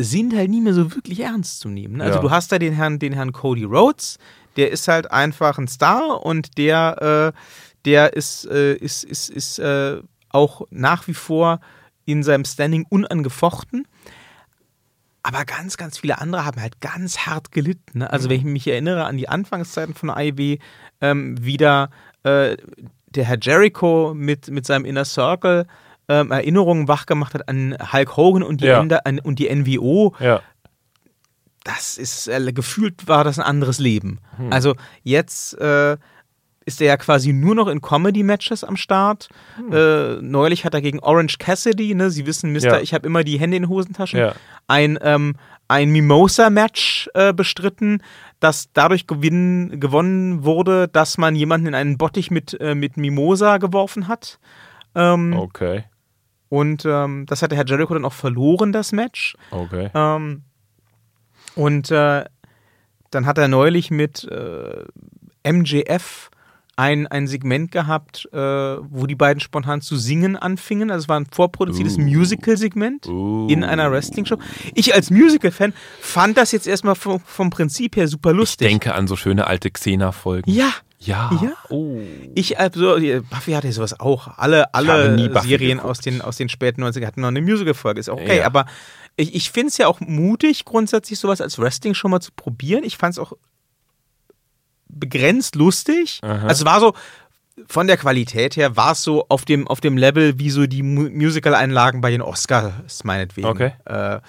[0.00, 1.96] sind halt nie mehr so wirklich ernst zu nehmen.
[1.96, 2.04] ne?
[2.04, 2.22] Also Ja.
[2.22, 4.18] du hast da den Herrn, den Herrn Cody Rhodes,
[4.56, 7.38] der ist halt einfach ein Star und der, äh,
[7.84, 11.60] der ist, äh, ist, ist, ist äh, auch nach wie vor
[12.04, 13.86] in seinem Standing unangefochten.
[15.22, 17.98] Aber ganz, ganz viele andere haben halt ganz hart gelitten.
[17.98, 18.10] Ne?
[18.10, 20.58] Also, wenn ich mich erinnere an die Anfangszeiten von AEW,
[21.00, 21.90] ähm, wieder
[22.22, 22.56] äh,
[23.10, 25.66] der Herr Jericho mit, mit seinem Inner Circle
[26.08, 28.80] ähm, Erinnerungen wachgemacht hat an Hulk Hogan und die, Ja.
[28.80, 30.40] Ende, an, und die NWO, Ja.
[31.64, 34.20] das ist, äh, gefühlt war das ein anderes Leben.
[34.50, 35.96] Also jetzt äh,
[36.64, 39.28] ist er ja quasi nur noch in Comedy-Matches am Start.
[39.72, 42.80] Äh, neulich hat er gegen Orange Cassidy, ne, Sie wissen, Mister, Ja.
[42.80, 44.34] ich habe immer die Hände in Hosentaschen, Ja.
[44.66, 45.36] ein, ähm,
[45.66, 48.02] ein Mimosa-Match äh, bestritten,
[48.40, 53.56] das dadurch gewinnen, gewonnen wurde, dass man jemanden in einen Bottich mit, äh, mit Mimosa
[53.58, 54.38] geworfen hat.
[54.94, 55.84] Ähm, Okay.
[56.48, 59.36] Und ähm, das hat der Herr Jericho dann auch verloren, das Match.
[59.50, 59.90] Okay.
[59.94, 60.42] Ähm,
[61.54, 62.24] und äh,
[63.10, 64.84] dann hat er neulich mit äh,
[65.50, 66.30] MJF
[66.76, 70.90] ein, ein Segment gehabt, äh, wo die beiden spontan zu singen anfingen.
[70.92, 71.98] Also es war ein vorproduziertes.
[71.98, 74.36] Musical-Segment in einer Wrestling-Show.
[74.74, 78.68] Ich als Musical-Fan fand das jetzt erstmal vom, vom Prinzip her super Ich lustig.
[78.68, 80.50] denke an so schöne alte Xena-Folgen.
[80.52, 81.30] ja, Ja.
[81.40, 81.52] Ja.
[81.68, 82.00] Oh.
[82.34, 82.96] ich also,
[83.30, 84.36] Buffy hatte sowas auch.
[84.36, 85.90] Alle, alle Serien geguckt.
[85.90, 88.00] aus den, aus den späten 90ern hatten noch eine Musical-Folge.
[88.00, 88.38] Ist auch okay.
[88.38, 88.46] Ja.
[88.46, 88.66] Aber
[89.16, 92.82] ich, ich finde es ja auch mutig, grundsätzlich sowas als Wrestling schon mal zu probieren.
[92.84, 93.32] Ich fand es auch
[94.88, 96.20] begrenzt lustig.
[96.22, 96.46] Aha.
[96.46, 96.94] Also es war so,
[97.66, 100.82] von der Qualität her war es so auf dem, auf dem Level wie so die
[100.82, 103.48] Mu Musical-Einlagen bei den Oscars, meinetwegen.
[103.48, 103.72] Okay.
[103.84, 104.20] Äh,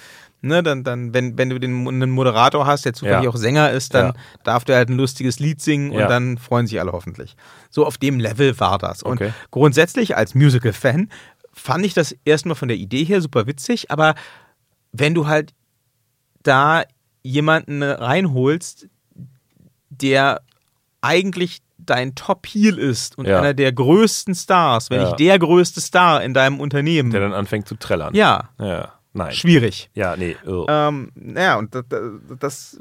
[0.41, 3.29] ne, dann, dann, wenn, wenn du den, einen Moderator hast, der zufällig Ja.
[3.29, 4.13] auch Sänger ist, dann Ja.
[4.43, 6.03] darf der halt ein lustiges Lied singen Ja.
[6.03, 7.35] und dann freuen sich alle hoffentlich.
[7.69, 9.03] So auf dem Level war das.
[9.03, 9.33] Und Okay.
[9.51, 11.09] grundsätzlich als Musical-Fan
[11.53, 14.15] fand ich das erstmal von der Idee her super witzig, aber
[14.91, 15.53] wenn du halt
[16.43, 16.83] da
[17.21, 18.87] jemanden reinholst,
[19.89, 20.41] der
[21.01, 23.39] eigentlich dein Top-Heel ist und Ja.
[23.39, 25.07] einer der größten Stars, wenn Ja.
[25.07, 27.09] nicht der größte Star in deinem Unternehmen.
[27.11, 28.13] Der dann anfängt zu trällern.
[28.13, 28.93] ja, Ja.
[29.19, 29.33] Nein.
[29.33, 29.89] schwierig.
[29.93, 30.35] Ja, nee.
[30.45, 30.65] irr.
[30.67, 31.85] Ähm, ja, und das,
[32.39, 32.79] das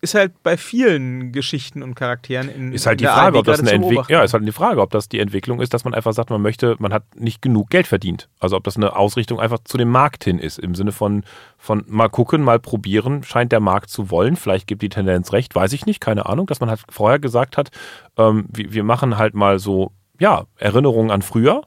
[0.00, 3.60] ist halt bei vielen Geschichten und Charakteren in Ist halt die Frage, ARD ob das
[3.60, 6.12] eine Entwicklung, ja, ist halt die Frage, ob das die Entwicklung ist, dass man einfach
[6.12, 8.28] sagt, man möchte, man hat nicht genug Geld verdient.
[8.38, 11.24] Also ob das eine Ausrichtung einfach zu dem Markt hin ist, im Sinne von,
[11.58, 14.36] von mal gucken, mal probieren, scheint der Markt zu wollen.
[14.36, 17.56] Vielleicht gibt die Tendenz recht, weiß ich nicht, keine Ahnung, dass man halt vorher gesagt
[17.56, 17.70] hat,
[18.16, 21.62] ähm, wir, wir machen halt mal so, ja, Erinnerungen an früher,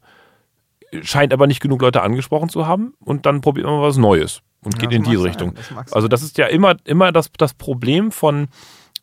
[1.02, 4.76] scheint aber nicht genug Leute angesprochen zu haben und dann probiert man was Neues und
[4.76, 5.54] Ja, geht in diese Richtung.
[5.56, 8.48] das Also das ist ja immer, immer das, das Problem von,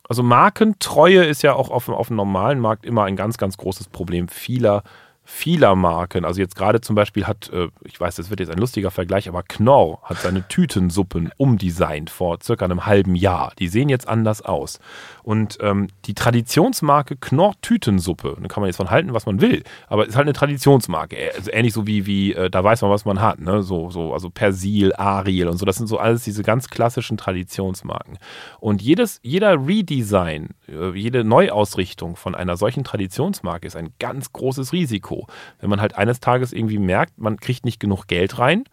[0.07, 3.57] also Markentreue ist ja auch auf, dem- auf dem normalen Markt immer ein ganz, ganz
[3.57, 4.83] großes Problem vieler,
[5.29, 6.23] vieler Marken.
[6.23, 9.27] Also jetzt gerade zum Beispiel hat, äh, ich weiß, das wird jetzt ein lustiger Vergleich,
[9.27, 13.51] aber Knorr hat seine Tütensuppen umdesignt vor circa einem halben Jahr.
[13.59, 14.79] Die sehen jetzt anders aus.
[15.23, 19.63] Und ähm, die Traditionsmarke Knorr Tütensuppe, da kann man jetzt von halten, was man will,
[19.87, 21.17] aber ist halt eine Traditionsmarke.
[21.35, 23.41] Also ähnlich so wie, wie äh, da weiß man, was man hat.
[23.41, 23.63] Ne?
[23.63, 25.65] So, so, also Persil, Ariel und so.
[25.65, 28.17] Das sind so alles diese ganz klassischen Traditionsmarken.
[28.61, 35.27] Und jedes, jeder Redesign, jede Neuausrichtung von einer solchen Traditionsmarke ist ein ganz großes Risiko.
[35.59, 38.65] Wenn man halt eines Tages irgendwie merkt, man kriegt nicht genug Geld rein,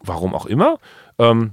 [0.00, 0.78] warum auch immer,
[1.18, 1.52] ähm,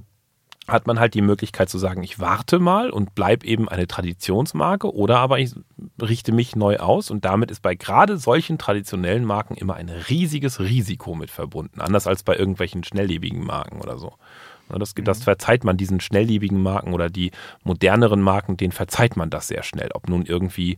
[0.68, 4.92] hat man halt die Möglichkeit zu sagen, ich warte mal und bleib eben eine Traditionsmarke
[4.92, 5.54] oder aber ich
[6.02, 10.58] richte mich neu aus und damit ist bei gerade solchen traditionellen Marken immer ein riesiges
[10.58, 14.14] Risiko mit verbunden, anders als bei irgendwelchen schnelllebigen Marken oder so.
[14.68, 17.30] Na, Das, das verzeiht man diesen schnelllebigen Marken oder die
[17.64, 19.90] moderneren Marken, denen verzeiht man das sehr schnell.
[19.94, 20.76] Ob nun irgendwie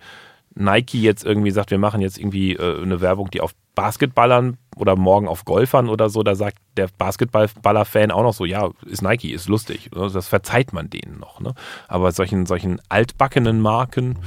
[0.54, 4.96] Nike jetzt irgendwie sagt, wir machen jetzt irgendwie äh, eine Werbung, die auf Basketballern oder
[4.96, 9.32] morgen auf Golfern oder so, da sagt der Basketballer-Fan auch noch so, ja, ist Nike,
[9.32, 9.90] ist lustig.
[9.94, 10.10] Ne?
[10.12, 11.40] Das verzeiht man denen noch.
[11.40, 11.54] Ne?
[11.86, 14.18] Aber solchen, solchen altbackenen Marken,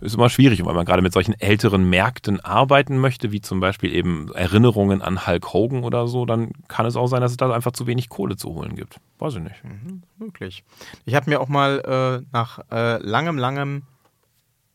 [0.00, 3.92] ist immer schwierig, weil man gerade mit solchen älteren Märkten arbeiten möchte, wie zum Beispiel
[3.92, 7.52] eben Erinnerungen an Hulk Hogan oder so, dann kann es auch sein, dass es da
[7.52, 8.96] einfach zu wenig Kohle zu holen gibt.
[9.18, 9.62] Weiß ich nicht.
[9.64, 10.64] Mhm, möglich.
[11.04, 13.82] Ich habe mir auch mal äh, nach äh, langem, langem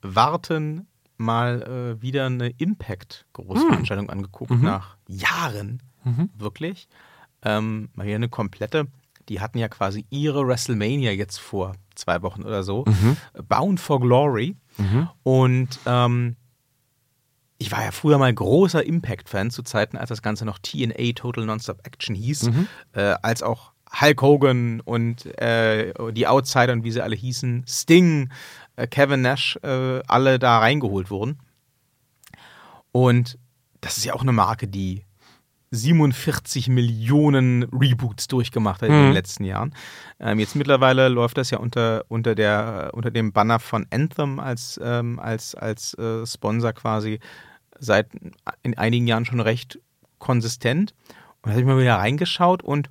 [0.01, 0.87] Warten
[1.17, 4.13] mal äh, wieder eine Impact-Großveranstaltung hm.
[4.13, 4.63] angeguckt, mhm.
[4.63, 6.29] nach Jahren, mhm.
[6.37, 6.87] wirklich.
[7.43, 8.87] Ähm, mal hier eine komplette.
[9.29, 12.83] Die hatten ja quasi ihre WrestleMania jetzt vor zwei Wochen oder so.
[12.85, 13.17] Mhm.
[13.47, 14.57] Bound for Glory.
[14.77, 15.09] Mhm.
[15.23, 16.35] Und ähm,
[17.57, 21.45] ich war ja früher mal großer Impact-Fan zu Zeiten, als das Ganze noch TNA Total
[21.45, 22.67] Nonstop Action hieß, mhm.
[22.93, 28.29] äh, als auch Hulk Hogan und äh, die Outsider und wie sie alle hießen, Sting,
[28.75, 31.39] äh, Kevin Nash, äh, alle da reingeholt wurden.
[32.91, 33.37] Und
[33.81, 35.05] das ist ja auch eine Marke, die
[35.73, 38.95] 47 Millionen Reboots durchgemacht hat mhm.
[38.95, 39.13] in den mhm.
[39.13, 39.75] letzten Jahren.
[40.19, 44.79] Ähm, jetzt mittlerweile läuft das ja unter, unter, der, unter dem Banner von Anthem als,
[44.83, 47.19] ähm, als, als äh, Sponsor quasi
[47.79, 48.07] seit
[48.61, 49.79] in einigen Jahren schon recht
[50.19, 50.93] konsistent.
[51.41, 52.89] Und da habe ich mal wieder reingeschaut und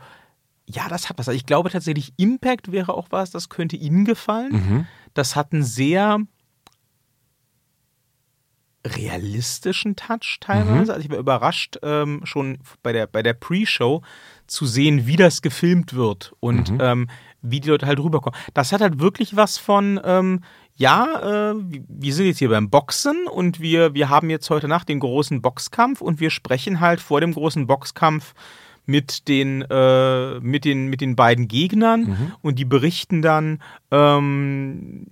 [0.66, 1.28] ja, das hat was.
[1.28, 4.52] Also ich glaube tatsächlich, Impact wäre auch was, das könnte Ihnen gefallen.
[4.52, 4.86] Mhm.
[5.14, 6.20] Das hat einen sehr
[8.86, 10.84] realistischen Touch teilweise.
[10.84, 10.90] Mhm.
[10.90, 14.02] Also ich war überrascht, ähm, schon bei der, bei der Pre-Show
[14.46, 16.78] zu sehen, wie das gefilmt wird und mhm.
[16.80, 17.08] ähm,
[17.42, 18.38] wie die Leute halt rüberkommen.
[18.54, 20.40] Das hat halt wirklich was von, ähm,
[20.74, 24.88] ja, äh, wir sind jetzt hier beim Boxen und wir, wir haben jetzt heute Nacht
[24.88, 28.34] den großen Boxkampf und wir sprechen halt vor dem großen Boxkampf
[28.84, 32.32] mit den, äh, mit den, mit den beiden Gegnern mhm.
[32.42, 33.60] und die berichten dann,
[33.90, 35.06] ähm,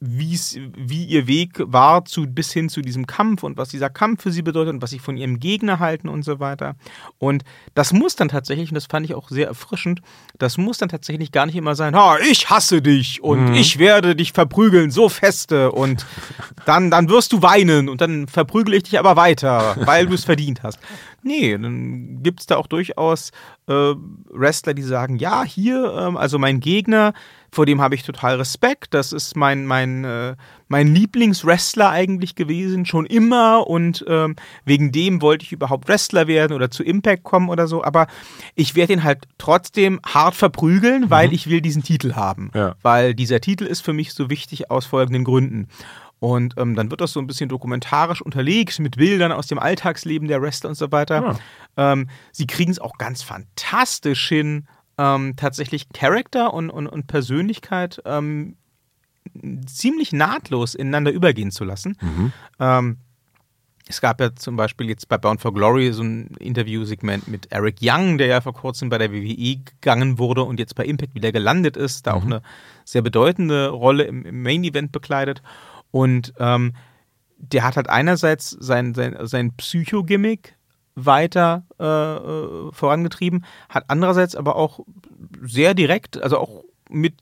[0.00, 4.32] wie ihr Weg war zu, bis hin zu diesem Kampf und was dieser Kampf für
[4.32, 6.74] sie bedeutet und was sie von ihrem Gegner halten und so weiter.
[7.18, 7.44] Und
[7.74, 10.00] das muss dann tatsächlich, und das fand ich auch sehr erfrischend,
[10.38, 13.54] das muss dann tatsächlich gar nicht immer sein, ha, ich hasse dich und mhm.
[13.54, 16.06] ich werde dich verprügeln, so feste und
[16.64, 20.24] dann, dann wirst du weinen und dann verprügel ich dich aber weiter, weil du es
[20.24, 20.78] verdient hast.
[21.22, 23.30] Nee, dann gibt es da auch durchaus
[23.66, 23.94] äh,
[24.30, 27.12] Wrestler, die sagen, ja, hier, ähm, also mein Gegner,
[27.52, 28.94] vor dem habe ich total Respekt.
[28.94, 30.36] Das ist mein, mein, äh,
[30.68, 33.66] mein Lieblingswrestler eigentlich gewesen, schon immer.
[33.66, 37.82] Und ähm, wegen dem wollte ich überhaupt Wrestler werden oder zu Impact kommen oder so.
[37.82, 38.06] Aber
[38.54, 41.10] ich werde ihn halt trotzdem hart verprügeln, mhm.
[41.10, 42.50] weil ich will diesen Titel haben.
[42.54, 42.76] Ja.
[42.82, 45.68] Weil dieser Titel ist für mich so wichtig aus folgenden Gründen.
[46.20, 50.28] Und ähm, dann wird das so ein bisschen dokumentarisch unterlegt mit Bildern aus dem Alltagsleben
[50.28, 51.38] der Wrestler und so weiter.
[51.76, 51.92] Ja.
[51.92, 54.68] Ähm, sie kriegen es auch ganz fantastisch hin,
[54.98, 58.56] ähm, tatsächlich Charakter und, und, und Persönlichkeit ähm,
[59.66, 61.96] ziemlich nahtlos ineinander übergehen zu lassen.
[62.00, 62.32] Mhm.
[62.58, 62.98] Ähm,
[63.88, 67.78] es gab ja zum Beispiel jetzt bei Bound for Glory so ein Interviewsegment mit Eric
[67.82, 71.32] Young, der ja vor kurzem bei der WWE gegangen wurde und jetzt bei Impact wieder
[71.32, 72.18] gelandet ist, da mhm.
[72.18, 72.42] auch eine
[72.84, 75.42] sehr bedeutende Rolle im, im Main Event bekleidet.
[75.90, 76.74] Und ähm,
[77.36, 80.56] der hat halt einerseits sein, sein, sein Psycho-Gimmick
[80.94, 84.80] weiter äh, äh, vorangetrieben, hat andererseits aber auch
[85.40, 87.14] sehr direkt, also auch mit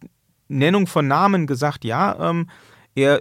[0.48, 2.48] Nennung von Namen gesagt, ja, ähm,
[2.94, 3.20] er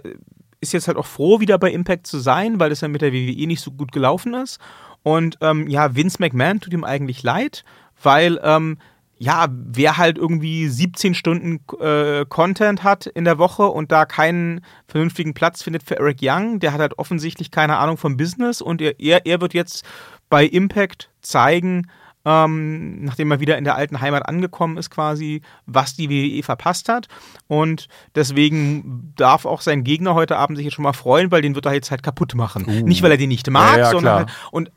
[0.60, 3.12] ist jetzt halt auch froh, wieder bei Impact zu sein, weil es ja mit der
[3.12, 4.58] WWE nicht so gut gelaufen ist.
[5.02, 7.64] Und ähm, ja, Vince McMahon tut ihm eigentlich leid,
[8.02, 8.78] weil ähm,
[9.18, 14.60] ja, wer halt irgendwie 17 Stunden äh, Content hat in der Woche und da keinen
[14.86, 18.80] vernünftigen Platz findet für Eric Young, der hat halt offensichtlich keine Ahnung vom Business und
[18.80, 19.84] er, er, er wird jetzt
[20.28, 21.88] bei Impact zeigen,
[22.24, 26.88] ähm, nachdem er wieder in der alten Heimat angekommen ist, quasi, was die WWE verpasst
[26.88, 27.08] hat.
[27.46, 31.54] Und deswegen darf auch sein Gegner heute Abend sich jetzt schon mal freuen, weil den
[31.54, 32.66] wird er jetzt halt kaputt machen.
[32.66, 32.86] Uh.
[32.86, 34.70] Nicht, weil er den nicht mag, ja, ja, sondern halt, und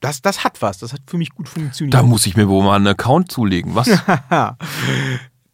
[0.00, 0.78] das, das hat was.
[0.78, 1.94] Das hat für mich gut funktioniert.
[1.94, 3.74] Da muss ich mir wohl mal einen Account zulegen.
[3.74, 3.88] Was?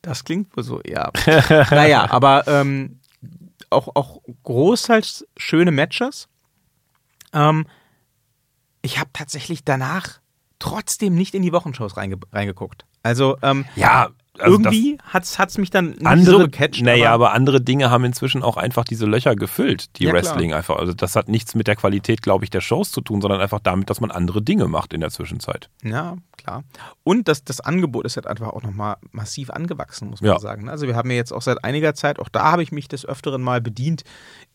[0.03, 1.11] das klingt wohl so, ja.
[1.71, 3.01] naja, aber ähm,
[3.71, 6.29] auch, auch großteils schöne Matches.
[7.33, 7.66] Ähm,
[8.83, 10.21] ich habe tatsächlich danach
[10.59, 12.85] trotzdem nicht in die Wochenshows reinge reingeguckt.
[13.03, 16.82] Also, ähm, ja, also irgendwie hat es mich dann nicht andere, so gecatcht.
[16.82, 20.48] Naja, aber, aber, andere Dinge haben inzwischen auch einfach diese Löcher gefüllt, die ja, Wrestling
[20.48, 20.59] klar.
[20.59, 20.77] einfach.
[20.77, 23.61] Also das hat nichts mit der Qualität, glaube ich, der Shows zu tun, sondern einfach
[23.61, 25.70] damit, dass man andere Dinge macht in der Zwischenzeit.
[25.85, 26.65] Ja, klar.
[27.05, 30.39] Und das, das Angebot ist halt einfach auch nochmal massiv angewachsen, muss man ja.
[30.40, 30.69] sagen.
[30.69, 33.06] Also wir haben ja jetzt auch seit einiger Zeit, auch da habe ich mich des
[33.06, 34.02] Öfteren mal bedient,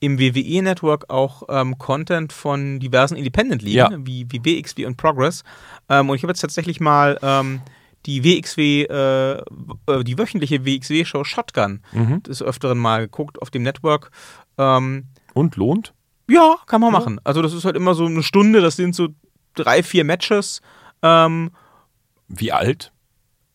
[0.01, 3.89] im WWE-Network auch ähm, Content von diversen Independent-Ligen, ja.
[3.97, 5.43] wie, wie WXW und Progress.
[5.88, 7.18] Ähm, und ich habe jetzt tatsächlich mal...
[7.22, 7.61] Ähm,
[8.06, 9.42] die WXW, äh,
[9.88, 12.24] äh, die wöchentliche WXW-Show Shotgun mhm.
[12.24, 14.12] des Öfteren mal geguckt auf dem Network.
[14.58, 15.94] Ähm, Und lohnt?
[16.30, 17.00] Ja, kann man ja.
[17.00, 17.20] machen.
[17.24, 19.10] Also das ist halt immer so eine Stunde, das sind so
[19.56, 20.62] drei, vier Matches.
[21.02, 21.52] Ähm,
[22.28, 22.92] Wie alt?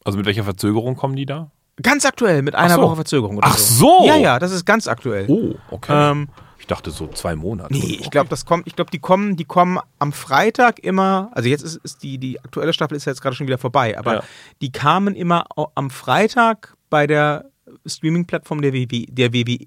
[0.05, 1.51] Also mit welcher Verzögerung kommen die da?
[1.83, 2.83] Ganz aktuell, mit einer so.
[2.83, 3.39] Woche Verzögerung.
[3.39, 4.05] Oder Ach so.
[4.07, 5.27] Ja, ja, das ist ganz aktuell.
[5.29, 6.11] Oh, okay.
[6.11, 6.29] Ähm,
[6.65, 7.75] ich dachte so zwei Monate.
[7.75, 11.47] Nee, ich glaube, das kommt, ich glaube, die kommen, die kommen am Freitag immer, also
[11.47, 14.15] jetzt ist, ist die, die aktuelle Staffel ist ja jetzt gerade schon wieder vorbei, aber
[14.15, 14.23] Ja.
[14.63, 17.51] die kamen immer am Freitag bei der
[17.85, 19.67] Streaming-Plattform der WW, der WW,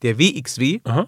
[0.00, 1.06] der WXW Aha.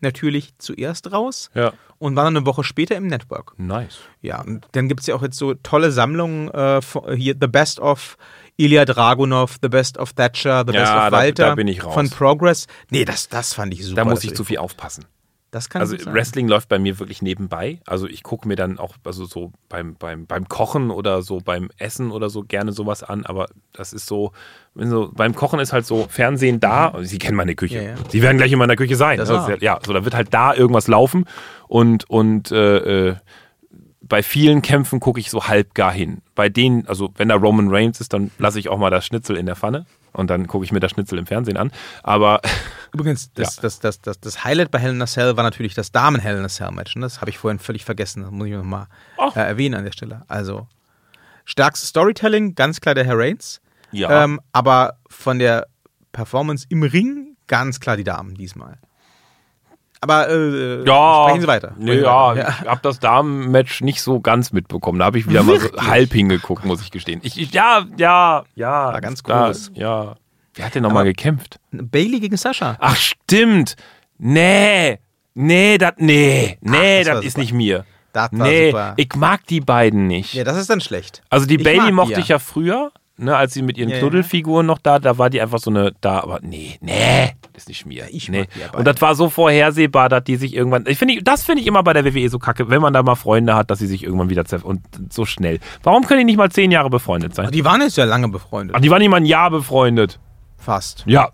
[0.00, 1.74] natürlich zuerst raus Ja.
[1.98, 3.52] und waren dann eine Woche später im Network.
[3.58, 3.98] Nice.
[4.22, 6.80] Ja, und dann gibt es ja auch jetzt so tolle Sammlungen, äh,
[7.16, 8.16] hier The Best of
[8.58, 11.82] Ilya Dragunov, The Best of Thatcher, The Ja, Best da- of Walter da bin ich
[11.84, 11.94] raus.
[11.94, 12.66] von Progress.
[12.90, 13.96] Nee, das, das fand ich super.
[13.96, 15.04] Da muss ich zu viel aufpassen.
[15.50, 15.96] Das kann Also.
[16.12, 17.80] Wrestling läuft bei mir wirklich nebenbei.
[17.86, 21.70] Also ich gucke mir dann auch, also so beim, beim, beim Kochen oder so beim
[21.78, 24.32] Essen oder so gerne sowas an, aber das ist so,
[24.74, 27.78] so, beim Kochen ist halt so Fernsehen da, Sie kennen meine Küche.
[27.78, 27.82] Mhm.
[27.84, 27.96] Ja, ja.
[28.10, 29.16] Sie werden gleich in meiner Küche sein.
[29.16, 31.24] Das ja, ja, so da wird halt da irgendwas laufen
[31.66, 33.16] und, und äh, äh,
[34.08, 36.22] bei vielen Kämpfen gucke ich so halbgar hin.
[36.34, 39.36] Bei denen, also wenn da Roman Reigns ist, dann lasse ich auch mal das Schnitzel
[39.36, 41.70] in der Pfanne und dann gucke ich mir das Schnitzel im Fernsehen an.
[42.02, 42.40] Aber
[42.94, 43.62] Übrigens, das, Ja.
[43.62, 46.38] das, das, das, das Highlight bei Hell in a Cell war natürlich das Damen Hell
[46.38, 46.96] in a Cell Match.
[46.96, 48.22] Und das habe ich vorhin völlig vergessen.
[48.22, 48.86] Das muss ich nochmal
[49.18, 49.30] Oh.
[49.34, 50.22] äh, erwähnen an der Stelle.
[50.26, 50.66] Also,
[51.44, 53.60] stärkstes Storytelling, ganz klar der Herr Reigns.
[53.92, 54.24] Ja.
[54.24, 55.66] Ähm, aber von der
[56.12, 58.78] Performance im Ring, ganz klar die Damen diesmal.
[60.00, 61.72] Aber äh, Ja, sprechen Sie weiter.
[61.78, 62.54] Sie ja, weiter.
[62.62, 64.98] ich habe das Damenmatch nicht so ganz mitbekommen.
[64.98, 65.82] Da habe ich wieder mal so Wirklich?
[65.86, 67.20] halb hingeguckt, muss ich gestehen.
[67.24, 68.92] Ich, ich, ja, ja, ja.
[68.92, 69.72] War ganz groß.
[69.74, 70.14] Ja.
[70.54, 71.58] Wer hat denn nochmal gekämpft?
[71.72, 72.76] Bailey gegen Sascha.
[72.80, 73.76] Ach, stimmt.
[74.18, 74.98] Nee.
[75.34, 76.58] Nee, das nee.
[76.60, 77.40] Nee, das ist super.
[77.40, 77.84] nicht mir.
[78.12, 78.94] Das war Nee, super.
[78.96, 80.34] ich mag die beiden nicht.
[80.34, 81.22] Ja, das ist dann schlecht.
[81.30, 82.18] Also die Ich Bailey mag die mochte ja.
[82.18, 83.98] ich ja früher, ne, als sie mit ihren Ja.
[83.98, 87.68] Knuddelfiguren noch da, da war die einfach so eine, da, aber nee, nee, das ist
[87.68, 88.06] nicht mir.
[88.10, 88.46] ich nee.
[88.72, 91.82] Und das war so vorhersehbar, dass die sich irgendwann, ich finde, das finde ich immer
[91.82, 94.30] bei der WWE so kacke, wenn man da mal Freunde hat, dass sie sich irgendwann
[94.30, 94.80] wieder treffen und
[95.10, 95.58] so schnell.
[95.82, 97.50] Warum können die nicht mal zehn Jahre befreundet sein?
[97.50, 98.76] Die waren jetzt ja lange befreundet.
[98.76, 100.18] Ach, die waren nicht mal ein Jahr befreundet.
[100.56, 101.04] Fast.
[101.06, 101.30] Ja.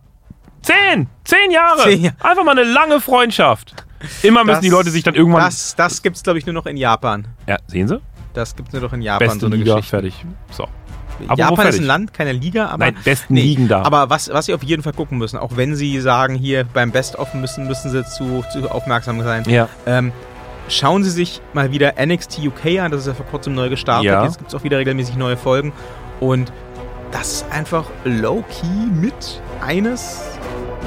[0.62, 1.08] Zehn!
[1.24, 1.82] Zehn Jahre!
[1.82, 2.16] Zehn Jahre.
[2.20, 3.74] Einfach mal eine lange Freundschaft.
[4.22, 5.42] Immer müssen die Leute sich dann irgendwann.
[5.42, 7.26] Das, das gibt es, glaube ich, nur noch in Japan.
[7.46, 8.00] ja, sehen Sie?
[8.34, 9.90] Das gibt es nur noch in Japan, Beste so eine Liga, Geschichte.
[9.90, 10.24] fertig.
[10.50, 10.66] So.
[11.26, 12.86] Apropos Japan ist ein Land, keine Liga, aber.
[12.86, 13.82] Nein, besten Ligen da.
[13.82, 16.90] Aber was, was Sie auf jeden Fall gucken müssen, auch wenn Sie sagen, hier beim
[16.90, 19.44] Best-of müssen, müssen Sie zu, zu aufmerksam sein.
[19.46, 19.68] Ja.
[19.86, 20.12] Ähm,
[20.68, 24.06] schauen Sie sich mal wieder NXT UK an, das ist ja vor kurzem neu gestartet.
[24.06, 24.24] Ja.
[24.24, 25.72] Jetzt gibt es auch wieder regelmäßig neue Folgen.
[26.20, 26.52] Und
[27.12, 28.66] das ist einfach low-key
[29.00, 30.22] mit eines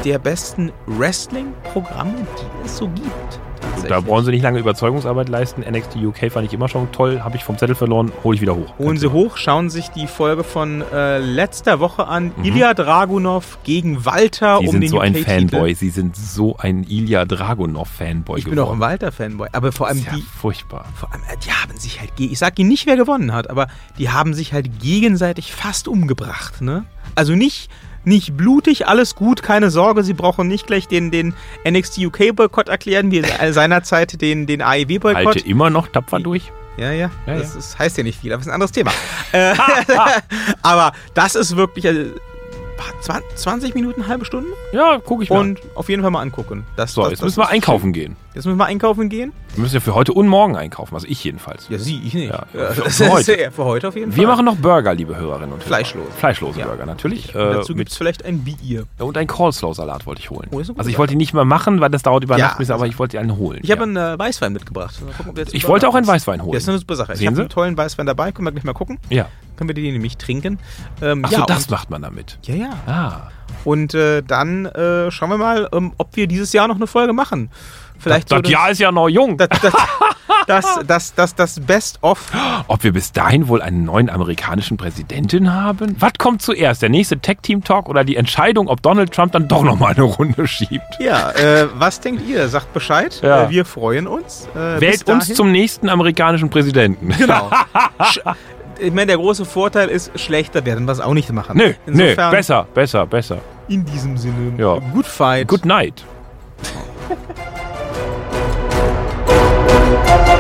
[0.04, 3.40] der besten Wrestling-Programme, die es so gibt.
[3.88, 5.62] Da brauchen sie nicht lange Überzeugungsarbeit leisten.
[5.62, 7.22] NXT UK fand ich immer schon toll.
[7.24, 8.74] Habe ich vom Zettel verloren, hole ich wieder hoch.
[8.78, 12.32] Holen Sie hoch, schauen sich die Folge von äh, letzter Woche an.
[12.44, 14.62] Ilya Dragunov gegen Walter Mhm.
[14.62, 15.30] Sie um sind den so ein UK-Titel.
[15.50, 15.74] Fanboy.
[15.76, 18.80] Sie sind so ein Ilya Dragunov-Fanboy Ich bin auch ein geworden.
[18.82, 19.50] Walter-Fanboy.
[19.54, 20.86] Aber vor allem ja die, furchtbar.
[20.96, 23.68] vor allem, äh, die haben sich halt, ich sag Ihnen nicht, wer gewonnen hat, aber
[23.98, 26.86] die haben sich halt gegenseitig fast umgebracht, ne?
[27.16, 27.70] Also nicht,
[28.08, 31.34] nicht blutig, alles gut, keine Sorge, Sie brauchen nicht gleich den, den
[31.70, 33.22] NXT UK-Boykott erklären, wie
[33.52, 35.26] seinerzeit den, den AEW-Boykott.
[35.26, 36.52] Halte immer noch tapfer durch.
[36.78, 37.60] Ja, ja, Ja, das ja.
[37.60, 38.92] Ist, heißt ja nicht viel, aber das ist ein anderes Thema.
[39.32, 39.54] äh,
[40.62, 42.12] aber das ist wirklich äh,
[43.02, 45.40] 20, 20 Minuten, halbe Stunde Ja, gucke ich mal.
[45.40, 46.66] und auf jeden Fall mal angucken.
[46.76, 48.16] Das, so, das, jetzt das müssen wir ist einkaufen gehen.
[48.36, 49.34] Jetzt müssen wir einkaufen gehen.
[49.56, 50.94] Wir müssen ja für heute und morgen einkaufen.
[50.94, 51.68] Also ich jedenfalls.
[51.70, 52.30] Ja, Sie, ich nicht.
[52.30, 53.42] Ja, Ja, für- das für ist heute.
[53.42, 54.20] ja für heute auf jeden Fall.
[54.20, 55.68] Wir machen noch Burger, liebe Hörerinnen und Hörer.
[55.68, 56.06] Fleischlos.
[56.18, 56.68] Fleischlose Ja.
[56.68, 57.30] Burger, natürlich.
[57.30, 58.86] Äh, dazu gibt es vielleicht ein Bier.
[59.00, 60.48] und ein Coleslaw-Salat wollte ich holen.
[60.52, 60.98] Oh, ist also ich Sache.
[61.00, 63.38] wollte ihn nicht mehr machen, weil das dauert über Nacht bis, aber ich wollte einen
[63.38, 63.60] holen.
[63.64, 64.96] Ich habe einen äh, Weißwein mitgebracht.
[65.18, 66.54] Gucken, Ich wollte auch einen Weißwein holen.
[66.54, 67.14] Das ist eine super Sache.
[67.14, 67.42] Ich Sehen habe Sie?
[67.42, 68.32] einen tollen Weißwein dabei.
[68.32, 69.00] Können wir gleich mal gucken.
[69.10, 69.28] ja.
[69.58, 70.60] Können wir den nämlich trinken.
[71.02, 72.40] Ähm, Ach ja, so, das macht man damit.
[72.44, 72.70] Ja, ja.
[72.86, 73.32] Ah.
[73.64, 77.14] Und äh, dann äh, schauen wir mal, ähm, ob wir dieses Jahr noch eine Folge
[77.14, 77.50] machen.
[78.00, 79.38] Vielleicht das so Jahr ist ja noch jung.
[79.38, 79.74] das, das,
[80.48, 82.32] das, das, das, das Best-of.
[82.68, 85.96] Ob wir bis dahin wohl einen neuen amerikanischen Präsidenten haben?
[86.00, 86.82] Was kommt zuerst?
[86.82, 91.00] Der nächste Tech-Team-Talk oder die Entscheidung, ob Donald Trump dann doch nochmal eine Runde schiebt?
[91.00, 92.48] Ja, äh, was denkt ihr?
[92.50, 93.20] Sagt Bescheid.
[93.24, 93.46] Ja.
[93.46, 94.48] Äh, wir freuen uns.
[94.56, 97.10] Äh, Wählt uns zum nächsten amerikanischen Präsidenten.
[97.18, 97.50] Genau.
[98.80, 101.58] ich meine, der große Vorteil ist, schlechter werden, wir es auch nicht machen.
[101.58, 103.40] Nö, Insofern, nö, besser, besser, besser.
[103.68, 104.80] In diesem Sinne, ja.
[104.94, 105.48] good fight.
[105.48, 106.04] Good night.